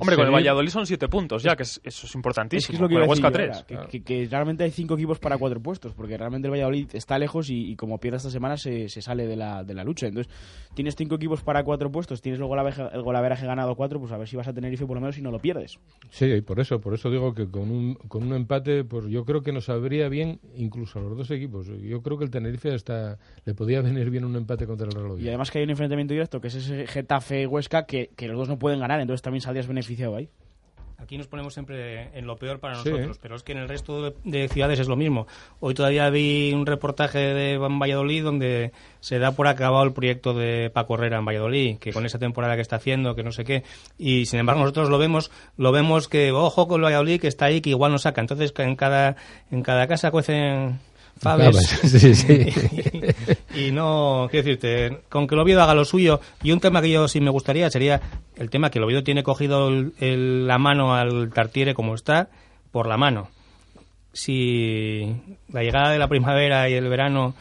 Hombre, 0.02 0.16
con 0.16 0.26
el 0.26 0.34
Valladolid 0.34 0.70
son 0.72 0.88
siete 0.88 1.08
puntos 1.08 1.44
ya, 1.44 1.56
que 1.56 1.62
eso 1.62 1.80
es 1.84 2.16
importantísimo. 2.16 2.76
Es, 2.76 2.82
lo 2.82 2.88
que 2.88 2.96
con 2.96 3.04
el 3.04 3.10
Huesca 3.10 3.30
tres. 3.30 3.64
que, 4.04 4.28
realmente 4.32 4.64
hay 4.64 4.72
cinco 4.72 4.96
equipos 4.96 5.20
para 5.20 5.38
cuatro 5.38 5.62
puestos, 5.62 5.94
porque 5.94 6.18
realmente 6.18 6.48
el 6.48 6.52
Valladolid 6.54 6.90
está 6.94 7.20
lejos 7.20 7.52
y, 7.52 7.76
como 7.76 8.00
pierde 8.00 8.18
esta 8.18 8.32
semana 8.32 8.58
se, 8.58 8.90
sale 8.90 9.28
de 9.28 9.36
la, 9.36 9.64
de 9.64 9.76
la, 9.76 9.84
lucha. 9.84 10.08
Entonces, 10.08 10.34
tienes 10.74 10.96
cinco 10.96 11.16
equipos 11.16 11.44
para 11.44 11.64
cuatro 11.64 11.92
puestos, 11.92 12.20
tienes 12.20 12.42
el 12.42 12.48
golaveraje, 12.48 13.46
ganado 13.46 13.76
cuatro, 13.76 14.00
pues 14.00 14.12
a 14.12 14.18
ver 14.18 14.28
si 14.28 14.36
vas 14.36 14.48
a 14.48 14.54
tener 14.54 14.74
IFE 14.74 14.88
por 14.88 14.96
lo 14.96 15.02
menos 15.02 15.20
y 15.20 15.22
no 15.22 15.30
lo 15.30 15.38
pierdes. 15.38 15.78
Sí, 16.10 16.42
por 16.42 16.60
eso, 16.60 16.82
por 16.82 16.96
eso 16.96 17.12
digo 17.12 17.36
que 17.36 17.48
con 17.48 17.70
un, 17.70 17.94
con 17.94 18.24
un 18.24 18.34
empate, 18.34 18.84
pues 18.84 19.06
yo 19.06 19.24
creo 19.24 19.44
que 19.44 19.52
nos 19.52 19.66
sabría 19.66 20.10
bien 20.10 20.40
incluso 20.56 20.98
a 20.98 21.04
los 21.04 21.16
dos 21.16 21.30
equipos. 21.30 21.68
Yo 21.68 22.02
creo 22.02 22.18
que 22.18 22.24
el 22.24 22.32
Tenerife 22.32 22.74
hasta 22.74 23.20
le 23.46 23.54
podía 23.54 23.82
venir 23.82 24.10
bien 24.10 24.26
un 24.26 24.36
empate 24.36 24.66
contra 24.66 24.88
el 24.88 24.94
Real 24.94 25.22
Y 25.22 25.28
además 25.28 25.52
que 25.52 25.60
hay 25.60 25.66
un 25.66 25.70
enfrentamiento 25.70 26.16
directo, 26.16 26.42
que 26.42 26.48
es 26.48 26.56
ese 26.56 26.88
Getafe-Huesca, 26.88 27.86
que, 27.86 28.10
que 28.16 28.28
los 28.28 28.36
dos 28.36 28.50
no 28.50 28.58
pueden 28.58 28.80
ganar, 28.80 29.00
entonces 29.00 29.22
también 29.22 29.42
saldrías 29.42 29.68
beneficiado 29.68 29.91
ahí. 30.16 30.30
Aquí 31.02 31.18
nos 31.18 31.26
ponemos 31.26 31.54
siempre 31.54 32.10
en 32.14 32.28
lo 32.28 32.36
peor 32.36 32.60
para 32.60 32.76
nosotros, 32.76 33.18
pero 33.20 33.36
es 33.36 33.42
que 33.42 33.54
en 33.54 33.58
el 33.58 33.68
resto 33.68 34.14
de, 34.24 34.48
ciudades 34.50 34.80
es 34.80 34.88
lo 34.88 34.96
mismo. 34.96 35.26
Hoy 35.60 35.74
todavía 35.74 36.08
vi 36.12 36.54
un 36.54 36.68
reportaje 36.68 37.18
de 37.18 37.58
Valladolid 37.58 38.24
donde 38.24 38.72
se 39.00 39.18
da 39.18 39.32
por 39.32 39.48
acabado 39.48 39.84
el 39.84 39.94
proyecto 39.94 40.36
de 40.36 40.70
Paco 40.70 40.94
Herrera 40.94 41.18
en 41.18 41.26
Valladolid, 41.26 41.80
que 41.80 41.92
con 41.92 42.06
esa 42.06 42.20
temporada 42.20 42.56
que 42.56 42.62
está 42.62 42.76
haciendo, 42.76 43.16
que 43.16 43.24
no 43.24 43.32
sé 43.32 43.46
qué, 43.46 43.64
y 43.98 44.28
sin 44.28 44.42
embargo 44.42 44.62
nosotros 44.62 44.90
lo 44.90 45.00
vemos, 45.00 45.32
lo 45.58 45.72
vemos 45.72 46.08
que 46.08 46.32
ojo 46.32 46.68
con 46.68 46.82
el 46.82 46.86
Valladolid 46.86 47.20
que 47.20 47.28
está 47.28 47.46
ahí, 47.46 47.62
que 47.62 47.72
igual 47.72 47.92
nos 47.92 48.04
saca. 48.04 48.22
Entonces 48.22 48.54
en 48.60 48.76
cada 48.76 49.16
en 49.50 49.64
cada 49.64 49.88
casa 49.88 50.12
cuecen 50.12 50.80
y, 53.56 53.72
no, 53.72 54.28
quiero 54.30 54.46
decirte, 54.46 55.02
con 55.10 55.28
que 55.28 55.36
el 55.36 55.42
Oviedo 55.42 55.62
haga 55.62 55.74
lo 55.74 55.86
suyo. 55.86 56.20
Y 56.44 56.52
un 56.52 56.60
tema 56.60 56.82
que 56.82 56.90
yo 56.90 57.08
sí 57.08 57.22
me 57.22 57.30
gustaría 57.30 57.70
sería 57.70 58.02
el 58.36 58.50
tema 58.50 58.70
que 58.70 58.80
el 58.80 58.86
Oviedo 58.86 59.04
tiene 59.04 59.24
cogido 59.24 59.70
la 59.70 60.58
mano 60.58 60.94
al 60.96 61.32
Tartiere 61.34 61.74
como 61.74 61.96
está, 61.96 62.30
por 62.72 62.88
la 62.88 62.98
mano. 62.98 63.30
Si 64.14 65.16
la 65.52 65.64
llegada 65.64 65.92
de 65.92 66.00
la 66.00 66.08
primavera 66.08 66.70
y 66.70 66.74
el 66.74 66.90
verano 66.90 67.34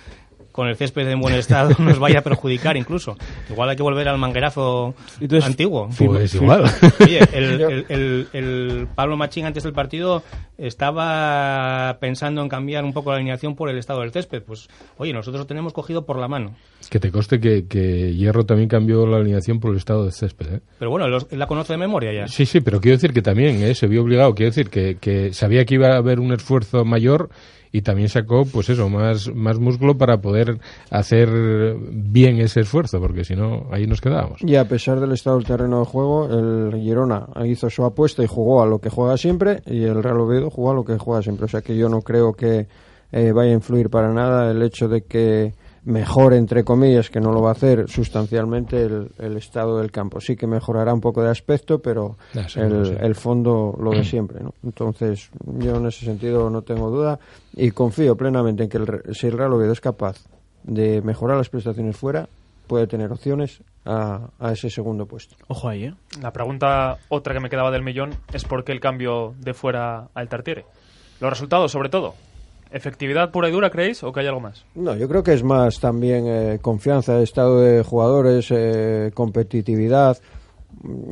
con 0.61 0.69
el 0.69 0.77
césped 0.77 1.09
en 1.09 1.19
buen 1.19 1.35
estado 1.35 1.75
nos 1.79 1.99
vaya 1.99 2.19
a 2.19 2.23
perjudicar 2.23 2.77
incluso. 2.77 3.17
Igual 3.49 3.71
hay 3.71 3.77
que 3.77 3.83
volver 3.83 4.07
al 4.09 4.19
manguerazo 4.19 4.95
antiguo. 5.43 5.89
Pues 5.97 6.35
igual. 6.35 6.65
Oye, 7.01 7.21
el, 7.33 8.87
Pablo 8.95 9.17
Machín 9.17 9.47
antes 9.47 9.63
del 9.63 9.73
partido 9.73 10.23
estaba 10.59 11.97
pensando 11.99 12.43
en 12.43 12.51
cambiar 12.51 12.85
un 12.85 12.93
poco 12.93 13.09
la 13.09 13.17
alineación 13.17 13.57
por 13.57 13.71
el 13.71 13.79
estado 13.79 14.01
del 14.01 14.13
césped. 14.13 14.43
Pues, 14.43 14.69
oye, 14.99 15.15
nosotros 15.15 15.41
lo 15.41 15.47
tenemos 15.47 15.73
cogido 15.73 16.05
por 16.05 16.19
la 16.19 16.29
mano. 16.29 16.55
Que 16.91 17.01
te 17.01 17.11
coste 17.11 17.41
que, 17.41 18.15
Hierro 18.15 18.45
también 18.45 18.69
cambió 18.69 19.07
la 19.07 19.17
alineación 19.17 19.61
por 19.61 19.71
el 19.71 19.79
estado 19.79 20.03
del 20.03 20.13
césped. 20.13 20.57
¿eh? 20.57 20.61
Pero 20.79 20.91
bueno, 20.91 21.07
él 21.07 21.39
la 21.39 21.47
conoce 21.47 21.73
de 21.73 21.79
memoria 21.79 22.13
ya. 22.13 22.29
Sí, 22.29 22.45
sí, 22.45 22.61
pero 22.61 22.83
quiero 22.83 22.99
decir 22.99 23.15
que 23.15 23.23
también 23.23 23.63
¿eh? 23.63 23.75
se 23.75 23.87
vio 23.87 24.03
obligado. 24.03 24.35
Quiero 24.35 24.51
decir 24.51 24.69
que, 24.69 24.99
que 25.01 25.33
sabía 25.33 25.65
que 25.65 25.77
iba 25.77 25.95
a 25.95 25.97
haber 25.97 26.21
un 26.21 26.35
esfuerzo 26.35 26.85
mayor 26.85 27.31
y 27.73 27.83
también 27.83 28.09
sacó, 28.09 28.45
pues 28.45 28.69
eso, 28.69 28.89
más, 28.89 29.33
más 29.35 29.59
músculo 29.59 29.97
para 29.97 30.21
poder 30.21 30.59
hacer 30.91 31.29
bien 31.91 32.39
ese 32.39 32.61
esfuerzo, 32.61 33.01
porque 33.01 33.25
si 33.25 33.37
no, 33.37 33.67
ahí 33.71 33.87
nos 33.87 34.01
quedábamos. 34.01 34.43
Y 34.43 34.57
a 34.57 34.67
pesar 34.67 35.01
del 35.01 35.13
estado 35.13 35.37
del 35.37 35.47
terreno 35.47 35.81
de 35.81 35.87
juego, 35.87 36.29
el 36.31 36.81
Girona 36.81 37.29
hizo 37.45 37.71
su 37.71 37.85
apuesta 37.85 38.23
y 38.23 38.27
jugó 38.27 38.63
a 38.63 38.67
lo 38.67 38.81
que 38.81 38.91
juega 38.91 39.17
siempre, 39.17 39.63
y 39.67 39.85
el 39.85 40.03
Real 40.03 40.21
Oviedo 40.21 40.51
jugó 40.51 40.73
a 40.73 40.75
lo 40.75 40.85
que 40.85 40.99
juega 40.99 41.23
siempre. 41.23 41.45
O 41.45 41.49
sea 41.49 41.63
que 41.63 41.77
yo 41.77 41.89
no 41.89 42.03
creo 42.03 42.33
que 42.33 42.67
eh, 43.13 43.33
vaya 43.33 43.51
a 43.51 43.55
influir 43.55 43.91
para 43.91 44.13
nada 44.13 44.51
el 44.51 44.63
hecho 44.63 44.89
de 44.89 45.03
que 45.03 45.55
mejor, 45.85 46.35
entre 46.35 46.65
comillas, 46.65 47.11
que 47.11 47.21
no 47.21 47.33
lo 47.33 47.43
va 47.43 47.51
a 47.51 47.53
hacer 47.53 47.89
sustancialmente 47.89 48.83
el, 48.83 49.37
estado 49.37 49.79
del 49.79 49.91
campo. 49.91 50.21
Sí 50.21 50.37
que 50.37 50.47
mejorará 50.47 50.93
un 50.93 51.01
poco 51.01 51.23
de 51.23 51.31
aspecto, 51.31 51.81
pero 51.81 52.17
el, 52.57 53.15
fondo 53.15 53.77
lo 53.81 53.91
de 53.93 54.05
siempre. 54.05 54.43
¿no? 54.43 54.55
Entonces, 54.63 55.31
yo 55.45 55.77
en 55.77 55.87
ese 55.87 56.05
sentido 56.05 56.51
no 56.51 56.63
tengo 56.63 56.91
duda 56.91 57.19
y 57.55 57.71
confío 57.71 58.17
plenamente 58.17 58.65
en 58.65 58.69
que 58.69 58.79
el, 58.79 59.15
si 59.15 59.27
el 59.27 59.39
Real 59.39 59.53
Oviedo 59.53 59.73
es 59.73 59.81
capaz 59.81 60.17
de 60.63 61.01
mejorar 61.03 61.39
las 61.39 61.49
prestaciones 61.49 61.97
fuera, 61.97 62.29
puede 62.67 62.87
tener 62.87 63.11
opciones 63.11 63.63
a, 63.85 64.29
a, 64.39 64.53
ese 64.53 64.69
segundo 64.71 65.07
puesto. 65.07 65.35
Ojo 65.49 65.69
ahí, 65.69 65.85
¿eh? 65.85 65.95
La 66.21 66.33
pregunta 66.33 66.99
otra 67.09 67.35
que 67.35 67.41
me 67.41 67.49
quedaba 67.49 67.71
del 67.71 67.83
millón 67.83 68.15
es 68.33 68.45
por 68.45 68.63
qué 68.65 68.73
el 68.73 68.81
cambio 68.81 69.35
de 69.39 69.55
fuera 69.55 70.09
al 70.15 70.29
Tartiere. 70.29 70.67
Los 71.21 71.31
resultados, 71.31 71.73
sobre 71.73 71.89
todo. 71.89 72.15
¿Efectividad 72.73 73.33
pura 73.33 73.49
y 73.49 73.53
dura, 73.53 73.69
creéis, 73.69 74.03
o 74.05 74.13
que 74.13 74.21
hay 74.21 74.29
algo 74.29 74.41
más? 74.41 74.65
No, 74.77 74.95
yo 74.95 75.09
creo 75.09 75.25
que 75.25 75.33
es 75.33 75.43
más 75.43 75.81
también 75.81 76.27
eh, 76.27 76.59
confianza, 76.63 77.21
estado 77.21 77.61
de 77.61 77.83
jugadores, 77.83 78.49
eh, 78.51 79.11
competitividad. 79.13 80.19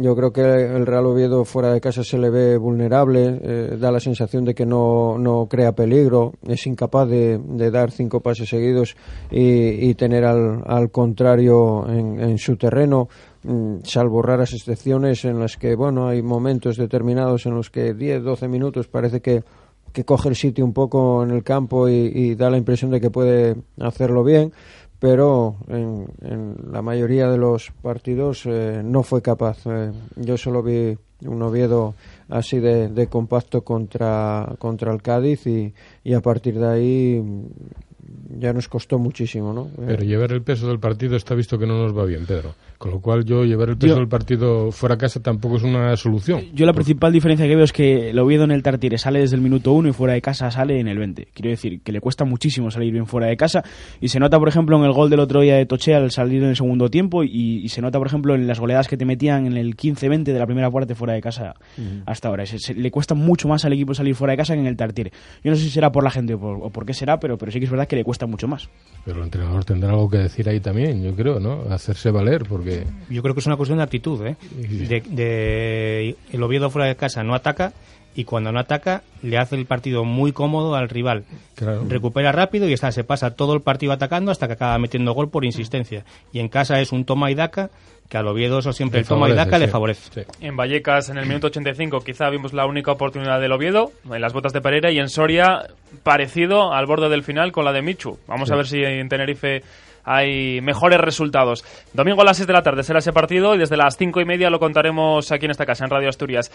Yo 0.01 0.15
creo 0.15 0.33
que 0.33 0.41
el 0.41 0.87
Real 0.87 1.07
Oviedo 1.07 1.45
fuera 1.45 1.73
de 1.73 1.81
casa 1.81 2.05
se 2.05 2.17
le 2.17 2.31
ve 2.31 2.57
vulnerable, 2.57 3.41
eh, 3.43 3.77
da 3.79 3.91
la 3.91 3.99
sensación 3.99 4.45
de 4.45 4.55
que 4.55 4.65
no, 4.65 5.19
no 5.19 5.47
crea 5.51 5.73
peligro, 5.73 6.35
es 6.47 6.65
incapaz 6.67 7.09
de, 7.09 7.39
dar 7.71 7.91
cinco 7.91 8.21
pases 8.21 8.49
seguidos 8.49 8.97
y, 9.31 9.93
tener 9.95 10.25
al, 10.25 10.63
al 10.65 10.91
contrario 10.93 11.87
en, 11.89 12.21
en, 12.21 12.39
su 12.39 12.57
terreno, 12.57 13.09
mm, 13.43 13.79
salvo 13.83 14.23
raras 14.23 14.53
excepciones 14.53 15.25
en 15.25 15.41
las 15.41 15.57
que, 15.57 15.75
bueno, 15.75 16.07
hay 16.07 16.23
momentos 16.23 16.77
determinados 16.77 17.45
en 17.45 17.55
los 17.55 17.69
que 17.69 17.95
10, 17.95 18.23
12 18.23 18.47
minutos 18.47 18.87
parece 18.87 19.21
que 19.21 19.43
que 19.99 20.05
coge 20.05 20.29
el 20.29 20.37
sitio 20.37 20.65
un 20.65 20.73
poco 20.73 21.25
en 21.25 21.33
el 21.33 21.43
campo 21.43 21.89
y, 21.89 22.37
da 22.37 22.51
la 22.51 22.57
impresión 22.57 22.93
de 22.93 23.01
que 23.01 23.11
puede 23.11 23.57
hacerlo 23.81 24.23
bien, 24.23 24.53
pero 25.01 25.57
en, 25.67 26.07
la 26.71 26.83
mayoría 26.83 27.29
de 27.29 27.37
los 27.37 27.73
partidos 27.83 28.45
eh, 28.47 28.81
no 28.85 29.03
fue 29.03 29.23
capaz. 29.23 29.59
Eh, 29.67 29.91
yo 30.15 30.37
solo 30.37 30.63
vi 30.63 30.97
un 31.27 31.43
Oviedo 31.43 31.97
así 32.29 32.61
de, 32.61 33.09
compacto 33.09 33.63
contra, 33.63 34.55
contra 34.61 34.93
el 34.93 35.03
Cádiz 35.03 35.49
y, 35.49 35.75
y, 36.05 36.15
a 36.15 36.21
partir 36.21 36.61
de 36.61 36.69
ahí 36.69 37.25
ya 38.39 38.53
nos 38.53 38.69
costó 38.69 38.99
muchísimo, 38.99 39.53
¿no? 39.53 39.69
Pero 39.87 40.05
llevar 40.05 40.33
el 40.33 40.43
peso 40.43 40.69
del 40.69 40.79
partido 40.79 41.17
está 41.17 41.35
visto 41.35 41.59
que 41.59 41.67
no 41.67 41.79
nos 41.79 41.97
va 41.97 42.05
bien, 42.05 42.25
Pedro. 42.27 42.55
Con 42.79 42.93
lo 42.93 43.01
cual 43.01 43.25
yo 43.25 43.45
llevar 43.45 43.71
el 43.71 43.77
peso 43.77 43.97
del 43.97 44.07
partido 44.07 44.71
fuera 44.71 44.95
a 44.95 44.99
casa 44.99 45.21
tampoco 45.21 45.57
es 45.57 45.65
una 45.65 45.97
solución. 45.97 46.43
Yo 46.55 46.65
la 46.65 46.73
principal 46.73 47.13
diferencia 47.13 47.47
que 47.47 47.57
veo 47.57 47.65
es 47.65 47.73
que 47.73 48.11
el 48.11 48.19
Oviedo 48.19 48.45
en 48.45 48.53
el 48.53 48.63
Tartire 48.63 48.99
sale 48.99 49.19
desde 49.19 49.35
el 49.35 49.43
minuto 49.43 49.73
1 49.73 49.89
y 49.89 49.93
fuera 49.93 50.15
de 50.15 50.23
casa 50.23 50.51
sale 50.51 50.79
en 50.79 50.87
el 50.87 50.97
20. 50.97 51.29
Quiero 51.35 51.51
decir 51.51 51.81
que 51.83 51.91
le 51.91 52.01
cuesta 52.01 52.25
muchísimo 52.25 52.71
salir 52.71 52.93
bien 52.93 53.07
fuera 53.07 53.27
de 53.27 53.37
casa 53.37 53.65
y 54.01 54.09
se 54.09 54.21
nota, 54.21 54.39
por 54.39 54.49
ejemplo, 54.49 54.77
en 54.79 54.85
el 54.85 54.93
gol 54.93 55.11
del 55.11 55.21
otro 55.21 55.41
día 55.41 55.57
de 55.57 55.67
Toche 55.67 55.95
al 55.95 56.13
salir 56.13 56.43
en 56.43 56.51
el 56.51 56.57
segundo 56.57 56.89
tiempo 56.89 57.25
y, 57.25 57.69
se 57.69 57.83
nota, 57.83 57.99
por 57.99 58.07
ejemplo, 58.07 58.35
en 58.35 58.47
las 58.47 58.61
goleadas 58.61 58.87
que 58.87 58.97
te 58.97 59.05
metían 59.05 59.47
en 59.47 59.57
el 59.57 59.77
15-20 59.77 60.23
de 60.23 60.39
la 60.39 60.47
primera 60.47 60.71
parte 60.71 60.95
fuera 60.95 61.15
de 61.15 61.21
casa 61.21 61.55
hasta 62.07 62.29
ahora. 62.29 62.45
le 62.77 62.91
cuesta 62.93 63.15
mucho 63.15 63.49
más 63.49 63.65
al 63.65 63.73
equipo 63.73 63.93
salir 63.95 64.15
fuera 64.15 64.33
de 64.33 64.37
casa 64.37 64.55
que 64.55 64.61
en 64.61 64.67
el 64.67 64.77
Tartire. 64.77 65.11
Yo 65.43 65.51
no 65.51 65.57
sé 65.57 65.65
si 65.65 65.71
será 65.71 65.91
por 65.91 66.05
la 66.05 66.11
gente 66.11 66.35
o 66.35 66.39
por, 66.39 66.59
o 66.63 66.71
por 66.71 66.87
qué 66.87 66.95
será, 66.95 67.19
pero, 67.19 67.37
pero 67.37 67.51
sí 67.51 67.59
que 67.59 67.65
es 67.65 67.71
verdad 67.71 67.89
que 67.89 67.97
le 67.99 68.05
cuesta 68.05 68.27
mucho 68.27 68.49
más. 68.49 68.69
Pero 69.05 69.19
el 69.19 69.25
entrenador 69.25 69.65
tendrá 69.65 69.91
algo 69.91 70.09
que 70.09 70.19
decir 70.19 70.49
ahí 70.49 70.61
también, 70.61 71.03
yo 71.03 71.15
creo, 71.15 71.41
¿no? 71.41 71.63
Hacerse 71.71 72.11
valer, 72.11 72.45
porque... 72.45 72.85
Yo 73.11 73.23
creo 73.23 73.35
que 73.35 73.41
es 73.41 73.47
una 73.47 73.57
cuestión 73.57 73.79
de 73.79 73.85
actitud, 73.85 74.25
¿eh? 74.27 74.37
De, 75.11 76.17
el 76.33 76.43
Oviedo 76.43 76.71
fuera 76.71 76.87
de 76.87 76.97
casa 76.97 77.23
no 77.23 77.35
ataca 77.35 77.73
y 78.19 78.25
cuando 78.25 78.51
no 78.51 78.59
ataca 78.59 79.03
le 79.23 79.39
hace 79.39 79.55
el 79.55 79.65
partido 79.65 80.05
muy 80.05 80.33
cómodo 80.33 80.75
al 80.75 80.89
rival. 80.89 81.23
Recupera 81.89 82.33
rápido 82.33 82.69
y 82.69 82.73
está, 82.73 82.91
se 82.91 83.05
pasa 83.05 83.31
todo 83.37 83.55
el 83.55 83.61
partido 83.61 83.93
atacando 83.93 84.33
hasta 84.33 84.49
que 84.49 84.55
acaba 84.55 84.77
metiendo 84.79 85.13
gol 85.13 85.31
por 85.31 85.45
insistencia. 85.45 86.05
Y 86.33 86.41
en 86.41 86.49
casa 86.49 86.81
es 86.81 86.91
un 86.91 87.05
toma 87.05 87.31
y 87.31 87.37
daca 87.37 87.71
que 88.09 88.17
al 88.17 88.27
Oviedo 88.27 88.59
eso 88.59 88.73
siempre 88.73 88.99
Le 88.99 89.03
el 89.03 89.09
toma 89.09 89.29
y 89.29 89.35
daca 89.35 89.57
le 89.59 89.67
sí. 89.67 89.71
favorece. 89.71 90.27
En 90.41 90.57
Vallecas, 90.57 91.11
en 91.11 91.19
el 91.19 91.27
minuto 91.27 91.47
85, 91.47 92.01
quizá 92.01 92.29
vimos 92.31 92.53
la 92.53 92.67
única 92.67 92.91
oportunidad 92.91 93.41
del 93.41 93.53
Oviedo, 93.53 93.93
en 94.13 94.21
las 94.21 94.33
botas 94.33 94.53
de 94.53 94.63
Pereira, 94.63 94.91
y 94.91 94.99
en 94.99 95.09
Soria, 95.11 95.69
parecido 96.03 96.73
al 96.73 96.87
borde 96.87 97.09
del 97.11 97.23
final 97.23 97.53
con 97.53 97.65
la 97.65 97.73
de 97.73 97.83
Michu. 97.83 98.19
Vamos 98.27 98.49
Sí. 98.49 98.53
a 98.55 98.57
ver 98.57 98.67
si 98.67 98.79
en 98.83 99.09
Tenerife 99.09 99.63
hay 100.09 100.61
mejores 100.63 100.99
resultados. 101.01 101.65
Domingo 101.93 102.23
a 102.23 102.25
las 102.25 102.37
6 102.39 102.47
de 102.47 102.53
la 102.53 102.63
tarde 102.63 102.83
será 102.83 103.01
ese 103.01 103.13
partido 103.13 103.55
y 103.55 103.59
desde 103.59 103.77
las 103.77 103.97
5 103.97 104.21
y 104.21 104.25
media 104.25 104.49
lo 104.51 104.59
contaremos 104.59 105.31
aquí 105.31 105.45
en 105.45 105.51
esta 105.51 105.67
casa, 105.67 105.85
en 105.85 105.91
Radio 105.91 106.09
Asturias. 106.09 106.51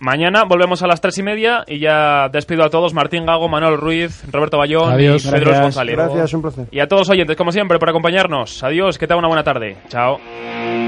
Mañana 0.00 0.44
volvemos 0.44 0.82
a 0.82 0.86
las 0.86 1.00
3 1.00 1.18
y 1.18 1.22
media 1.22 1.64
y 1.66 1.80
ya 1.80 2.28
despido 2.30 2.64
a 2.64 2.70
todos, 2.70 2.94
Martín 2.94 3.26
Gago, 3.26 3.48
Manuel 3.48 3.76
Ruiz, 3.76 4.24
Roberto 4.32 4.56
Bayón 4.56 4.92
Adiós. 4.92 5.24
y 5.24 5.28
Pedro 5.30 5.46
Gracias. 5.50 5.62
González. 5.64 5.96
Gracias, 5.96 6.34
un 6.34 6.42
placer. 6.42 6.66
Y 6.70 6.80
a 6.80 6.86
todos 6.86 7.00
los 7.00 7.10
oyentes, 7.10 7.36
como 7.36 7.50
siempre, 7.52 7.78
por 7.78 7.90
acompañarnos. 7.90 8.62
Adiós, 8.62 8.96
que 8.96 9.06
tengan 9.06 9.18
una 9.24 9.28
buena 9.28 9.42
tarde. 9.44 9.76
Chao. 9.88 10.87